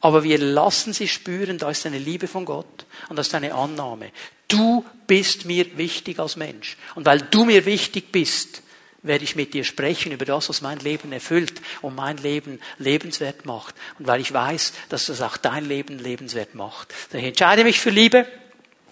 Aber 0.02 0.24
wir 0.24 0.39
lassen 0.39 0.93
sie 0.93 1.08
spüren, 1.08 1.60
da 1.60 1.70
ist 1.70 1.86
eine 1.86 1.99
Liebe 1.99 2.28
von 2.28 2.43
Gott 2.43 2.86
und 3.08 3.16
das 3.16 3.28
ist 3.28 3.36
eine 3.36 3.54
Annahme. 3.54 4.12
Du 4.47 4.84
bist 5.08 5.45
mir 5.45 5.78
wichtig 5.78 6.20
als 6.20 6.36
Mensch. 6.36 6.76
Und 6.95 7.06
weil 7.06 7.22
du 7.22 7.45
mir 7.45 7.66
wichtig 7.66 8.12
bist, 8.12 8.64
werde 9.04 9.24
ich 9.24 9.36
mit 9.36 9.54
dir 9.54 9.64
sprechen 9.64 10.12
über 10.12 10.26
das, 10.26 10.49
was 10.49 10.62
mein 10.62 10.80
Leben 10.80 11.12
erfüllt 11.12 11.62
und 11.82 11.95
mein 11.95 12.18
Leben 12.18 12.60
lebenswert 12.78 13.45
macht. 13.45 13.76
Und 13.99 14.08
weil 14.08 14.22
ich 14.22 14.34
weiß, 14.34 14.74
dass 14.89 15.06
das 15.06 15.22
auch 15.22 15.38
dein 15.38 15.66
Leben 15.66 15.99
lebenswert 15.99 16.56
macht. 16.56 16.93
Ich 17.14 17.24
entscheide 17.24 17.64
mich 17.64 17.80
für 17.80 17.91
Liebe. 17.91 18.28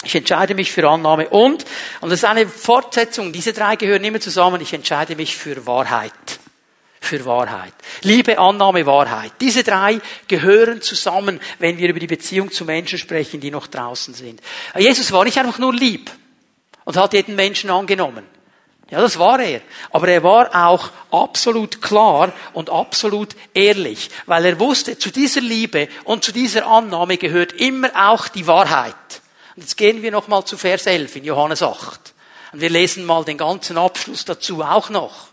Ich 0.05 0.15
entscheide 0.15 0.55
mich 0.55 0.71
für 0.71 0.87
Annahme 0.87 1.27
und, 1.27 1.65
und 1.99 2.09
das 2.09 2.19
ist 2.19 2.23
eine 2.23 2.47
Fortsetzung, 2.47 3.33
diese 3.33 3.51
drei 3.51 3.75
gehören 3.75 4.01
immer 4.05 4.21
zusammen, 4.21 4.61
ich 4.61 4.71
entscheide 4.71 5.17
mich 5.17 5.35
für 5.35 5.65
Wahrheit 5.65 6.13
für 6.99 7.23
Wahrheit. 7.25 7.73
Liebe, 8.01 8.37
Annahme, 8.37 8.85
Wahrheit. 8.85 9.33
Diese 9.41 9.63
drei 9.63 9.99
gehören 10.27 10.81
zusammen, 10.81 11.39
wenn 11.59 11.77
wir 11.77 11.89
über 11.89 11.99
die 11.99 12.07
Beziehung 12.07 12.51
zu 12.51 12.65
Menschen 12.65 12.99
sprechen, 12.99 13.39
die 13.39 13.51
noch 13.51 13.67
draußen 13.67 14.13
sind. 14.13 14.41
Jesus 14.77 15.11
war 15.11 15.23
nicht 15.23 15.37
einfach 15.37 15.59
nur 15.59 15.73
lieb 15.73 16.11
und 16.85 16.97
hat 16.97 17.13
jeden 17.13 17.35
Menschen 17.35 17.69
angenommen. 17.69 18.25
Ja, 18.89 19.01
das 19.01 19.19
war 19.19 19.39
er. 19.39 19.61
Aber 19.91 20.07
er 20.07 20.23
war 20.23 20.67
auch 20.67 20.89
absolut 21.11 21.81
klar 21.81 22.33
und 22.53 22.69
absolut 22.69 23.35
ehrlich, 23.53 24.09
weil 24.25 24.45
er 24.45 24.59
wusste, 24.59 24.97
zu 24.97 25.11
dieser 25.11 25.41
Liebe 25.41 25.89
und 26.05 26.23
zu 26.23 26.31
dieser 26.31 26.65
Annahme 26.65 27.17
gehört 27.17 27.53
immer 27.53 27.91
auch 27.95 28.27
die 28.27 28.47
Wahrheit. 28.47 28.95
Und 29.55 29.61
jetzt 29.61 29.77
gehen 29.77 30.01
wir 30.01 30.11
nochmal 30.11 30.43
zu 30.45 30.57
Vers 30.57 30.87
11 30.87 31.17
in 31.17 31.25
Johannes 31.25 31.61
8. 31.61 32.13
Und 32.53 32.61
wir 32.61 32.69
lesen 32.69 33.05
mal 33.05 33.23
den 33.23 33.37
ganzen 33.37 33.77
Abschluss 33.77 34.25
dazu 34.25 34.63
auch 34.63 34.89
noch. 34.89 35.28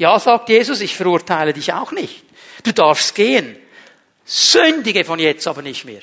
Ja, 0.00 0.18
sagt 0.18 0.48
Jesus, 0.48 0.80
ich 0.80 0.96
verurteile 0.96 1.52
dich 1.52 1.74
auch 1.74 1.92
nicht. 1.92 2.24
Du 2.64 2.72
darfst 2.72 3.14
gehen. 3.14 3.54
Sündige 4.24 5.04
von 5.04 5.18
jetzt 5.18 5.46
aber 5.46 5.60
nicht 5.60 5.84
mehr. 5.84 6.00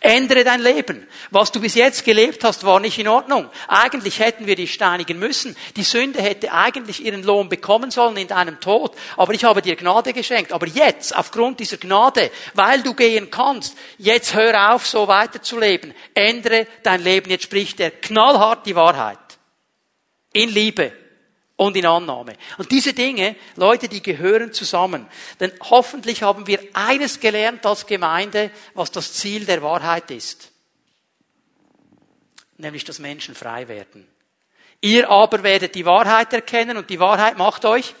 Ändere 0.00 0.44
dein 0.44 0.62
Leben. 0.62 1.06
Was 1.30 1.52
du 1.52 1.60
bis 1.60 1.74
jetzt 1.74 2.06
gelebt 2.06 2.42
hast, 2.42 2.64
war 2.64 2.80
nicht 2.80 2.98
in 2.98 3.06
Ordnung. 3.06 3.50
Eigentlich 3.66 4.18
hätten 4.20 4.46
wir 4.46 4.56
dich 4.56 4.72
steinigen 4.72 5.18
müssen. 5.18 5.58
Die 5.76 5.82
Sünde 5.82 6.22
hätte 6.22 6.52
eigentlich 6.52 7.04
ihren 7.04 7.22
Lohn 7.22 7.50
bekommen 7.50 7.90
sollen 7.90 8.16
in 8.16 8.28
deinem 8.28 8.60
Tod. 8.60 8.96
Aber 9.18 9.34
ich 9.34 9.44
habe 9.44 9.60
dir 9.60 9.76
Gnade 9.76 10.14
geschenkt. 10.14 10.54
Aber 10.54 10.66
jetzt, 10.66 11.14
aufgrund 11.14 11.60
dieser 11.60 11.76
Gnade, 11.76 12.30
weil 12.54 12.80
du 12.80 12.94
gehen 12.94 13.30
kannst, 13.30 13.76
jetzt 13.98 14.32
hör 14.32 14.72
auf, 14.72 14.86
so 14.86 15.06
weiterzuleben. 15.06 15.92
Ändere 16.14 16.66
dein 16.82 17.02
Leben. 17.02 17.30
Jetzt 17.30 17.44
spricht 17.44 17.78
er 17.78 17.90
knallhart 17.90 18.64
die 18.64 18.74
Wahrheit. 18.74 19.18
In 20.32 20.48
Liebe 20.48 20.92
und 21.58 21.76
in 21.76 21.86
Annahme. 21.86 22.34
Und 22.56 22.70
diese 22.70 22.94
Dinge, 22.94 23.34
Leute, 23.56 23.88
die 23.88 24.00
gehören 24.00 24.52
zusammen. 24.52 25.06
Denn 25.40 25.52
hoffentlich 25.68 26.22
haben 26.22 26.46
wir 26.46 26.60
eines 26.72 27.18
gelernt 27.18 27.66
als 27.66 27.84
Gemeinde, 27.84 28.52
was 28.74 28.92
das 28.92 29.12
Ziel 29.12 29.44
der 29.44 29.60
Wahrheit 29.60 30.10
ist. 30.12 30.52
Nämlich, 32.58 32.84
dass 32.84 33.00
Menschen 33.00 33.34
frei 33.34 33.66
werden. 33.66 34.06
Ihr 34.80 35.10
aber 35.10 35.42
werdet 35.42 35.74
die 35.74 35.84
Wahrheit 35.84 36.32
erkennen 36.32 36.76
und 36.76 36.88
die 36.90 37.00
Wahrheit 37.00 37.36
macht 37.36 37.64
euch 37.64 37.92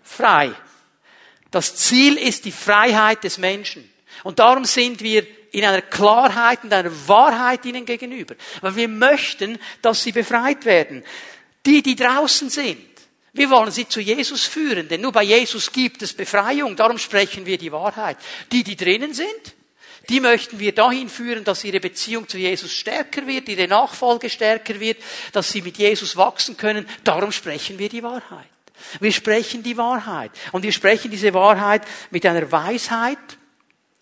frei. 0.00 0.52
Das 1.50 1.74
Ziel 1.74 2.16
ist 2.16 2.44
die 2.44 2.52
Freiheit 2.52 3.24
des 3.24 3.38
Menschen. 3.38 3.92
Und 4.22 4.38
darum 4.38 4.64
sind 4.64 5.02
wir 5.02 5.26
in 5.50 5.64
einer 5.64 5.82
Klarheit 5.82 6.62
und 6.62 6.72
einer 6.72 7.08
Wahrheit 7.08 7.64
ihnen 7.64 7.84
gegenüber. 7.84 8.36
Weil 8.60 8.76
wir 8.76 8.88
möchten, 8.88 9.58
dass 9.82 10.04
sie 10.04 10.12
befreit 10.12 10.64
werden. 10.64 11.02
Die, 11.66 11.82
die 11.82 11.96
draußen 11.96 12.50
sind. 12.50 12.78
Wir 13.32 13.50
wollen 13.50 13.70
sie 13.70 13.86
zu 13.86 14.00
Jesus 14.00 14.44
führen, 14.44 14.88
denn 14.88 15.00
nur 15.00 15.12
bei 15.12 15.22
Jesus 15.22 15.70
gibt 15.70 16.02
es 16.02 16.12
Befreiung. 16.12 16.74
Darum 16.76 16.98
sprechen 16.98 17.46
wir 17.46 17.58
die 17.58 17.70
Wahrheit. 17.70 18.16
Die, 18.50 18.64
die 18.64 18.76
drinnen 18.76 19.14
sind, 19.14 19.54
die 20.08 20.20
möchten 20.20 20.58
wir 20.58 20.74
dahin 20.74 21.08
führen, 21.08 21.44
dass 21.44 21.64
ihre 21.64 21.80
Beziehung 21.80 22.26
zu 22.28 22.38
Jesus 22.38 22.72
stärker 22.72 23.26
wird, 23.26 23.48
ihre 23.48 23.68
Nachfolge 23.68 24.30
stärker 24.30 24.80
wird, 24.80 24.96
dass 25.32 25.50
sie 25.52 25.60
mit 25.60 25.76
Jesus 25.76 26.16
wachsen 26.16 26.56
können. 26.56 26.88
Darum 27.04 27.30
sprechen 27.30 27.78
wir 27.78 27.88
die 27.88 28.02
Wahrheit. 28.02 28.48
Wir 29.00 29.12
sprechen 29.12 29.62
die 29.62 29.76
Wahrheit. 29.76 30.30
Und 30.52 30.62
wir 30.62 30.72
sprechen 30.72 31.10
diese 31.10 31.34
Wahrheit 31.34 31.82
mit 32.10 32.24
einer 32.24 32.50
Weisheit 32.50 33.18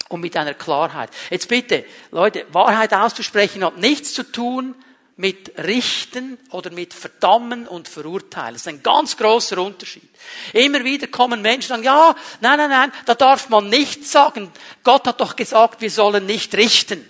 und 0.08 0.20
mit 0.20 0.36
einer 0.36 0.54
Klarheit. 0.54 1.10
Jetzt 1.30 1.48
bitte, 1.48 1.84
Leute, 2.12 2.46
Wahrheit 2.52 2.94
auszusprechen 2.94 3.64
hat 3.64 3.78
nichts 3.78 4.14
zu 4.14 4.22
tun 4.22 4.76
mit 5.16 5.58
Richten 5.58 6.38
oder 6.50 6.70
mit 6.70 6.92
Verdammen 6.92 7.66
und 7.66 7.88
Verurteilen. 7.88 8.54
Das 8.54 8.62
ist 8.62 8.68
ein 8.68 8.82
ganz 8.82 9.16
großer 9.16 9.58
Unterschied. 9.58 10.08
Immer 10.52 10.84
wieder 10.84 11.06
kommen 11.06 11.40
Menschen 11.40 11.72
und 11.72 11.84
sagen, 11.84 11.84
ja, 11.84 12.14
nein, 12.40 12.58
nein, 12.58 12.70
nein, 12.70 12.92
da 13.06 13.14
darf 13.14 13.48
man 13.48 13.68
nichts 13.70 14.12
sagen. 14.12 14.52
Gott 14.84 15.06
hat 15.06 15.20
doch 15.20 15.34
gesagt, 15.34 15.80
wir 15.80 15.90
sollen 15.90 16.26
nicht 16.26 16.54
richten. 16.54 17.08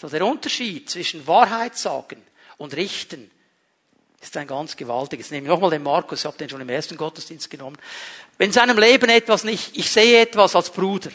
So 0.00 0.08
der 0.08 0.24
Unterschied 0.24 0.88
zwischen 0.88 1.26
Wahrheit 1.26 1.76
sagen 1.76 2.22
und 2.58 2.74
richten 2.76 3.30
ist 4.20 4.36
ein 4.36 4.46
ganz 4.46 4.76
gewaltiges. 4.76 5.30
Nehmen 5.30 5.46
wir 5.46 5.54
nochmal 5.54 5.70
den 5.70 5.82
Markus, 5.82 6.20
ich 6.20 6.26
habe 6.26 6.38
den 6.38 6.48
schon 6.48 6.60
im 6.60 6.68
ersten 6.68 6.96
Gottesdienst 6.96 7.50
genommen. 7.50 7.76
Wenn 8.38 8.48
in 8.48 8.52
seinem 8.52 8.78
Leben 8.78 9.10
etwas 9.10 9.44
nicht, 9.44 9.76
ich 9.76 9.90
sehe 9.90 10.20
etwas 10.20 10.54
als 10.54 10.70
Bruder, 10.70 11.10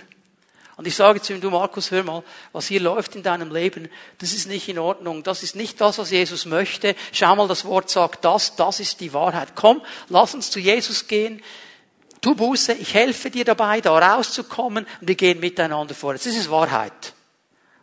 und 0.78 0.88
ich 0.88 0.96
sage 0.96 1.22
zu 1.22 1.34
ihm, 1.34 1.40
du 1.40 1.50
Markus, 1.50 1.92
hör 1.92 2.04
mal, 2.04 2.24
was 2.52 2.68
hier 2.68 2.82
läuft 2.82 3.16
in 3.16 3.24
deinem 3.24 3.54
Leben, 3.54 3.90
das 4.18 4.34
ist 4.34 4.48
nicht 4.48 4.68
in 4.68 4.78
Ordnung. 4.78 5.24
Das 5.24 5.42
ist 5.42 5.56
nicht 5.56 5.80
das, 5.80 5.98
was 5.98 6.12
Jesus 6.12 6.46
möchte. 6.46 6.96
Schau 7.14 7.36
mal, 7.36 7.48
das 7.48 7.64
Wort 7.64 7.90
sagt 7.90 8.26
das, 8.26 8.58
das 8.58 8.82
ist 8.82 9.00
die 9.00 9.14
Wahrheit. 9.14 9.50
Komm, 9.56 9.82
lass 10.10 10.34
uns 10.34 10.52
zu 10.52 10.60
Jesus 10.60 11.08
gehen. 11.08 11.42
Tu 12.20 12.36
Buße, 12.36 12.74
ich 12.74 12.94
helfe 12.94 13.30
dir 13.30 13.46
dabei, 13.46 13.80
da 13.80 13.98
rauszukommen 13.98 14.86
und 15.00 15.08
wir 15.08 15.16
gehen 15.16 15.40
miteinander 15.40 15.96
vor. 15.96 16.14
Das 16.14 16.26
ist 16.26 16.50
Wahrheit. 16.50 17.14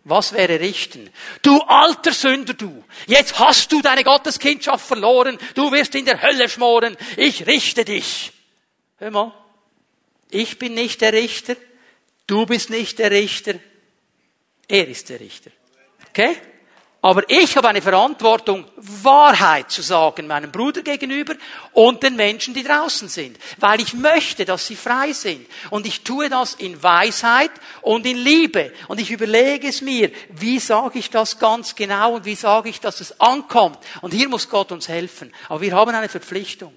Was 0.05 0.32
wäre 0.32 0.59
richten? 0.61 1.09
Du 1.43 1.61
alter 1.61 2.12
Sünder, 2.12 2.55
du. 2.55 2.84
Jetzt 3.07 3.38
hast 3.38 3.70
du 3.72 3.80
deine 3.80 4.03
Gotteskindschaft 4.03 4.84
verloren. 4.84 5.38
Du 5.55 5.70
wirst 5.70 5.95
in 5.95 6.05
der 6.05 6.20
Hölle 6.20 6.49
schmoren. 6.49 6.97
Ich 7.16 7.47
richte 7.47 7.84
dich. 7.84 8.32
Hör 8.99 9.12
mal. 9.12 9.32
Ich 10.28 10.59
bin 10.59 10.74
nicht 10.74 11.01
der 11.01 11.12
Richter. 11.12 11.55
Du 12.32 12.46
bist 12.46 12.70
nicht 12.70 12.98
der 12.98 13.10
Richter, 13.10 13.56
er 14.66 14.88
ist 14.88 15.10
der 15.10 15.20
Richter. 15.20 15.50
Okay? 16.08 16.34
Aber 17.02 17.28
ich 17.28 17.54
habe 17.58 17.68
eine 17.68 17.82
Verantwortung, 17.82 18.64
Wahrheit 18.76 19.70
zu 19.70 19.82
sagen 19.82 20.26
meinem 20.28 20.50
Bruder 20.50 20.80
gegenüber 20.80 21.34
und 21.74 22.02
den 22.02 22.16
Menschen, 22.16 22.54
die 22.54 22.62
draußen 22.62 23.10
sind. 23.10 23.38
Weil 23.58 23.82
ich 23.82 23.92
möchte, 23.92 24.46
dass 24.46 24.66
sie 24.66 24.76
frei 24.76 25.12
sind. 25.12 25.46
Und 25.68 25.86
ich 25.86 26.04
tue 26.04 26.30
das 26.30 26.54
in 26.54 26.82
Weisheit 26.82 27.50
und 27.82 28.06
in 28.06 28.16
Liebe. 28.16 28.72
Und 28.88 28.98
ich 28.98 29.10
überlege 29.10 29.68
es 29.68 29.82
mir, 29.82 30.10
wie 30.30 30.58
sage 30.58 31.00
ich 31.00 31.10
das 31.10 31.38
ganz 31.38 31.74
genau 31.74 32.14
und 32.14 32.24
wie 32.24 32.34
sage 32.34 32.70
ich, 32.70 32.80
dass 32.80 33.02
es 33.02 33.20
ankommt. 33.20 33.78
Und 34.00 34.14
hier 34.14 34.30
muss 34.30 34.48
Gott 34.48 34.72
uns 34.72 34.88
helfen. 34.88 35.34
Aber 35.50 35.60
wir 35.60 35.74
haben 35.74 35.94
eine 35.94 36.08
Verpflichtung. 36.08 36.72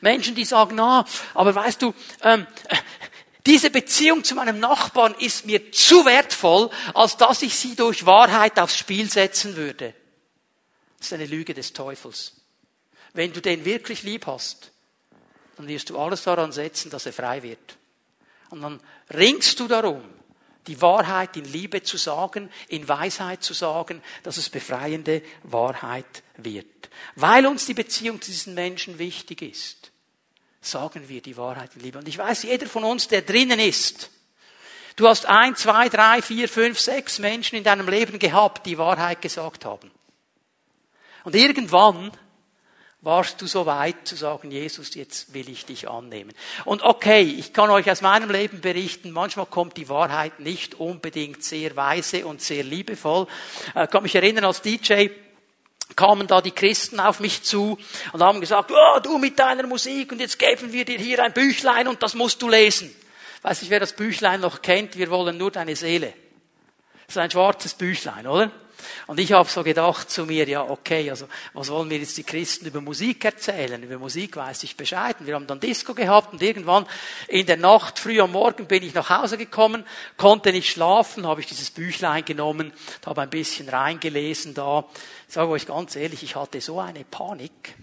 Menschen, 0.00 0.36
die 0.36 0.44
sagen, 0.44 0.76
na, 0.76 1.04
aber 1.34 1.54
weißt 1.54 1.82
du, 1.82 1.94
ähm, 2.22 2.46
diese 3.46 3.70
Beziehung 3.70 4.24
zu 4.24 4.34
meinem 4.34 4.58
Nachbarn 4.58 5.14
ist 5.18 5.44
mir 5.44 5.70
zu 5.70 6.06
wertvoll, 6.06 6.70
als 6.94 7.16
dass 7.16 7.42
ich 7.42 7.54
sie 7.54 7.76
durch 7.76 8.06
Wahrheit 8.06 8.58
aufs 8.58 8.78
Spiel 8.78 9.10
setzen 9.10 9.56
würde. 9.56 9.94
Das 10.96 11.08
ist 11.08 11.12
eine 11.12 11.26
Lüge 11.26 11.52
des 11.52 11.74
Teufels. 11.74 12.32
Wenn 13.12 13.32
du 13.32 13.42
den 13.42 13.64
wirklich 13.64 14.02
lieb 14.02 14.26
hast, 14.26 14.70
dann 15.56 15.68
wirst 15.68 15.90
du 15.90 15.98
alles 15.98 16.22
daran 16.22 16.52
setzen, 16.52 16.90
dass 16.90 17.06
er 17.06 17.12
frei 17.12 17.42
wird. 17.42 17.76
Und 18.48 18.62
dann 18.62 18.80
ringst 19.12 19.60
du 19.60 19.68
darum, 19.68 20.02
die 20.66 20.80
Wahrheit 20.80 21.36
in 21.36 21.44
Liebe 21.44 21.82
zu 21.82 21.98
sagen, 21.98 22.50
in 22.68 22.88
Weisheit 22.88 23.42
zu 23.42 23.52
sagen, 23.52 24.02
dass 24.22 24.38
es 24.38 24.48
befreiende 24.48 25.22
Wahrheit 25.42 26.22
wird. 26.38 26.88
Weil 27.16 27.46
uns 27.46 27.66
die 27.66 27.74
Beziehung 27.74 28.22
zu 28.22 28.30
diesen 28.30 28.54
Menschen 28.54 28.98
wichtig 28.98 29.42
ist 29.42 29.90
sagen 30.66 31.08
wir 31.08 31.20
die 31.20 31.36
Wahrheit 31.36 31.70
in 31.76 31.82
Liebe. 31.82 31.98
Und 31.98 32.08
ich 32.08 32.18
weiß, 32.18 32.44
jeder 32.44 32.66
von 32.66 32.84
uns, 32.84 33.08
der 33.08 33.22
drinnen 33.22 33.60
ist, 33.60 34.10
du 34.96 35.08
hast 35.08 35.26
ein, 35.26 35.56
zwei, 35.56 35.88
drei, 35.88 36.22
vier, 36.22 36.48
fünf, 36.48 36.78
sechs 36.78 37.18
Menschen 37.18 37.56
in 37.56 37.64
deinem 37.64 37.88
Leben 37.88 38.18
gehabt, 38.18 38.66
die 38.66 38.78
Wahrheit 38.78 39.22
gesagt 39.22 39.64
haben. 39.64 39.90
Und 41.24 41.34
irgendwann 41.34 42.12
warst 43.04 43.40
du 43.42 43.46
so 43.46 43.66
weit 43.66 44.08
zu 44.08 44.16
sagen, 44.16 44.50
Jesus, 44.50 44.94
jetzt 44.94 45.34
will 45.34 45.48
ich 45.50 45.66
dich 45.66 45.88
annehmen. 45.88 46.32
Und 46.64 46.82
okay, 46.82 47.20
ich 47.20 47.52
kann 47.52 47.68
euch 47.70 47.90
aus 47.90 48.00
meinem 48.00 48.30
Leben 48.30 48.62
berichten, 48.62 49.10
manchmal 49.10 49.46
kommt 49.46 49.76
die 49.76 49.90
Wahrheit 49.90 50.40
nicht 50.40 50.74
unbedingt 50.76 51.44
sehr 51.44 51.76
weise 51.76 52.26
und 52.26 52.40
sehr 52.40 52.64
liebevoll. 52.64 53.26
Ich 53.68 53.76
äh, 53.76 53.86
kann 53.86 54.02
mich 54.02 54.14
erinnern, 54.14 54.46
als 54.46 54.62
DJ 54.62 55.08
kamen 55.96 56.26
da 56.26 56.40
die 56.40 56.50
Christen 56.50 56.98
auf 56.98 57.20
mich 57.20 57.42
zu 57.42 57.78
und 58.12 58.22
haben 58.22 58.40
gesagt, 58.40 58.72
oh, 58.72 59.00
du 59.00 59.18
mit 59.18 59.38
deiner 59.38 59.66
Musik 59.66 60.12
und 60.12 60.20
jetzt 60.20 60.38
geben 60.38 60.72
wir 60.72 60.84
dir 60.84 60.98
hier 60.98 61.22
ein 61.22 61.32
Büchlein 61.32 61.88
und 61.88 62.02
das 62.02 62.14
musst 62.14 62.42
du 62.42 62.48
lesen. 62.48 62.94
Weiß 63.42 63.60
nicht, 63.60 63.70
wer 63.70 63.80
das 63.80 63.92
Büchlein 63.92 64.40
noch 64.40 64.62
kennt, 64.62 64.96
wir 64.96 65.10
wollen 65.10 65.36
nur 65.36 65.50
deine 65.50 65.76
Seele. 65.76 66.14
Das 67.06 67.16
ist 67.16 67.18
ein 67.18 67.30
schwarzes 67.30 67.74
Büchlein, 67.74 68.26
oder? 68.26 68.50
Und 69.06 69.20
ich 69.20 69.32
habe 69.32 69.48
so 69.48 69.62
gedacht 69.62 70.10
zu 70.10 70.26
mir, 70.26 70.48
ja, 70.48 70.62
okay, 70.62 71.10
also 71.10 71.26
was 71.52 71.70
wollen 71.70 71.88
mir 71.88 71.98
jetzt 71.98 72.16
die 72.16 72.24
Christen 72.24 72.66
über 72.66 72.80
Musik 72.80 73.24
erzählen? 73.24 73.82
Über 73.82 73.98
Musik 73.98 74.36
weiß 74.36 74.62
ich 74.64 74.76
Bescheid. 74.76 75.16
Und 75.20 75.26
wir 75.26 75.34
haben 75.34 75.46
dann 75.46 75.60
Disco 75.60 75.94
gehabt 75.94 76.32
und 76.32 76.42
irgendwann 76.42 76.86
in 77.28 77.46
der 77.46 77.56
Nacht, 77.56 77.98
früh 77.98 78.20
am 78.20 78.32
Morgen 78.32 78.66
bin 78.66 78.82
ich 78.82 78.94
nach 78.94 79.10
Hause 79.10 79.38
gekommen, 79.38 79.84
konnte 80.16 80.52
nicht 80.52 80.70
schlafen, 80.70 81.26
habe 81.26 81.40
ich 81.40 81.46
dieses 81.46 81.70
Büchlein 81.70 82.24
genommen, 82.24 82.72
habe 83.06 83.22
ein 83.22 83.30
bisschen 83.30 83.68
reingelesen 83.68 84.54
da. 84.54 84.84
Ich 85.28 85.34
sage 85.34 85.50
euch 85.50 85.66
ganz 85.66 85.96
ehrlich, 85.96 86.22
ich 86.22 86.36
hatte 86.36 86.60
so 86.60 86.80
eine 86.80 87.04
Panik. 87.04 87.74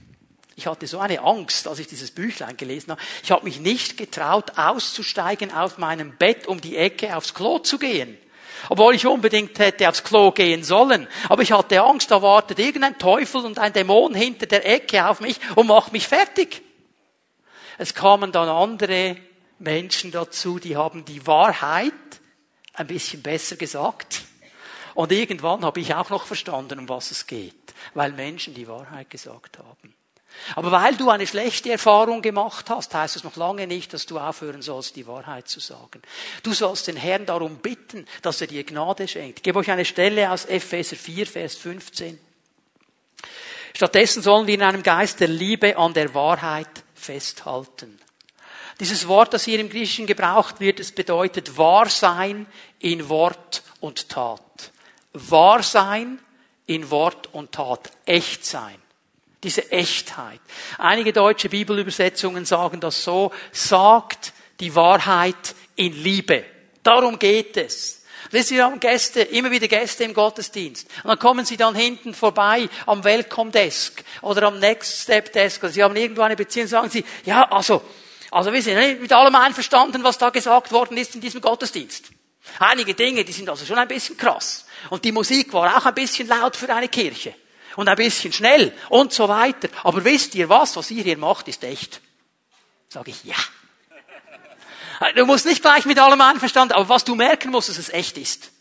Ich 0.55 0.67
hatte 0.67 0.85
so 0.85 0.99
eine 0.99 1.21
Angst, 1.21 1.67
als 1.67 1.79
ich 1.79 1.87
dieses 1.87 2.11
Büchlein 2.11 2.55
gelesen 2.57 2.91
habe. 2.91 3.01
Ich 3.23 3.31
habe 3.31 3.45
mich 3.45 3.59
nicht 3.59 3.97
getraut, 3.97 4.57
auszusteigen 4.57 5.51
auf 5.51 5.77
meinem 5.77 6.15
Bett 6.17 6.45
um 6.45 6.61
die 6.61 6.77
Ecke 6.77 7.15
aufs 7.15 7.33
Klo 7.33 7.59
zu 7.59 7.79
gehen. 7.79 8.17
Obwohl 8.69 8.95
ich 8.95 9.05
unbedingt 9.05 9.57
hätte 9.59 9.89
aufs 9.89 10.03
Klo 10.03 10.31
gehen 10.31 10.63
sollen. 10.63 11.07
Aber 11.29 11.41
ich 11.41 11.51
hatte 11.51 11.81
Angst, 11.81 12.11
da 12.11 12.21
wartet 12.21 12.59
irgendein 12.59 12.97
Teufel 12.97 13.45
und 13.45 13.59
ein 13.59 13.73
Dämon 13.73 14.13
hinter 14.13 14.45
der 14.45 14.65
Ecke 14.65 15.07
auf 15.07 15.19
mich 15.19 15.39
und 15.55 15.67
macht 15.67 15.93
mich 15.93 16.07
fertig. 16.07 16.61
Es 17.77 17.93
kamen 17.93 18.31
dann 18.31 18.49
andere 18.49 19.17
Menschen 19.59 20.11
dazu, 20.11 20.59
die 20.59 20.75
haben 20.75 21.05
die 21.05 21.25
Wahrheit 21.25 21.93
ein 22.73 22.87
bisschen 22.87 23.21
besser 23.21 23.55
gesagt. 23.55 24.21
Und 24.93 25.11
irgendwann 25.11 25.63
habe 25.63 25.79
ich 25.79 25.93
auch 25.95 26.09
noch 26.09 26.25
verstanden, 26.25 26.79
um 26.79 26.89
was 26.89 27.11
es 27.11 27.27
geht, 27.27 27.73
weil 27.93 28.11
Menschen 28.11 28.53
die 28.53 28.67
Wahrheit 28.67 29.09
gesagt 29.09 29.57
haben. 29.57 29.95
Aber 30.55 30.71
weil 30.71 30.95
du 30.95 31.09
eine 31.09 31.27
schlechte 31.27 31.71
Erfahrung 31.71 32.21
gemacht 32.21 32.69
hast, 32.69 32.93
heißt 32.93 33.15
es 33.15 33.23
noch 33.23 33.35
lange 33.35 33.67
nicht, 33.67 33.93
dass 33.93 34.05
du 34.05 34.19
aufhören 34.19 34.61
sollst, 34.61 34.95
die 34.95 35.07
Wahrheit 35.07 35.47
zu 35.47 35.59
sagen. 35.59 36.01
Du 36.43 36.53
sollst 36.53 36.87
den 36.87 36.95
Herrn 36.95 37.25
darum 37.25 37.57
bitten, 37.57 38.05
dass 38.21 38.41
er 38.41 38.47
dir 38.47 38.63
Gnade 38.63 39.07
schenkt. 39.07 39.39
Ich 39.39 39.43
gebe 39.43 39.59
euch 39.59 39.69
eine 39.69 39.85
Stelle 39.85 40.31
aus 40.31 40.45
Epheser 40.45 40.95
4, 40.95 41.27
Vers 41.27 41.55
15. 41.55 42.19
Stattdessen 43.73 44.21
sollen 44.21 44.47
wir 44.47 44.55
in 44.55 44.63
einem 44.63 44.83
Geist 44.83 45.19
der 45.19 45.27
Liebe 45.27 45.77
an 45.77 45.93
der 45.93 46.13
Wahrheit 46.13 46.83
festhalten. 46.93 47.99
Dieses 48.79 49.07
Wort, 49.07 49.33
das 49.33 49.45
hier 49.45 49.59
im 49.59 49.69
Griechischen 49.69 50.07
gebraucht 50.07 50.59
wird, 50.59 50.79
es 50.79 50.91
bedeutet 50.91 51.55
Wahrsein 51.57 52.47
in 52.79 53.09
Wort 53.09 53.63
und 53.79 54.09
Tat. 54.09 54.71
Wahrsein 55.13 56.19
in 56.65 56.89
Wort 56.89 57.29
und 57.33 57.51
Tat. 57.51 57.91
Echt 58.05 58.43
sein. 58.43 58.80
Diese 59.43 59.71
Echtheit. 59.71 60.39
Einige 60.77 61.13
deutsche 61.13 61.49
Bibelübersetzungen 61.49 62.45
sagen 62.45 62.79
das 62.79 63.03
so, 63.03 63.31
sagt 63.51 64.33
die 64.59 64.75
Wahrheit 64.75 65.55
in 65.75 65.93
Liebe. 65.93 66.45
Darum 66.83 67.17
geht 67.17 67.57
es. 67.57 68.03
Wir 68.29 68.63
haben 68.63 68.79
Gäste, 68.79 69.21
immer 69.21 69.49
wieder 69.49 69.67
Gäste 69.67 70.03
im 70.03 70.13
Gottesdienst. 70.13 70.87
Und 71.03 71.09
dann 71.09 71.19
kommen 71.19 71.43
sie 71.43 71.57
dann 71.57 71.75
hinten 71.75 72.13
vorbei 72.13 72.69
am 72.85 73.03
Welcome 73.03 73.51
Desk 73.51 74.03
oder 74.21 74.43
am 74.43 74.59
Next 74.59 75.01
Step 75.01 75.33
Desk. 75.33 75.63
Oder 75.63 75.73
sie 75.73 75.83
haben 75.83 75.95
irgendwo 75.95 76.21
eine 76.21 76.35
Beziehung, 76.35 76.67
sagen 76.67 76.89
sie, 76.89 77.03
ja, 77.25 77.51
also, 77.51 77.81
also 78.29 78.53
wir 78.53 78.61
sind 78.61 79.01
mit 79.01 79.11
allem 79.11 79.35
einverstanden, 79.35 80.03
was 80.03 80.19
da 80.19 80.29
gesagt 80.29 80.71
worden 80.71 80.97
ist 80.97 81.15
in 81.15 81.21
diesem 81.21 81.41
Gottesdienst. 81.41 82.11
Einige 82.59 82.93
Dinge, 82.93 83.25
die 83.25 83.31
sind 83.31 83.49
also 83.49 83.65
schon 83.65 83.79
ein 83.79 83.87
bisschen 83.87 84.17
krass. 84.17 84.65
Und 84.91 85.03
die 85.03 85.11
Musik 85.11 85.51
war 85.51 85.75
auch 85.77 85.85
ein 85.85 85.95
bisschen 85.95 86.27
laut 86.27 86.55
für 86.55 86.73
eine 86.73 86.89
Kirche 86.89 87.33
und 87.75 87.87
ein 87.87 87.95
bisschen 87.95 88.33
schnell 88.33 88.73
und 88.89 89.13
so 89.13 89.27
weiter. 89.27 89.69
Aber 89.83 90.03
wisst 90.03 90.35
ihr 90.35 90.49
was, 90.49 90.75
was 90.75 90.91
ihr 90.91 91.03
hier 91.03 91.17
macht, 91.17 91.47
ist 91.47 91.63
echt. 91.63 92.01
Sage 92.89 93.11
ich, 93.11 93.23
ja. 93.23 93.35
Du 95.15 95.25
musst 95.25 95.45
nicht 95.45 95.61
gleich 95.61 95.85
mit 95.85 95.97
allem 95.97 96.21
einverstanden, 96.21 96.73
aber 96.73 96.89
was 96.89 97.03
du 97.03 97.15
merken 97.15 97.51
musst, 97.51 97.69
dass 97.69 97.77
es 97.77 97.89
echt 97.89 98.17
ist. 98.17 98.51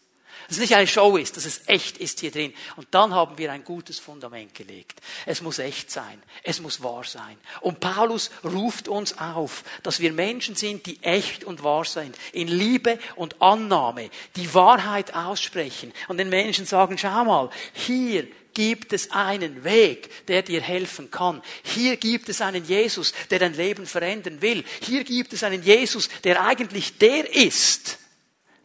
Dass 0.50 0.56
es 0.56 0.62
nicht 0.62 0.74
eine 0.74 0.88
Show 0.88 1.16
ist, 1.16 1.36
dass 1.36 1.44
es 1.44 1.68
echt 1.68 1.98
ist 1.98 2.18
hier 2.18 2.32
drin. 2.32 2.52
Und 2.74 2.88
dann 2.90 3.14
haben 3.14 3.38
wir 3.38 3.52
ein 3.52 3.62
gutes 3.62 4.00
Fundament 4.00 4.52
gelegt. 4.52 5.00
Es 5.24 5.42
muss 5.42 5.60
echt 5.60 5.92
sein. 5.92 6.20
Es 6.42 6.60
muss 6.60 6.82
wahr 6.82 7.04
sein. 7.04 7.38
Und 7.60 7.78
Paulus 7.78 8.32
ruft 8.42 8.88
uns 8.88 9.16
auf, 9.18 9.62
dass 9.84 10.00
wir 10.00 10.12
Menschen 10.12 10.56
sind, 10.56 10.86
die 10.86 11.00
echt 11.04 11.44
und 11.44 11.62
wahr 11.62 11.84
sind. 11.84 12.16
In 12.32 12.48
Liebe 12.48 12.98
und 13.14 13.40
Annahme. 13.40 14.10
Die 14.34 14.52
Wahrheit 14.52 15.14
aussprechen. 15.14 15.92
Und 16.08 16.16
den 16.16 16.30
Menschen 16.30 16.66
sagen, 16.66 16.98
schau 16.98 17.24
mal, 17.24 17.50
hier 17.72 18.26
gibt 18.54 18.92
es 18.92 19.10
einen 19.10 19.64
Weg, 19.64 20.26
der 20.26 20.42
dir 20.42 20.60
helfen 20.60 21.10
kann. 21.10 21.42
Hier 21.62 21.96
gibt 21.96 22.28
es 22.28 22.40
einen 22.40 22.64
Jesus, 22.64 23.12
der 23.30 23.38
dein 23.38 23.54
Leben 23.54 23.86
verändern 23.86 24.42
will. 24.42 24.64
Hier 24.80 25.04
gibt 25.04 25.32
es 25.32 25.42
einen 25.42 25.62
Jesus, 25.62 26.08
der 26.24 26.44
eigentlich 26.44 26.98
der 26.98 27.34
ist, 27.34 27.98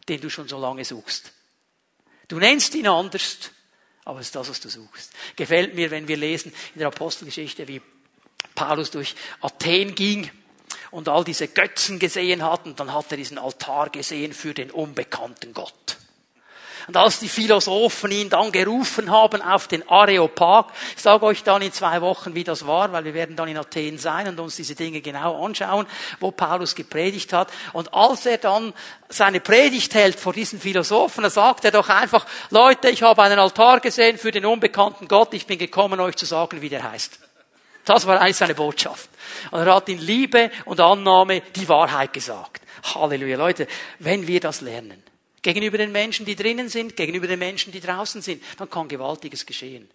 den 0.08 0.20
du 0.20 0.30
schon 0.30 0.48
so 0.48 0.58
lange 0.58 0.84
suchst. 0.84 1.32
Du 2.28 2.38
nennst 2.38 2.74
ihn 2.74 2.88
anders, 2.88 3.50
aber 4.04 4.20
es 4.20 4.26
ist 4.26 4.36
das, 4.36 4.48
was 4.48 4.60
du 4.60 4.68
suchst. 4.68 5.12
Gefällt 5.36 5.74
mir, 5.74 5.90
wenn 5.90 6.08
wir 6.08 6.16
lesen 6.16 6.52
in 6.74 6.80
der 6.80 6.88
Apostelgeschichte, 6.88 7.68
wie 7.68 7.80
Paulus 8.54 8.90
durch 8.90 9.14
Athen 9.40 9.94
ging 9.94 10.30
und 10.90 11.08
all 11.08 11.24
diese 11.24 11.48
Götzen 11.48 11.98
gesehen 11.98 12.42
hat 12.42 12.66
und 12.66 12.80
dann 12.80 12.92
hat 12.92 13.10
er 13.10 13.16
diesen 13.16 13.38
Altar 13.38 13.90
gesehen 13.90 14.32
für 14.32 14.54
den 14.54 14.70
unbekannten 14.70 15.52
Gott. 15.52 15.98
Und 16.86 16.96
als 16.96 17.18
die 17.18 17.28
Philosophen 17.28 18.12
ihn 18.12 18.30
dann 18.30 18.52
gerufen 18.52 19.10
haben 19.10 19.42
auf 19.42 19.66
den 19.66 19.88
Areopag, 19.88 20.66
ich 20.94 21.02
sage 21.02 21.26
euch 21.26 21.42
dann 21.42 21.62
in 21.62 21.72
zwei 21.72 22.00
Wochen, 22.00 22.34
wie 22.34 22.44
das 22.44 22.64
war, 22.64 22.92
weil 22.92 23.04
wir 23.04 23.14
werden 23.14 23.34
dann 23.34 23.48
in 23.48 23.58
Athen 23.58 23.98
sein 23.98 24.28
und 24.28 24.38
uns 24.38 24.54
diese 24.54 24.76
Dinge 24.76 25.00
genau 25.00 25.44
anschauen, 25.44 25.86
wo 26.20 26.30
Paulus 26.30 26.76
gepredigt 26.76 27.32
hat. 27.32 27.48
Und 27.72 27.92
als 27.92 28.24
er 28.26 28.38
dann 28.38 28.72
seine 29.08 29.40
Predigt 29.40 29.94
hält 29.94 30.18
vor 30.18 30.32
diesen 30.32 30.60
Philosophen, 30.60 31.24
da 31.24 31.30
sagt 31.30 31.64
er 31.64 31.72
doch 31.72 31.88
einfach, 31.88 32.24
Leute, 32.50 32.88
ich 32.88 33.02
habe 33.02 33.22
einen 33.22 33.40
Altar 33.40 33.80
gesehen 33.80 34.16
für 34.16 34.30
den 34.30 34.46
unbekannten 34.46 35.08
Gott, 35.08 35.34
ich 35.34 35.46
bin 35.46 35.58
gekommen, 35.58 35.98
euch 35.98 36.16
zu 36.16 36.26
sagen, 36.26 36.62
wie 36.62 36.68
der 36.68 36.88
heißt. 36.90 37.18
Das 37.84 38.06
war 38.06 38.20
eigentlich 38.20 38.36
seine 38.36 38.54
Botschaft. 38.54 39.08
Und 39.50 39.60
er 39.60 39.74
hat 39.74 39.88
in 39.88 39.98
Liebe 39.98 40.50
und 40.64 40.80
Annahme 40.80 41.40
die 41.54 41.68
Wahrheit 41.68 42.12
gesagt. 42.12 42.62
Halleluja. 42.94 43.36
Leute, 43.36 43.66
wenn 43.98 44.26
wir 44.26 44.40
das 44.40 44.60
lernen, 44.60 45.02
gegenüber 45.46 45.78
den 45.78 45.92
Menschen, 45.92 46.26
die 46.26 46.34
drinnen 46.34 46.68
sind, 46.68 46.96
gegenüber 46.96 47.28
den 47.28 47.38
Menschen, 47.38 47.70
die 47.70 47.78
draußen 47.78 48.20
sind, 48.20 48.42
dann 48.58 48.68
kann 48.68 48.88
Gewaltiges 48.88 49.46
geschehen. 49.46 49.88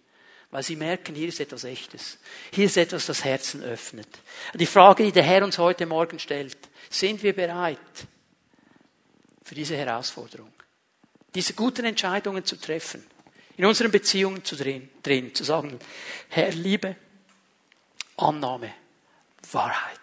Weil 0.50 0.62
sie 0.62 0.76
merken, 0.76 1.14
hier 1.14 1.28
ist 1.28 1.40
etwas 1.40 1.64
Echtes. 1.64 2.16
Hier 2.54 2.64
ist 2.64 2.78
etwas, 2.78 3.04
das 3.04 3.22
Herzen 3.22 3.62
öffnet. 3.62 4.08
Die 4.54 4.64
Frage, 4.64 5.04
die 5.04 5.12
der 5.12 5.24
Herr 5.24 5.44
uns 5.44 5.58
heute 5.58 5.84
Morgen 5.84 6.18
stellt, 6.18 6.56
sind 6.88 7.22
wir 7.22 7.34
bereit 7.34 7.78
für 9.42 9.54
diese 9.54 9.76
Herausforderung? 9.76 10.52
Diese 11.34 11.52
guten 11.52 11.84
Entscheidungen 11.84 12.46
zu 12.46 12.56
treffen, 12.56 13.04
in 13.58 13.66
unseren 13.66 13.90
Beziehungen 13.90 14.42
zu 14.44 14.56
drin, 14.56 14.88
drin 15.02 15.34
zu 15.34 15.44
sagen, 15.44 15.78
Herr, 16.30 16.52
Liebe, 16.52 16.96
Annahme, 18.16 18.72
Wahrheit, 19.50 20.00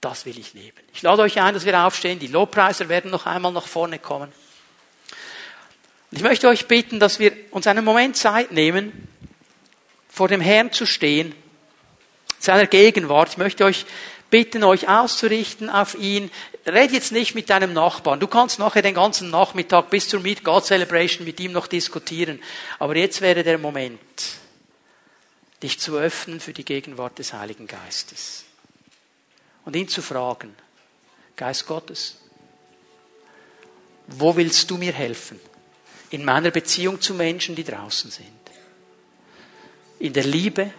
das 0.00 0.26
will 0.26 0.40
ich 0.40 0.54
leben. 0.54 0.80
Ich 0.92 1.02
lade 1.02 1.22
euch 1.22 1.40
ein, 1.40 1.54
dass 1.54 1.64
wir 1.64 1.78
aufstehen. 1.78 2.18
Die 2.18 2.26
Lobpreiser 2.26 2.88
werden 2.88 3.12
noch 3.12 3.26
einmal 3.26 3.52
nach 3.52 3.68
vorne 3.68 4.00
kommen. 4.00 4.32
Ich 6.14 6.20
möchte 6.20 6.46
euch 6.48 6.66
bitten, 6.68 7.00
dass 7.00 7.18
wir 7.18 7.32
uns 7.52 7.66
einen 7.66 7.86
Moment 7.86 8.18
Zeit 8.18 8.52
nehmen, 8.52 9.08
vor 10.10 10.28
dem 10.28 10.42
Herrn 10.42 10.70
zu 10.70 10.84
stehen, 10.84 11.34
seiner 12.38 12.66
Gegenwart. 12.66 13.30
Ich 13.30 13.38
möchte 13.38 13.64
euch 13.64 13.86
bitten, 14.28 14.62
euch 14.62 14.90
auszurichten 14.90 15.70
auf 15.70 15.94
ihn. 15.94 16.30
Red 16.66 16.92
jetzt 16.92 17.12
nicht 17.12 17.34
mit 17.34 17.48
deinem 17.48 17.72
Nachbarn. 17.72 18.20
Du 18.20 18.26
kannst 18.26 18.58
nachher 18.58 18.82
den 18.82 18.92
ganzen 18.92 19.30
Nachmittag 19.30 19.88
bis 19.88 20.06
zur 20.10 20.20
Meet 20.20 20.44
God 20.44 20.66
Celebration 20.66 21.24
mit 21.24 21.40
ihm 21.40 21.52
noch 21.52 21.66
diskutieren. 21.66 22.42
Aber 22.78 22.94
jetzt 22.94 23.22
wäre 23.22 23.42
der 23.42 23.56
Moment, 23.56 23.98
dich 25.62 25.80
zu 25.80 25.96
öffnen 25.96 26.40
für 26.40 26.52
die 26.52 26.66
Gegenwart 26.66 27.18
des 27.18 27.32
Heiligen 27.32 27.66
Geistes. 27.66 28.44
Und 29.64 29.76
ihn 29.76 29.88
zu 29.88 30.02
fragen, 30.02 30.54
Geist 31.36 31.66
Gottes, 31.66 32.18
wo 34.08 34.36
willst 34.36 34.70
du 34.70 34.76
mir 34.76 34.92
helfen? 34.92 35.40
In 36.12 36.24
meiner 36.26 36.50
Beziehung 36.50 37.00
zu 37.00 37.14
Menschen, 37.14 37.54
die 37.54 37.64
draußen 37.64 38.10
sind. 38.10 38.28
In 39.98 40.12
der 40.12 40.24
Liebe, 40.24 40.70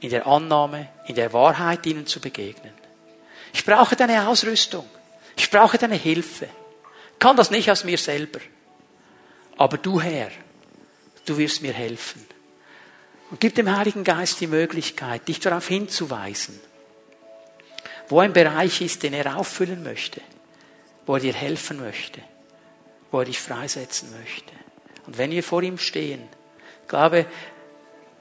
in 0.00 0.10
der 0.10 0.26
Annahme, 0.26 0.88
in 1.06 1.14
der 1.14 1.32
Wahrheit 1.32 1.86
ihnen 1.86 2.06
zu 2.06 2.20
begegnen. 2.20 2.74
Ich 3.54 3.64
brauche 3.64 3.96
deine 3.96 4.28
Ausrüstung. 4.28 4.86
Ich 5.34 5.50
brauche 5.50 5.78
deine 5.78 5.94
Hilfe. 5.94 6.44
Ich 6.44 7.18
kann 7.18 7.36
das 7.36 7.50
nicht 7.50 7.70
aus 7.70 7.84
mir 7.84 7.96
selber. 7.96 8.40
Aber 9.56 9.78
du 9.78 9.98
Herr, 10.00 10.30
du 11.24 11.38
wirst 11.38 11.62
mir 11.62 11.72
helfen. 11.72 12.26
Und 13.30 13.40
gib 13.40 13.54
dem 13.54 13.74
Heiligen 13.74 14.04
Geist 14.04 14.40
die 14.42 14.46
Möglichkeit, 14.46 15.26
dich 15.26 15.40
darauf 15.40 15.66
hinzuweisen, 15.68 16.60
wo 18.08 18.20
ein 18.20 18.34
Bereich 18.34 18.82
ist, 18.82 19.02
den 19.02 19.14
er 19.14 19.38
auffüllen 19.38 19.82
möchte, 19.82 20.20
wo 21.06 21.14
er 21.14 21.20
dir 21.20 21.32
helfen 21.32 21.80
möchte, 21.80 22.20
wo 23.10 23.20
er 23.20 23.24
dich 23.24 23.40
freisetzen 23.40 24.12
möchte. 24.20 24.52
Und 25.06 25.18
wenn 25.18 25.30
wir 25.30 25.42
vor 25.42 25.62
ihm 25.62 25.78
stehen, 25.78 26.28
glaube, 26.88 27.26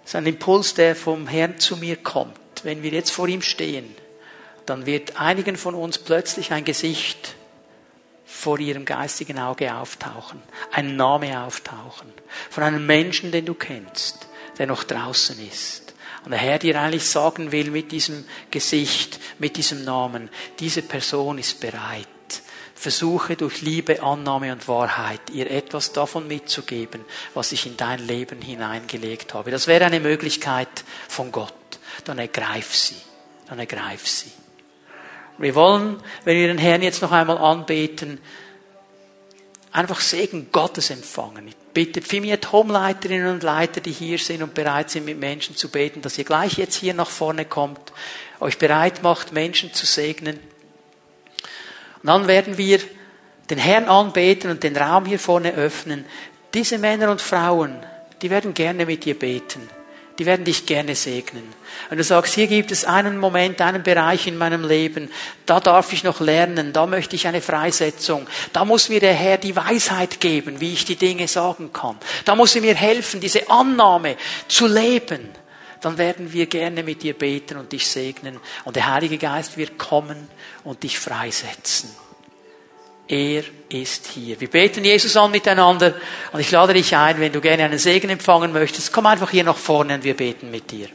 es 0.03 0.11
ist 0.11 0.15
ein 0.15 0.25
Impuls, 0.25 0.73
der 0.73 0.95
vom 0.95 1.27
Herrn 1.27 1.59
zu 1.59 1.77
mir 1.77 1.97
kommt. 1.97 2.37
Wenn 2.63 2.83
wir 2.83 2.91
jetzt 2.91 3.11
vor 3.11 3.27
ihm 3.27 3.41
stehen, 3.41 3.95
dann 4.65 4.85
wird 4.85 5.19
einigen 5.19 5.57
von 5.57 5.75
uns 5.75 5.97
plötzlich 5.97 6.51
ein 6.51 6.65
Gesicht 6.65 7.35
vor 8.25 8.59
ihrem 8.59 8.85
geistigen 8.85 9.39
Auge 9.39 9.73
auftauchen, 9.73 10.41
ein 10.71 10.95
Name 10.95 11.41
auftauchen, 11.41 12.11
von 12.49 12.63
einem 12.63 12.85
Menschen, 12.85 13.31
den 13.31 13.45
du 13.45 13.53
kennst, 13.53 14.27
der 14.57 14.67
noch 14.67 14.83
draußen 14.83 15.37
ist. 15.47 15.93
Und 16.23 16.31
der 16.31 16.39
Herr 16.39 16.57
dir 16.57 16.79
eigentlich 16.79 17.07
sagen 17.07 17.51
will 17.51 17.69
mit 17.69 17.91
diesem 17.91 18.25
Gesicht, 18.49 19.19
mit 19.37 19.57
diesem 19.57 19.83
Namen, 19.83 20.29
diese 20.59 20.81
Person 20.81 21.37
ist 21.37 21.59
bereit. 21.59 22.07
Versuche 22.75 23.37
durch 23.37 23.61
Liebe, 23.61 24.03
Annahme 24.03 24.51
und 24.51 24.67
Wahrheit 24.67 25.21
ihr 25.31 25.49
etwas 25.49 25.93
davon 25.93 26.27
mitzugeben, 26.27 27.05
was 27.33 27.53
ich 27.53 27.65
in 27.65 27.77
dein 27.77 28.05
Leben 28.05 28.41
hineingelegt 28.41 29.33
habe. 29.33 29.49
Das 29.49 29.65
wäre 29.67 29.85
eine 29.85 30.01
Möglichkeit 30.01 30.83
von 31.07 31.31
Gott. 31.31 31.53
Dann 32.03 32.19
ergreif 32.19 32.75
sie. 32.75 32.97
Dann 33.47 33.59
ergreif 33.59 34.07
sie. 34.07 34.31
Wir 35.37 35.55
wollen, 35.55 36.01
wenn 36.25 36.37
wir 36.37 36.47
den 36.47 36.57
Herrn 36.57 36.81
jetzt 36.81 37.01
noch 37.01 37.11
einmal 37.11 37.37
anbeten, 37.37 38.19
einfach 39.71 39.99
Segen 39.99 40.49
Gottes 40.51 40.89
empfangen. 40.89 41.47
Ich 41.47 41.55
bitte 41.73 42.01
Fimiet 42.01 42.51
Home-Leiterinnen 42.51 43.33
und 43.33 43.43
Leiter, 43.43 43.81
die 43.81 43.91
hier 43.91 44.17
sind 44.17 44.41
und 44.41 44.53
bereit 44.53 44.89
sind, 44.89 45.05
mit 45.05 45.19
Menschen 45.19 45.55
zu 45.55 45.69
beten, 45.69 46.01
dass 46.01 46.17
ihr 46.17 46.23
gleich 46.23 46.57
jetzt 46.57 46.75
hier 46.75 46.93
nach 46.93 47.09
vorne 47.09 47.45
kommt, 47.45 47.91
euch 48.39 48.57
bereit 48.57 49.03
macht, 49.03 49.33
Menschen 49.33 49.73
zu 49.73 49.85
segnen. 49.85 50.39
Und 52.05 52.09
dann 52.09 52.27
werden 52.27 52.59
wir 52.59 52.79
den 53.49 53.57
Herrn 53.57 53.85
anbeten 53.85 54.51
und 54.51 54.61
den 54.61 54.77
Raum 54.77 55.07
hier 55.07 55.17
vorne 55.17 55.55
öffnen. 55.55 56.05
Diese 56.53 56.77
Männer 56.77 57.09
und 57.09 57.19
Frauen, 57.19 57.75
die 58.21 58.29
werden 58.29 58.53
gerne 58.53 58.85
mit 58.85 59.05
dir 59.05 59.17
beten 59.17 59.67
die 60.17 60.25
werden 60.25 60.45
dich 60.45 60.65
gerne 60.65 60.95
segnen. 60.95 61.43
Wenn 61.89 61.97
du 61.97 62.03
sagst, 62.03 62.35
hier 62.35 62.47
gibt 62.47 62.71
es 62.71 62.85
einen 62.85 63.17
Moment, 63.17 63.59
einen 63.59 63.83
Bereich 63.83 64.27
in 64.27 64.37
meinem 64.37 64.65
Leben, 64.65 65.11
da 65.45 65.59
darf 65.59 65.91
ich 65.91 66.03
noch 66.03 66.21
lernen, 66.21 66.71
da 66.71 66.85
möchte 66.85 67.15
ich 67.15 67.27
eine 67.27 67.41
Freisetzung, 67.41 68.25
da 68.53 68.63
muss 68.63 68.87
mir 68.87 69.01
der 69.01 69.13
Herr 69.13 69.37
die 69.37 69.55
Weisheit 69.55 70.21
geben, 70.21 70.61
wie 70.61 70.73
ich 70.73 70.85
die 70.85 70.95
Dinge 70.95 71.27
sagen 71.27 71.73
kann. 71.73 71.97
Da 72.23 72.35
muss 72.35 72.55
er 72.55 72.61
mir 72.61 72.75
helfen, 72.75 73.19
diese 73.19 73.49
Annahme 73.49 74.15
zu 74.47 74.67
leben. 74.67 75.29
Dann 75.81 75.97
werden 75.97 76.31
wir 76.31 76.45
gerne 76.45 76.81
mit 76.83 77.03
dir 77.03 77.13
beten 77.13 77.57
und 77.57 77.71
dich 77.71 77.87
segnen. 77.87 78.39
Und 78.63 78.75
der 78.75 78.91
Heilige 78.91 79.17
Geist 79.17 79.57
wird 79.57 79.77
kommen 79.77 80.29
und 80.65 80.83
dich 80.83 80.99
freisetzen. 80.99 81.89
Er 83.07 83.43
ist 83.69 84.07
hier. 84.07 84.39
Wir 84.41 84.49
beten 84.49 84.83
Jesus 84.83 85.15
an 85.15 85.31
miteinander 85.31 85.93
und 86.33 86.39
ich 86.39 86.49
lade 86.49 86.73
dich 86.73 86.95
ein, 86.95 87.19
wenn 87.19 87.31
du 87.31 87.39
gerne 87.39 87.63
einen 87.63 87.77
Segen 87.77 88.09
empfangen 88.09 88.51
möchtest, 88.51 88.91
komm 88.91 89.05
einfach 89.05 89.29
hier 89.29 89.43
nach 89.43 89.57
vorne 89.57 89.95
und 89.95 90.03
wir 90.03 90.17
beten 90.17 90.49
mit 90.49 90.71
dir. 90.71 90.89